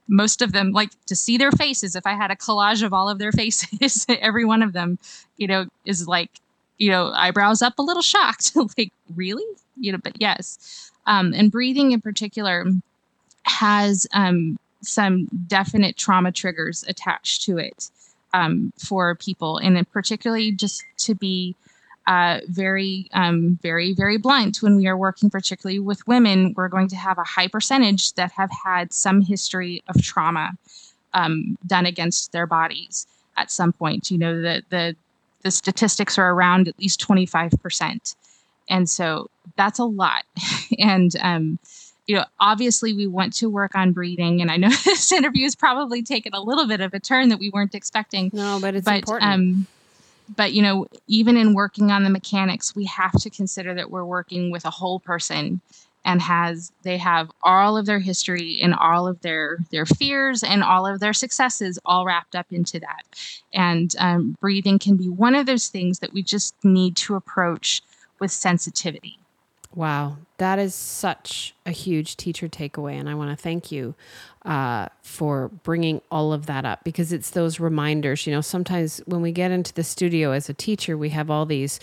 most 0.07 0.41
of 0.41 0.51
them 0.51 0.71
like 0.71 0.91
to 1.05 1.15
see 1.15 1.37
their 1.37 1.51
faces. 1.51 1.95
If 1.95 2.05
I 2.05 2.13
had 2.13 2.31
a 2.31 2.35
collage 2.35 2.83
of 2.83 2.93
all 2.93 3.09
of 3.09 3.19
their 3.19 3.31
faces, 3.33 4.05
every 4.09 4.45
one 4.45 4.61
of 4.63 4.73
them, 4.73 4.99
you 5.37 5.47
know, 5.47 5.65
is 5.85 6.07
like, 6.07 6.31
you 6.77 6.89
know, 6.91 7.11
eyebrows 7.11 7.61
up, 7.61 7.79
a 7.79 7.81
little 7.81 8.01
shocked. 8.01 8.53
like, 8.77 8.91
really? 9.15 9.45
You 9.79 9.91
know, 9.91 9.97
but 9.97 10.19
yes. 10.19 10.91
Um, 11.05 11.33
and 11.33 11.51
breathing 11.51 11.91
in 11.91 12.01
particular 12.01 12.65
has 13.43 14.05
um, 14.13 14.59
some 14.81 15.27
definite 15.47 15.97
trauma 15.97 16.31
triggers 16.31 16.83
attached 16.87 17.43
to 17.43 17.57
it 17.57 17.89
um, 18.33 18.73
for 18.77 19.15
people, 19.15 19.57
and 19.57 19.89
particularly 19.91 20.51
just 20.51 20.83
to 20.97 21.15
be 21.15 21.55
uh, 22.07 22.39
very, 22.47 23.09
um, 23.11 23.59
very, 23.61 23.93
very 23.93 24.17
blunt. 24.17 24.61
When 24.61 24.77
we 24.77 24.87
are 24.87 24.97
working, 24.97 25.29
particularly 25.29 25.79
with 25.79 26.07
women, 26.07 26.53
we're 26.55 26.69
going 26.69 26.87
to 26.87 26.95
have 26.95 27.17
a 27.17 27.23
high 27.23 27.49
percentage 27.49 28.13
that 28.13 28.31
have 28.31 28.49
had 28.63 28.93
some 28.93 29.21
history 29.21 29.83
of 29.89 30.01
trauma 30.01 30.53
um, 31.13 31.57
done 31.67 31.85
against 31.85 32.31
their 32.31 32.47
bodies 32.47 33.07
at 33.35 33.51
some 33.51 33.73
point. 33.73 34.09
You 34.09 34.17
know, 34.17 34.41
the 34.41 34.63
the 34.69 34.95
the 35.43 35.51
statistics 35.51 36.17
are 36.17 36.31
around 36.31 36.69
at 36.69 36.79
least 36.79 37.01
twenty 37.01 37.25
five 37.25 37.51
percent, 37.61 38.15
and 38.69 38.89
so 38.89 39.29
that's 39.57 39.77
a 39.77 39.85
lot. 39.85 40.23
and 40.79 41.13
um, 41.21 41.59
you 42.07 42.15
know, 42.15 42.23
obviously 42.39 42.93
we 42.93 43.05
want 43.05 43.33
to 43.33 43.49
work 43.49 43.75
on 43.75 43.91
breathing, 43.91 44.41
and 44.41 44.49
I 44.49 44.55
know 44.55 44.69
this 44.85 45.11
interview 45.11 45.43
has 45.43 45.57
probably 45.57 46.03
taken 46.03 46.33
a 46.33 46.41
little 46.41 46.67
bit 46.67 46.79
of 46.79 46.93
a 46.93 47.01
turn 47.01 47.27
that 47.29 47.39
we 47.39 47.49
weren't 47.49 47.75
expecting. 47.75 48.31
No, 48.31 48.59
but 48.61 48.75
it's 48.75 48.85
but, 48.85 48.95
important. 48.95 49.29
Um, 49.29 49.67
but 50.35 50.53
you 50.53 50.61
know, 50.61 50.87
even 51.07 51.37
in 51.37 51.53
working 51.53 51.91
on 51.91 52.03
the 52.03 52.09
mechanics, 52.09 52.75
we 52.75 52.85
have 52.85 53.13
to 53.13 53.29
consider 53.29 53.73
that 53.75 53.91
we're 53.91 54.05
working 54.05 54.51
with 54.51 54.65
a 54.65 54.69
whole 54.69 54.99
person 54.99 55.61
and 56.05 56.21
has 56.21 56.71
they 56.83 56.97
have 56.97 57.29
all 57.43 57.77
of 57.77 57.85
their 57.85 57.99
history 57.99 58.59
and 58.61 58.73
all 58.73 59.07
of 59.07 59.21
their 59.21 59.57
their 59.71 59.85
fears 59.85 60.41
and 60.43 60.63
all 60.63 60.87
of 60.87 60.99
their 60.99 61.13
successes 61.13 61.77
all 61.85 62.05
wrapped 62.05 62.35
up 62.35 62.47
into 62.51 62.79
that. 62.79 63.03
And 63.53 63.93
um, 63.99 64.35
breathing 64.39 64.79
can 64.79 64.95
be 64.95 65.09
one 65.09 65.35
of 65.35 65.45
those 65.45 65.67
things 65.67 65.99
that 65.99 66.13
we 66.13 66.23
just 66.23 66.55
need 66.63 66.95
to 66.97 67.15
approach 67.15 67.81
with 68.19 68.31
sensitivity 68.31 69.19
Wow, 69.77 70.17
that 70.37 70.57
is 70.57 70.73
such 70.73 71.53
a 71.63 71.69
huge 71.69 72.17
teacher 72.17 72.47
takeaway. 72.47 72.93
And 72.93 73.07
I 73.07 73.13
want 73.13 73.29
to 73.29 73.39
thank 73.39 73.71
you 73.71 73.93
uh, 74.43 74.87
for 75.03 75.49
bringing 75.49 76.01
all 76.09 76.33
of 76.33 76.47
that 76.47 76.65
up 76.65 76.83
because 76.83 77.13
it's 77.13 77.29
those 77.29 77.59
reminders. 77.59 78.25
You 78.25 78.33
know, 78.33 78.41
sometimes 78.41 79.03
when 79.05 79.21
we 79.21 79.31
get 79.31 79.51
into 79.51 79.71
the 79.71 79.83
studio 79.83 80.31
as 80.31 80.49
a 80.49 80.53
teacher, 80.55 80.97
we 80.97 81.09
have 81.09 81.29
all 81.29 81.45
these 81.45 81.79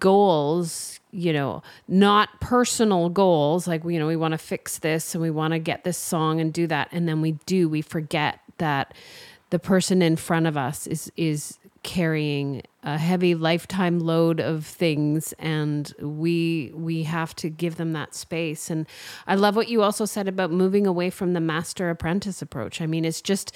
goals, 0.00 0.98
you 1.12 1.32
know, 1.32 1.62
not 1.86 2.40
personal 2.40 3.10
goals 3.10 3.68
like, 3.68 3.84
you 3.84 4.00
know, 4.00 4.08
we 4.08 4.16
want 4.16 4.32
to 4.32 4.38
fix 4.38 4.78
this 4.78 5.14
and 5.14 5.22
we 5.22 5.30
want 5.30 5.52
to 5.52 5.60
get 5.60 5.84
this 5.84 5.96
song 5.96 6.40
and 6.40 6.52
do 6.52 6.66
that. 6.66 6.88
And 6.90 7.06
then 7.06 7.20
we 7.20 7.32
do, 7.46 7.68
we 7.68 7.80
forget 7.80 8.40
that 8.58 8.92
the 9.50 9.60
person 9.60 10.02
in 10.02 10.16
front 10.16 10.48
of 10.48 10.56
us 10.56 10.88
is 10.88 11.12
is 11.16 11.58
carrying 11.82 12.62
a 12.82 12.98
heavy 12.98 13.34
lifetime 13.34 13.98
load 14.00 14.40
of 14.40 14.64
things 14.64 15.32
and 15.38 15.92
we 16.00 16.70
we 16.74 17.02
have 17.04 17.34
to 17.36 17.48
give 17.48 17.76
them 17.76 17.92
that 17.92 18.14
space. 18.14 18.70
And 18.70 18.86
i 19.26 19.34
love 19.34 19.56
what 19.56 19.68
you 19.68 19.82
also 19.82 20.04
said 20.04 20.28
about 20.28 20.50
moving 20.50 20.86
away 20.86 21.10
from 21.10 21.32
the 21.32 21.40
master 21.40 21.90
apprentice 21.90 22.40
approach. 22.42 22.80
I 22.80 22.86
mean 22.86 23.04
it's 23.04 23.20
just 23.20 23.54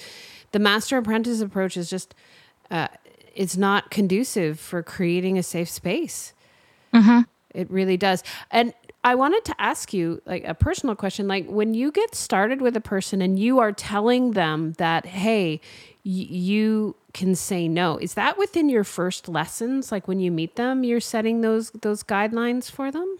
the 0.51 0.59
master 0.59 0.97
apprentice 0.97 1.41
approach 1.41 1.77
is 1.77 1.89
just 1.89 2.13
uh, 2.71 2.87
it's 3.35 3.57
not 3.57 3.89
conducive 3.91 4.59
for 4.59 4.83
creating 4.83 5.37
a 5.37 5.43
safe 5.43 5.69
space. 5.69 6.33
Mm-hmm. 6.93 7.21
it 7.55 7.69
really 7.71 7.97
does. 7.97 8.23
And 8.51 8.73
I 9.03 9.15
wanted 9.15 9.43
to 9.45 9.55
ask 9.59 9.93
you 9.93 10.21
like 10.25 10.43
a 10.45 10.53
personal 10.53 10.95
question. 10.95 11.27
Like 11.27 11.47
when 11.47 11.73
you 11.73 11.91
get 11.91 12.13
started 12.15 12.61
with 12.61 12.77
a 12.77 12.81
person 12.81 13.21
and 13.21 13.37
you 13.37 13.59
are 13.59 13.71
telling 13.71 14.31
them 14.31 14.73
that 14.73 15.05
hey 15.07 15.59
y- 16.05 16.11
you 16.29 16.95
can 17.13 17.35
say 17.35 17.67
no. 17.67 17.97
Is 17.97 18.15
that 18.15 18.37
within 18.37 18.69
your 18.69 18.83
first 18.83 19.27
lessons? 19.27 19.91
Like 19.91 20.07
when 20.07 20.19
you 20.19 20.31
meet 20.31 20.55
them, 20.55 20.83
you're 20.83 20.99
setting 20.99 21.41
those 21.41 21.69
those 21.71 22.03
guidelines 22.03 22.69
for 22.69 22.91
them? 22.91 23.17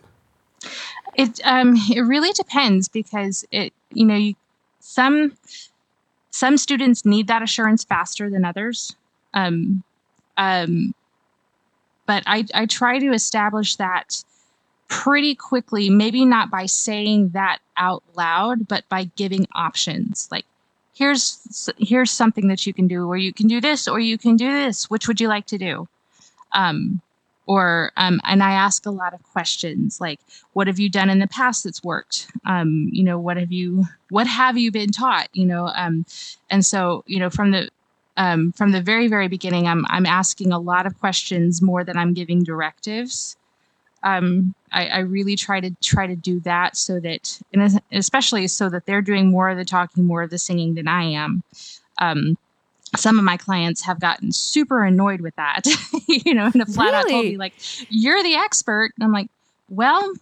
It 1.16 1.40
um 1.44 1.76
it 1.94 2.02
really 2.02 2.32
depends 2.34 2.88
because 2.88 3.46
it 3.52 3.74
you 3.92 4.06
know 4.06 4.16
you, 4.16 4.36
some 4.80 5.34
some 6.32 6.58
students 6.58 7.06
need 7.06 7.28
that 7.28 7.44
assurance 7.44 7.84
faster 7.84 8.30
than 8.30 8.44
others. 8.44 8.96
Um, 9.36 9.84
um, 10.36 10.96
but 12.08 12.24
I 12.26 12.46
I 12.54 12.66
try 12.66 13.00
to 13.00 13.14
establish 13.14 13.76
that 13.76 14.24
pretty 14.88 15.36
quickly. 15.36 15.90
Maybe 15.90 16.26
not 16.26 16.50
by 16.50 16.66
saying 16.66 17.30
that 17.30 17.60
out 17.78 18.04
loud, 18.16 18.68
but 18.68 18.88
by 18.90 19.06
giving 19.16 19.48
options. 19.54 20.28
Like 20.32 20.46
here's 20.94 21.70
here's 21.78 22.12
something 22.12 22.48
that 22.48 22.66
you 22.66 22.74
can 22.74 22.88
do 22.88 23.08
or 23.08 23.18
you 23.18 23.34
can 23.34 23.48
do 23.48 23.60
this 23.60 23.88
or 23.88 24.00
you 24.00 24.18
can 24.18 24.36
do 24.36 24.52
this. 24.52 24.90
Which 24.90 25.08
would 25.08 25.20
you 25.20 25.28
like 25.28 25.46
to 25.48 25.58
do? 25.58 25.88
Um, 26.54 27.02
or 27.46 27.92
um, 27.98 28.22
and 28.24 28.42
i 28.42 28.52
ask 28.52 28.86
a 28.86 28.92
lot 28.92 29.14
of 29.14 29.22
questions 29.24 30.00
like 30.00 30.20
what 30.54 30.68
have 30.68 30.80
you 30.80 30.90
done 30.90 31.10
in 31.10 31.20
the 31.20 31.28
past 31.28 31.64
that's 31.64 31.84
worked? 31.84 32.28
Um, 32.46 32.90
you 32.92 33.04
know 33.04 33.20
what 33.20 33.38
have 33.38 33.52
you 33.52 33.86
what 34.10 34.28
have 34.28 34.58
you 34.58 34.72
been 34.72 34.92
taught? 34.92 35.28
You 35.34 35.46
know 35.46 35.68
um, 35.76 36.06
and 36.50 36.66
so 36.66 37.04
you 37.08 37.20
know 37.20 37.30
from 37.30 37.52
the 37.52 37.70
um, 38.16 38.52
from 38.54 38.72
the 38.72 38.82
very 38.82 39.08
very 39.08 39.28
beginning 39.28 39.68
i'm 39.68 39.86
i'm 39.90 40.06
asking 40.06 40.52
a 40.52 40.60
lot 40.60 40.86
of 40.86 41.00
questions 41.00 41.62
more 41.62 41.84
than 41.84 41.98
i'm 41.98 42.14
giving 42.14 42.44
directives. 42.44 43.36
Um, 44.04 44.54
I, 44.74 44.88
I, 44.88 45.00
really 45.00 45.36
try 45.36 45.60
to 45.60 45.72
try 45.82 46.08
to 46.08 46.16
do 46.16 46.40
that 46.42 46.76
so 46.76 47.00
that, 47.00 47.40
and 47.54 47.80
especially 47.92 48.48
so 48.48 48.70
that 48.70 48.86
they're 48.86 49.02
doing 49.02 49.30
more 49.30 49.50
of 49.50 49.58
the 49.58 49.66
talking, 49.66 50.06
more 50.06 50.24
of 50.24 50.30
the 50.30 50.38
singing 50.38 50.76
than 50.76 50.88
I 50.88 51.04
am. 51.04 51.44
Um, 52.00 52.38
some 52.96 53.18
of 53.18 53.26
my 53.26 53.38
clients 53.38 53.84
have 53.84 54.00
gotten 54.00 54.32
super 54.32 54.84
annoyed 54.84 55.22
with 55.22 55.36
that, 55.36 55.66
you 56.08 56.34
know, 56.34 56.46
and 56.46 56.56
have 56.56 56.74
flat 56.74 56.94
really? 56.94 56.98
out 56.98 57.10
told 57.10 57.26
me 57.26 57.38
like, 57.38 57.54
"You're 57.90 58.22
the 58.24 58.36
expert." 58.36 58.92
And 58.98 59.04
I'm 59.04 59.12
like, 59.12 59.30
"Well, 59.70 60.14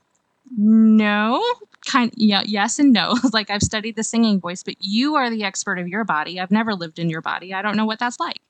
no, 0.58 1.44
kind, 1.86 2.12
yeah, 2.16 2.44
yes 2.46 2.80
and 2.80 2.94
no. 2.94 3.18
like 3.34 3.50
I've 3.50 3.62
studied 3.62 3.96
the 3.96 4.04
singing 4.04 4.40
voice, 4.40 4.64
but 4.64 4.76
you 4.80 5.16
are 5.16 5.30
the 5.30 5.44
expert 5.44 5.80
of 5.80 5.88
your 5.88 6.04
body. 6.04 6.40
I've 6.40 6.52
never 6.52 6.74
lived 6.74 7.00
in 7.00 7.10
your 7.10 7.22
body. 7.22 7.54
I 7.54 7.62
don't 7.62 7.76
know 7.76 7.86
what 7.86 8.00
that's 8.00 8.20
like." 8.20 8.42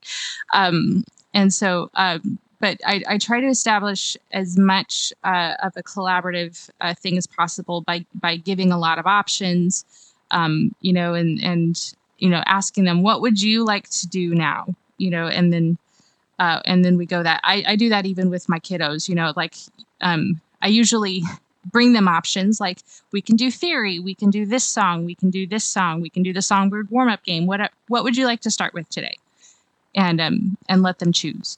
Um, 0.53 1.03
and 1.33 1.53
so, 1.53 1.89
um, 1.95 2.39
but 2.61 2.79
I, 2.85 3.03
I, 3.07 3.17
try 3.17 3.41
to 3.41 3.47
establish 3.47 4.15
as 4.31 4.55
much 4.57 5.11
uh, 5.23 5.55
of 5.63 5.73
a 5.75 5.81
collaborative 5.83 6.69
uh, 6.79 6.93
thing 6.93 7.17
as 7.17 7.25
possible 7.25 7.81
by 7.81 8.05
by 8.13 8.37
giving 8.37 8.71
a 8.71 8.77
lot 8.77 8.99
of 8.99 9.07
options, 9.07 9.83
um, 10.29 10.73
you 10.79 10.93
know, 10.93 11.15
and 11.15 11.43
and 11.43 11.93
you 12.19 12.29
know, 12.29 12.43
asking 12.45 12.85
them 12.85 13.01
what 13.01 13.19
would 13.21 13.41
you 13.41 13.65
like 13.65 13.89
to 13.89 14.07
do 14.07 14.33
now, 14.35 14.67
you 14.97 15.09
know, 15.09 15.27
and 15.27 15.51
then 15.51 15.77
uh, 16.39 16.61
and 16.65 16.85
then 16.85 16.97
we 16.97 17.05
go 17.05 17.23
that 17.23 17.41
I, 17.43 17.63
I 17.67 17.75
do 17.75 17.89
that 17.89 18.05
even 18.05 18.29
with 18.29 18.47
my 18.47 18.59
kiddos, 18.59 19.09
you 19.09 19.15
know, 19.15 19.33
like 19.35 19.55
um, 19.99 20.39
I 20.61 20.67
usually 20.67 21.23
bring 21.71 21.93
them 21.93 22.07
options 22.07 22.59
like 22.59 22.79
we 23.11 23.21
can 23.21 23.35
do 23.35 23.51
theory, 23.51 23.99
we 23.99 24.15
can 24.15 24.29
do 24.29 24.45
this 24.45 24.63
song, 24.63 25.05
we 25.05 25.15
can 25.15 25.29
do 25.29 25.45
this 25.45 25.65
song, 25.65 26.01
we 26.01 26.09
can 26.09 26.23
do 26.23 26.33
the 26.33 26.41
songbird 26.41 26.89
warm 26.91 27.09
up 27.09 27.23
game. 27.23 27.47
What 27.47 27.71
what 27.87 28.03
would 28.03 28.15
you 28.15 28.25
like 28.25 28.41
to 28.41 28.51
start 28.51 28.75
with 28.75 28.87
today? 28.89 29.17
And 29.95 30.21
um 30.21 30.57
and 30.69 30.83
let 30.83 30.99
them 30.99 31.11
choose. 31.11 31.57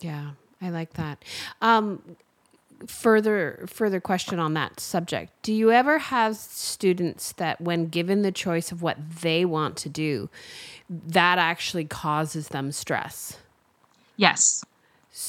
Yeah, 0.00 0.30
I 0.60 0.70
like 0.70 0.94
that. 0.94 1.24
Um, 1.60 2.16
further 2.86 3.64
further 3.66 4.00
question 4.00 4.38
on 4.38 4.54
that 4.54 4.80
subject. 4.80 5.32
Do 5.42 5.52
you 5.52 5.72
ever 5.72 5.98
have 5.98 6.36
students 6.36 7.32
that 7.32 7.60
when 7.60 7.86
given 7.86 8.22
the 8.22 8.32
choice 8.32 8.70
of 8.70 8.82
what 8.82 8.98
they 9.22 9.44
want 9.44 9.76
to 9.78 9.88
do 9.88 10.28
that 10.90 11.38
actually 11.38 11.84
causes 11.84 12.48
them 12.48 12.72
stress? 12.72 13.38
Yes. 14.16 14.64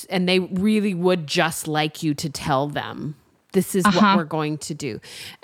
And 0.10 0.28
they 0.28 0.40
really 0.40 0.94
would 0.94 1.28
just 1.28 1.68
like 1.68 2.04
you 2.04 2.14
to 2.16 2.30
tell 2.30 2.68
them 2.68 3.16
this 3.58 3.70
is 3.80 3.84
Uh-huh. 3.86 4.00
what 4.00 4.18
we're 4.20 4.32
going 4.40 4.56
to 4.70 4.74
do 4.88 4.92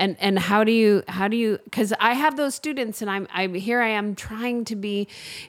and 0.02 0.12
and 0.26 0.36
how 0.50 0.62
do 0.70 0.72
you 0.82 0.92
how 1.18 1.28
do 1.34 1.38
you 1.44 1.50
because 1.68 1.92
i 2.10 2.14
have 2.24 2.34
those 2.42 2.54
students 2.64 3.02
and 3.02 3.10
i'm 3.16 3.26
i'm 3.42 3.54
here 3.68 3.80
i 3.90 3.92
am 4.02 4.08
trying 4.30 4.60
to 4.72 4.76
be 4.88 4.96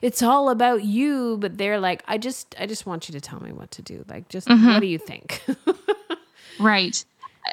it's 0.09 0.23
all 0.31 0.47
about 0.57 0.81
you 0.97 1.37
but 1.43 1.53
they're 1.59 1.81
like 1.89 2.01
i 2.15 2.17
just 2.29 2.55
i 2.63 2.65
just 2.75 2.85
want 2.89 3.01
you 3.09 3.13
to 3.19 3.23
tell 3.29 3.41
me 3.47 3.53
what 3.61 3.71
to 3.77 3.83
do 3.93 3.97
like 4.15 4.25
just 4.37 4.47
Mm-hmm. 4.49 4.67
what 4.73 4.81
do 4.81 4.87
you 4.97 4.99
think 5.11 5.29
Right. 6.61 7.05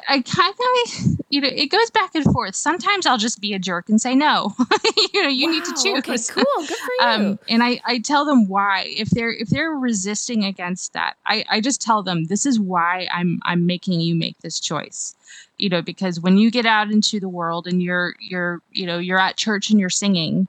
I- 0.08 0.22
kind 0.22 0.54
of, 0.54 1.18
you 1.28 1.40
know, 1.40 1.48
it 1.52 1.66
goes 1.66 1.90
back 1.90 2.14
and 2.14 2.24
forth. 2.24 2.54
Sometimes 2.54 3.06
I'll 3.06 3.18
just 3.18 3.40
be 3.40 3.52
a 3.54 3.58
jerk 3.58 3.88
and 3.88 4.00
say 4.00 4.14
no. 4.14 4.54
you 5.12 5.22
know, 5.22 5.28
you 5.28 5.50
need 5.50 5.64
to 5.64 5.72
choose. 5.72 5.98
okay 5.98 6.16
cool 6.28 6.44
good 6.66 6.76
for 6.76 6.92
you 7.00 7.06
Um, 7.06 7.38
and 7.48 7.62
I, 7.62 7.80
I 7.84 7.98
tell 7.98 8.24
them 8.24 8.48
why. 8.48 8.84
If 8.86 9.10
they're 9.10 9.32
if 9.32 9.48
they're 9.48 9.72
resisting 9.72 10.44
against 10.44 10.92
that, 10.94 11.16
I, 11.26 11.44
I 11.50 11.60
just 11.60 11.80
tell 11.82 12.02
them 12.02 12.24
this 12.24 12.46
is 12.46 12.58
why 12.58 13.06
I'm 13.12 13.40
I'm 13.44 13.66
making 13.66 14.00
you 14.00 14.14
make 14.14 14.38
this 14.38 14.60
choice. 14.60 15.14
You 15.58 15.68
know, 15.68 15.82
because 15.82 16.20
when 16.20 16.38
you 16.38 16.50
get 16.50 16.66
out 16.66 16.90
into 16.90 17.20
the 17.20 17.28
world 17.28 17.66
and 17.66 17.82
you're 17.82 18.14
you're 18.20 18.60
you 18.70 18.86
know 18.86 18.98
you're 18.98 19.18
at 19.20 19.36
church 19.36 19.70
and 19.70 19.78
you're 19.78 19.90
singing, 19.90 20.48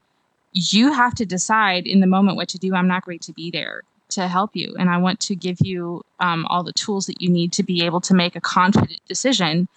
you 0.54 0.94
have 0.94 1.16
to 1.16 1.26
decide 1.26 1.86
in 1.86 2.00
the 2.00 2.08
moment 2.08 2.38
what 2.38 2.50
to 2.50 2.58
do. 2.58 2.74
I'm 2.76 2.88
not 2.88 3.06
going 3.06 3.20
to 3.20 3.34
be 3.34 3.52
there 3.52 3.84
to 4.14 4.28
help 4.28 4.56
you, 4.56 4.76
and 4.80 4.90
I 4.90 4.98
want 4.98 5.20
to 5.22 5.36
give 5.36 5.58
you 5.62 6.04
um, 6.20 6.46
all 6.48 6.64
the 6.64 6.74
tools 6.74 7.06
that 7.08 7.22
you 7.22 7.30
need 7.30 7.54
to 7.54 7.64
be 7.64 7.84
able 7.84 8.02
to 8.02 8.14
make 8.14 8.36
a 8.36 8.42
confident 8.42 9.00
decision. 9.08 9.68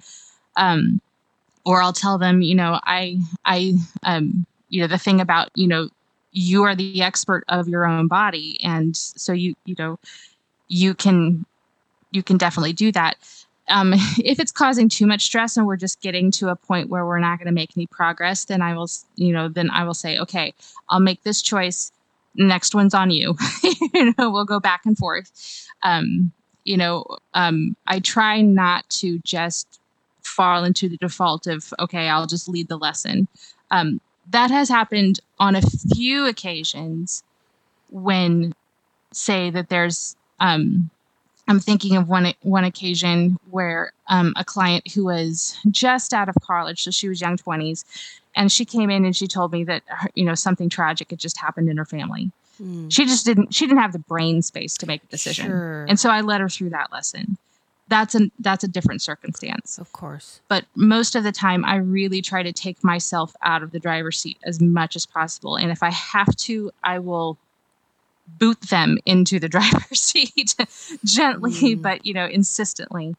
Um, 0.57 1.01
or 1.65 1.83
I'll 1.83 1.93
tell 1.93 2.17
them, 2.17 2.43
you 2.43 2.55
know, 2.55 2.81
I 2.85 3.19
I 3.45 3.75
um, 4.05 4.47
you 4.69 4.81
know 4.81 4.87
the 4.87 4.99
thing 4.99 5.21
about 5.21 5.51
you 5.55 5.67
know 5.67 5.91
you 6.37 6.65
are 6.65 6.75
the 6.75 7.03
expert 7.03 7.45
of 7.49 7.67
your 7.67 7.87
own 7.87 8.09
body. 8.09 8.59
And 8.63 8.95
so 8.97 9.33
you 9.33 9.55
you 9.65 9.75
know 9.79 9.99
you 10.69 10.95
can 10.95 11.47
you 12.11 12.23
can 12.23 12.37
definitely 12.37 12.75
do 12.75 12.93
that. 12.93 13.17
Um, 13.69 13.95
if 14.19 14.39
it's 14.39 14.53
causing 14.53 14.89
too 14.89 15.07
much 15.07 15.23
stress 15.23 15.57
and 15.57 15.67
we're 15.67 15.77
just 15.77 16.01
getting 16.01 16.31
to 16.33 16.51
a 16.51 16.57
point 16.57 16.91
where 16.91 17.07
we're 17.07 17.19
not 17.19 17.39
going 17.39 17.47
to 17.47 17.53
make 17.53 17.77
any 17.77 17.89
progress 17.89 18.45
then 18.45 18.63
i 18.63 18.75
will 18.75 18.89
you 19.17 19.33
know 19.33 19.49
then 19.49 19.71
i 19.71 19.83
will 19.83 19.93
say 19.93 20.21
okay 20.21 20.55
i'll 20.89 21.01
make 21.01 21.25
this 21.25 21.43
choice 21.43 21.91
next 22.37 22.75
one's 22.75 22.95
on 22.95 23.11
you. 23.11 23.37
You 23.95 24.13
know 24.19 24.31
we'll 24.31 24.45
go 24.45 24.61
back 24.61 24.83
and 24.85 24.97
forth. 24.97 25.31
Um, 25.83 26.33
you 26.67 26.77
know 26.77 27.07
um, 27.33 27.77
i 27.87 27.99
try 28.01 28.43
not 28.43 28.89
to 28.91 29.19
just 29.21 29.81
fall 30.23 30.65
into 30.65 30.89
the 30.89 30.99
default 30.99 31.47
of 31.47 31.73
okay 31.79 32.09
i'll 32.09 32.27
just 32.27 32.49
lead 32.49 32.69
the 32.69 32.77
lesson. 32.77 33.29
Um, 33.71 34.01
that 34.31 34.51
has 34.51 34.69
happened 34.69 35.21
on 35.39 35.55
a 35.55 35.63
few 35.95 36.27
occasions 36.27 37.23
when 37.91 38.53
say 39.13 39.51
that 39.51 39.69
there's 39.69 40.17
um 40.41 40.91
i'm 41.49 41.61
thinking 41.61 41.97
of 41.97 42.09
one 42.09 42.33
one 42.43 42.65
occasion 42.65 43.39
where 43.51 43.93
um, 44.09 44.33
a 44.37 44.45
client 44.45 44.87
who 44.93 45.05
was 45.05 45.59
just 45.71 46.13
out 46.13 46.29
of 46.29 46.35
college 46.43 46.83
so 46.83 46.91
she 46.91 47.09
was 47.09 47.21
young 47.21 47.37
20s 47.37 47.85
and 48.37 48.53
she 48.53 48.65
came 48.65 48.91
in 48.91 49.05
and 49.05 49.17
she 49.17 49.27
told 49.27 49.51
me 49.51 49.65
that 49.65 49.83
her, 49.87 50.11
you 50.15 50.25
know 50.25 50.35
something 50.35 50.69
tragic 50.69 51.11
had 51.11 51.19
just 51.19 51.39
happened 51.39 51.69
in 51.69 51.77
her 51.77 51.85
family. 51.85 52.31
Mm. 52.63 52.91
she 52.91 53.05
just 53.05 53.27
didn't 53.27 53.53
she 53.55 53.67
didn't 53.67 53.81
have 53.81 53.93
the 53.93 53.99
brain 53.99 54.41
space 54.41 54.77
to 54.79 54.87
make 54.87 55.03
a 55.03 55.07
decision. 55.09 55.47
Sure. 55.47 55.85
and 55.89 55.99
so 55.99 56.11
i 56.11 56.21
led 56.21 56.41
her 56.41 56.49
through 56.49 56.71
that 56.71 56.93
lesson. 56.93 57.37
That's 57.89 58.15
a 58.15 58.31
that's 58.41 58.65
a 58.65 58.69
different 58.69 59.03
circumstance. 59.03 59.79
Of 59.79 59.93
course. 59.93 60.41
But 60.49 60.65
most 60.75 61.17
of 61.17 61.25
the 61.25 61.33
time 61.33 61.65
i 61.65 61.77
really 61.77 62.23
try 62.23 62.43
to 62.43 62.53
take 62.53 62.83
myself 62.85 63.35
out 63.43 63.63
of 63.63 63.73
the 63.73 63.79
driver's 63.79 64.19
seat 64.19 64.39
as 64.45 64.61
much 64.61 64.97
as 64.97 65.05
possible. 65.05 65.57
And 65.57 65.71
if 65.71 65.83
i 65.83 65.91
have 65.91 66.35
to 66.37 66.71
i 66.83 66.99
will 66.99 67.37
boot 68.27 68.61
them 68.63 68.99
into 69.07 69.39
the 69.39 69.49
driver's 69.57 70.01
seat 70.01 70.55
gently 71.05 71.53
Mm. 71.77 71.83
but 71.83 72.05
you 72.07 72.13
know 72.15 72.27
insistently 72.27 73.15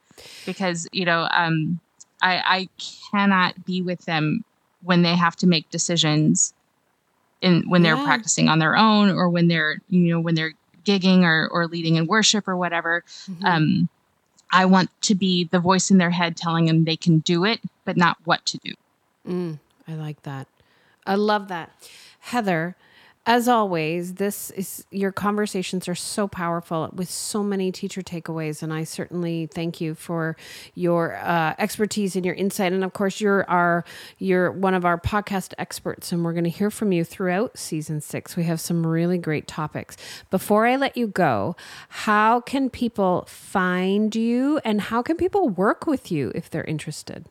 because 0.45 0.87
you 0.91 1.05
know 1.05 1.27
um 1.31 1.79
i 2.21 2.41
i 2.45 2.69
cannot 3.11 3.65
be 3.65 3.81
with 3.81 4.05
them 4.05 4.43
when 4.83 5.01
they 5.01 5.15
have 5.15 5.35
to 5.37 5.47
make 5.47 5.69
decisions 5.69 6.53
in 7.41 7.63
when 7.69 7.81
they're 7.83 7.97
practicing 8.03 8.47
on 8.49 8.59
their 8.59 8.75
own 8.75 9.09
or 9.11 9.29
when 9.29 9.47
they're 9.47 9.77
you 9.89 10.13
know 10.13 10.19
when 10.19 10.35
they're 10.35 10.53
gigging 10.83 11.23
or 11.23 11.47
or 11.51 11.67
leading 11.67 11.95
in 11.95 12.07
worship 12.07 12.47
or 12.47 12.55
whatever 12.57 13.03
Mhm. 13.29 13.45
um, 13.45 13.89
I 14.51 14.63
want 14.65 14.89
to 15.01 15.13
be 15.15 15.43
the 15.43 15.59
voice 15.59 15.91
in 15.91 15.97
their 15.97 16.11
head 16.11 16.37
telling 16.37 16.65
them 16.67 16.85
they 16.85 16.95
can 16.95 17.19
do 17.19 17.43
it, 17.43 17.59
but 17.83 17.97
not 17.97 18.15
what 18.23 18.45
to 18.45 18.57
do. 18.57 18.73
Mm, 19.27 19.59
I 19.89 19.93
like 19.95 20.23
that. 20.23 20.47
I 21.05 21.15
love 21.15 21.49
that. 21.49 21.71
Heather, 22.19 22.77
as 23.27 23.49
always, 23.49 24.13
this 24.13 24.51
is 24.51 24.85
your 24.89 25.11
conversations 25.11 25.89
are 25.89 25.95
so 25.95 26.29
powerful 26.29 26.89
with 26.93 27.09
so 27.09 27.43
many 27.43 27.73
teacher 27.73 28.01
takeaways. 28.01 28.63
And 28.63 28.73
I 28.73 28.85
certainly 28.85 29.47
thank 29.47 29.81
you 29.81 29.95
for 29.95 30.37
your 30.75 31.17
uh, 31.17 31.53
expertise 31.59 32.15
and 32.15 32.25
your 32.25 32.35
insight. 32.35 32.71
And 32.71 32.85
of 32.85 32.93
course, 32.93 33.19
you're 33.19 33.47
our 33.49 33.83
you're 34.17 34.49
one 34.49 34.73
of 34.73 34.85
our 34.85 34.97
podcast 34.97 35.53
experts, 35.57 36.13
and 36.13 36.23
we're 36.23 36.31
going 36.31 36.45
to 36.45 36.49
hear 36.49 36.71
from 36.71 36.93
you 36.93 37.03
throughout 37.03 37.57
season 37.57 37.99
six. 37.99 38.37
We 38.37 38.45
have 38.45 38.61
some 38.61 38.87
really 38.87 39.17
great 39.17 39.45
topics. 39.45 39.97
Before 40.31 40.65
I 40.65 40.77
let 40.77 40.95
you 40.95 41.07
go, 41.07 41.57
how 41.89 42.39
can 42.39 42.69
people 42.69 43.25
find 43.27 44.15
you 44.15 44.61
and 44.63 44.79
how 44.79 45.01
can 45.01 45.17
people 45.17 45.49
work 45.49 45.85
with 45.85 46.09
you 46.13 46.31
if 46.33 46.49
they're 46.49 46.63
interested? 46.63 47.25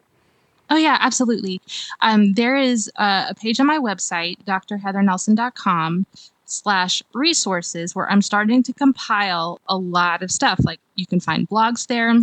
Oh 0.71 0.77
yeah, 0.77 0.99
absolutely. 1.01 1.61
Um, 2.01 2.33
there 2.35 2.57
is 2.57 2.91
a, 2.97 3.27
a 3.31 3.35
page 3.35 3.61
on 3.61 3.67
my 3.67 3.79
website, 3.79 4.39
drheathernelson.com 4.45 6.07
slash 6.45 7.03
resources 7.12 7.95
where 7.95 8.11
I'm 8.11 8.23
starting 8.23 8.62
to 8.64 8.73
compile 8.73 9.61
a 9.69 9.77
lot 9.77 10.23
of 10.23 10.31
stuff. 10.31 10.61
Like 10.64 10.81
you 10.95 11.07
can 11.07 11.21
find 11.21 11.49
blogs 11.49 11.87
there. 11.87 12.14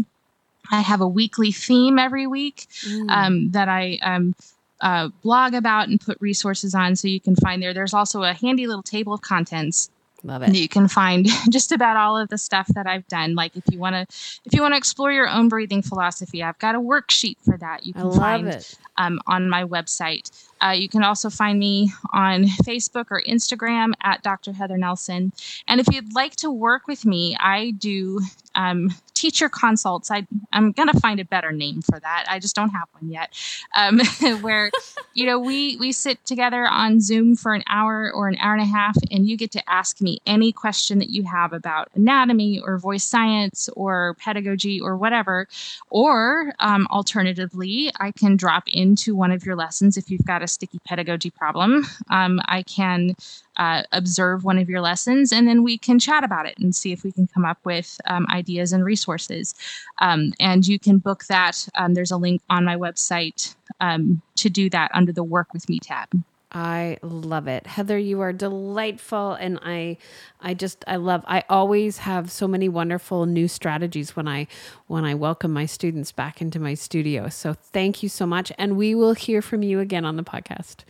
I 0.71 0.81
have 0.81 1.01
a 1.01 1.07
weekly 1.07 1.51
theme 1.51 1.99
every 1.99 2.25
week 2.25 2.67
um, 3.09 3.51
that 3.51 3.67
I 3.67 3.99
um, 4.01 4.33
uh, 4.79 5.09
blog 5.21 5.53
about 5.53 5.89
and 5.89 5.99
put 5.99 6.17
resources 6.21 6.73
on 6.73 6.95
so 6.95 7.07
you 7.07 7.19
can 7.19 7.35
find 7.35 7.61
there. 7.61 7.73
There's 7.73 7.93
also 7.93 8.23
a 8.23 8.33
handy 8.33 8.65
little 8.67 8.83
table 8.83 9.13
of 9.13 9.21
contents 9.21 9.89
Love 10.23 10.43
it. 10.43 10.55
you 10.55 10.69
can 10.69 10.87
find 10.87 11.27
just 11.49 11.71
about 11.71 11.97
all 11.97 12.17
of 12.17 12.29
the 12.29 12.37
stuff 12.37 12.67
that 12.69 12.87
I've 12.87 13.07
done. 13.07 13.35
Like 13.35 13.55
if 13.57 13.63
you 13.71 13.79
want 13.79 13.95
to, 13.95 14.01
if 14.45 14.53
you 14.53 14.61
want 14.61 14.73
to 14.73 14.77
explore 14.77 15.11
your 15.11 15.27
own 15.29 15.49
breathing 15.49 15.81
philosophy, 15.81 16.41
I've 16.41 16.59
got 16.59 16.75
a 16.75 16.79
worksheet 16.79 17.37
for 17.43 17.57
that. 17.57 17.85
You 17.85 17.93
can 17.93 18.11
find 18.11 18.47
it. 18.47 18.77
um, 18.97 19.19
on 19.27 19.49
my 19.49 19.63
website. 19.65 20.31
Uh, 20.63 20.69
you 20.71 20.87
can 20.87 21.03
also 21.03 21.29
find 21.29 21.59
me 21.59 21.91
on 22.13 22.45
Facebook 22.45 23.07
or 23.11 23.21
Instagram 23.27 23.93
at 24.01 24.23
Dr. 24.23 24.53
Heather 24.53 24.77
Nelson. 24.77 25.33
And 25.67 25.81
if 25.81 25.87
you'd 25.91 26.13
like 26.13 26.35
to 26.37 26.49
work 26.49 26.87
with 26.87 27.05
me, 27.05 27.35
I 27.37 27.71
do 27.71 28.21
um, 28.55 28.89
teacher 29.13 29.47
consults. 29.47 30.11
I, 30.11 30.27
I'm 30.51 30.73
going 30.73 30.89
to 30.89 30.99
find 30.99 31.19
a 31.19 31.25
better 31.25 31.51
name 31.51 31.81
for 31.81 31.99
that. 31.99 32.25
I 32.27 32.39
just 32.39 32.55
don't 32.55 32.69
have 32.69 32.89
one 32.91 33.09
yet. 33.09 33.33
Um, 33.75 33.99
where, 34.41 34.69
you 35.13 35.25
know, 35.25 35.39
we, 35.39 35.77
we 35.77 35.91
sit 35.91 36.23
together 36.25 36.65
on 36.65 36.99
Zoom 36.99 37.35
for 37.35 37.53
an 37.53 37.63
hour 37.67 38.11
or 38.13 38.27
an 38.27 38.37
hour 38.39 38.53
and 38.53 38.61
a 38.61 38.65
half, 38.65 38.97
and 39.11 39.27
you 39.27 39.37
get 39.37 39.51
to 39.51 39.69
ask 39.69 40.01
me 40.01 40.19
any 40.25 40.51
question 40.51 40.99
that 40.99 41.09
you 41.09 41.23
have 41.23 41.53
about 41.53 41.89
anatomy 41.95 42.59
or 42.59 42.77
voice 42.77 43.03
science 43.03 43.69
or 43.77 44.15
pedagogy 44.19 44.81
or 44.81 44.97
whatever. 44.97 45.47
Or 45.89 46.53
um, 46.59 46.87
alternatively, 46.91 47.91
I 47.99 48.11
can 48.11 48.35
drop 48.35 48.65
into 48.67 49.15
one 49.15 49.31
of 49.31 49.45
your 49.45 49.55
lessons 49.55 49.97
if 49.97 50.09
you've 50.09 50.25
got 50.25 50.43
a 50.43 50.47
sticky 50.47 50.79
pedagogy 50.85 51.29
problem. 51.29 51.85
Um, 52.09 52.41
I 52.45 52.63
can 52.63 53.15
uh, 53.57 53.83
observe 53.91 54.43
one 54.43 54.57
of 54.57 54.69
your 54.69 54.81
lessons 54.81 55.31
and 55.31 55.47
then 55.47 55.63
we 55.63 55.77
can 55.77 55.99
chat 55.99 56.23
about 56.23 56.45
it 56.45 56.57
and 56.57 56.75
see 56.75 56.91
if 56.91 57.03
we 57.03 57.11
can 57.11 57.27
come 57.27 57.45
up 57.45 57.59
with 57.63 57.99
um, 58.05 58.25
ideas 58.29 58.73
and 58.73 58.83
resources. 58.83 59.53
Um, 59.99 60.33
and 60.39 60.65
you 60.67 60.79
can 60.79 60.97
book 60.97 61.25
that. 61.25 61.67
Um, 61.75 61.93
there's 61.93 62.11
a 62.11 62.17
link 62.17 62.41
on 62.49 62.65
my 62.65 62.75
website 62.75 63.55
um, 63.79 64.21
to 64.35 64.49
do 64.49 64.69
that 64.71 64.91
under 64.93 65.11
the 65.11 65.23
Work 65.23 65.53
with 65.53 65.69
Me 65.69 65.79
tab. 65.79 66.09
I 66.53 66.97
love 67.01 67.47
it. 67.47 67.65
Heather, 67.65 67.97
you 67.97 68.21
are 68.21 68.31
delightful 68.31 69.33
and 69.33 69.59
I 69.63 69.97
I 70.39 70.53
just 70.53 70.83
I 70.87 70.97
love 70.97 71.23
I 71.27 71.43
always 71.49 71.97
have 71.99 72.31
so 72.31 72.47
many 72.47 72.69
wonderful 72.69 73.25
new 73.25 73.47
strategies 73.47 74.15
when 74.15 74.27
I 74.27 74.45
when 74.85 75.03
I 75.03 75.15
welcome 75.15 75.51
my 75.51 75.65
students 75.65 76.11
back 76.11 76.41
into 76.41 76.59
my 76.59 76.75
studio. 76.75 77.27
So 77.29 77.53
thank 77.53 78.03
you 78.03 78.09
so 78.09 78.27
much 78.27 78.51
and 78.59 78.77
we 78.77 78.93
will 78.93 79.13
hear 79.13 79.41
from 79.41 79.63
you 79.63 79.79
again 79.79 80.05
on 80.05 80.15
the 80.15 80.23
podcast. 80.23 80.83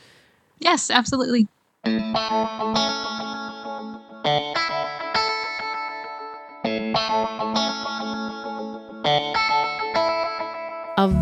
Yes, 0.60 0.91
absolutely. 0.91 1.48
A 1.85 1.91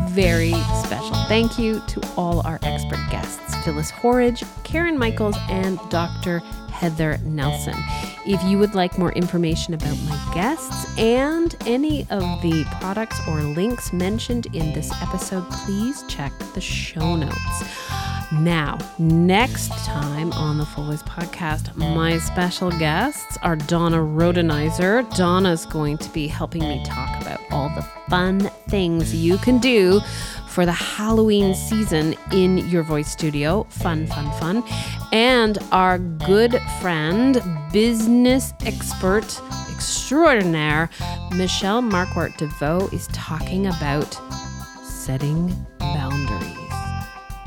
very 0.09 0.51
special 0.83 1.15
thank 1.27 1.57
you 1.57 1.81
to 1.87 1.99
all 2.15 2.45
our 2.45 2.59
expert 2.61 2.99
guests 3.09 3.55
Phyllis 3.65 3.89
Horridge, 3.89 4.43
Karen 4.63 4.99
Michaels, 4.99 5.35
and 5.49 5.79
Dr. 5.89 6.39
Heather 6.69 7.17
Nelson. 7.23 7.73
If 8.27 8.43
you 8.43 8.59
would 8.59 8.75
like 8.75 8.99
more 8.99 9.13
information 9.13 9.73
about 9.73 9.97
my 10.07 10.31
guests 10.35 10.95
and 10.99 11.55
any 11.65 12.01
of 12.11 12.21
the 12.43 12.65
products 12.79 13.19
or 13.27 13.41
links 13.41 13.91
mentioned 13.91 14.45
in 14.53 14.73
this 14.73 14.91
episode, 15.01 15.49
please 15.49 16.03
check 16.07 16.31
the 16.53 16.61
show 16.61 17.15
notes. 17.15 17.90
Now, 18.31 18.77
next 18.97 19.69
time 19.83 20.31
on 20.31 20.57
the 20.57 20.65
Full 20.65 20.85
Voice 20.85 21.03
Podcast, 21.03 21.75
my 21.75 22.17
special 22.17 22.71
guests 22.71 23.37
are 23.41 23.57
Donna 23.57 23.97
Rhodenizer. 23.97 25.03
Donna's 25.17 25.65
going 25.65 25.97
to 25.97 26.09
be 26.13 26.27
helping 26.27 26.61
me 26.61 26.81
talk 26.85 27.21
about 27.21 27.41
all 27.51 27.67
the 27.75 27.81
fun 28.09 28.39
things 28.69 29.13
you 29.13 29.37
can 29.39 29.57
do 29.57 29.99
for 30.47 30.65
the 30.65 30.71
Halloween 30.71 31.53
season 31.53 32.15
in 32.31 32.59
your 32.69 32.83
voice 32.83 33.11
studio. 33.11 33.65
Fun, 33.69 34.07
fun, 34.07 34.31
fun. 34.39 34.63
And 35.11 35.57
our 35.73 35.99
good 35.99 36.61
friend, 36.79 37.41
business 37.73 38.53
expert 38.65 39.41
extraordinaire, 39.69 40.89
Michelle 41.35 41.81
Marquardt 41.81 42.37
DeVoe, 42.37 42.87
is 42.93 43.07
talking 43.07 43.67
about 43.67 44.17
setting 44.83 45.53
boundaries. 45.79 46.50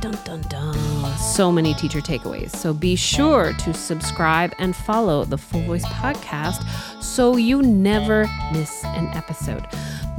Dun 0.05 0.19
dun 0.23 0.43
dun. 0.51 1.17
So 1.17 1.51
many 1.51 1.73
teacher 1.73 2.03
takeaways. 2.03 2.51
So 2.51 2.75
be 2.75 2.95
sure 2.95 3.55
to 3.55 3.73
subscribe 3.73 4.53
and 4.59 4.77
follow 4.77 5.25
the 5.25 5.39
Full 5.39 5.63
Voice 5.63 5.87
podcast 5.87 6.63
so 7.03 7.39
you 7.39 7.63
never 7.63 8.29
miss 8.53 8.85
an 8.85 9.07
episode. 9.17 9.67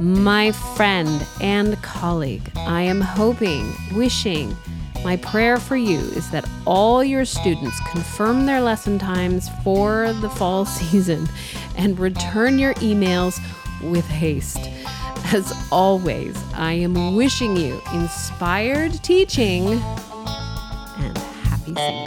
My 0.00 0.50
friend 0.50 1.24
and 1.40 1.80
colleague, 1.82 2.50
I 2.56 2.82
am 2.82 3.00
hoping, 3.00 3.72
wishing, 3.94 4.56
my 5.04 5.18
prayer 5.18 5.60
for 5.60 5.76
you 5.76 5.98
is 5.98 6.28
that 6.32 6.48
all 6.64 7.04
your 7.04 7.24
students 7.24 7.78
confirm 7.88 8.44
their 8.44 8.60
lesson 8.60 8.98
times 8.98 9.48
for 9.62 10.12
the 10.14 10.30
fall 10.30 10.66
season 10.66 11.28
and 11.76 11.96
return 12.00 12.58
your 12.58 12.74
emails 12.74 13.38
with 13.82 14.06
haste. 14.06 14.70
As 15.32 15.52
always, 15.72 16.36
I 16.54 16.72
am 16.72 17.16
wishing 17.16 17.56
you 17.56 17.80
inspired 17.92 18.92
teaching 19.02 19.72
and 20.98 21.18
happy 21.18 21.74
singing. 21.74 22.06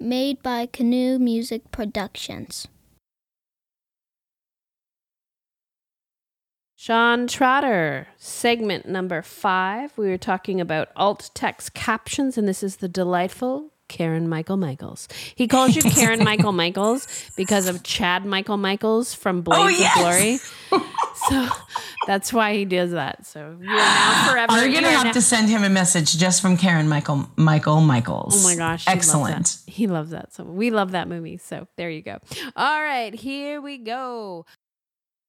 Made 0.00 0.42
by 0.42 0.66
Canoe 0.66 1.18
Music 1.18 1.70
Productions. 1.70 2.68
Sean 6.74 7.28
Trotter, 7.28 8.08
segment 8.16 8.88
number 8.88 9.22
five. 9.22 9.96
We 9.96 10.08
were 10.08 10.18
talking 10.18 10.60
about 10.60 10.88
alt 10.96 11.30
text 11.32 11.74
captions, 11.74 12.36
and 12.36 12.48
this 12.48 12.64
is 12.64 12.78
the 12.78 12.88
delightful 12.88 13.71
Karen 13.92 14.26
Michael 14.28 14.56
Michaels. 14.56 15.06
He 15.34 15.46
calls 15.46 15.76
you 15.76 15.82
Karen 15.82 16.24
Michael 16.30 16.52
Michaels 16.52 17.06
because 17.36 17.68
of 17.68 17.82
Chazz 17.82 18.24
Michael 18.24 18.56
Michaels 18.56 19.12
from 19.14 19.42
Blades 19.42 19.62
Oh, 19.62 19.68
yes. 19.68 19.96
of 19.96 20.00
Glory. 20.02 20.38
So 21.28 21.46
that's 22.08 22.32
why 22.32 22.54
he 22.54 22.64
does 22.64 22.90
that. 22.92 23.26
So 23.26 23.56
you 23.60 23.68
are 23.70 23.76
now 23.76 24.28
forever. 24.32 24.52
Are 24.54 24.64
you 24.64 24.70
you 24.70 24.74
gonna 24.80 24.90
have 24.90 25.04
now- 25.06 25.12
to 25.12 25.22
send 25.22 25.48
him 25.48 25.62
a 25.62 25.68
message 25.68 26.16
just 26.16 26.42
from 26.42 26.56
Karen 26.56 26.88
Michael 26.88 27.28
Michael 27.36 27.80
Michaels? 27.80 28.44
Oh 28.44 28.48
my 28.48 28.56
gosh. 28.56 28.84
he 28.86 28.90
loves 28.90 28.96
Excellent. 29.06 29.46
that. 29.66 29.70
He 29.72 29.86
loves 29.86 30.10
that. 30.10 30.32
So 30.34 30.42
we 30.42 30.70
love 30.70 30.92
that 30.92 31.06
movie. 31.06 31.36
So 31.36 31.68
there 31.76 31.90
you 31.90 32.02
go. 32.02 32.18
All 32.56 32.80
right, 32.82 33.14
here 33.14 33.60
we 33.60 33.78
go. 33.78 34.46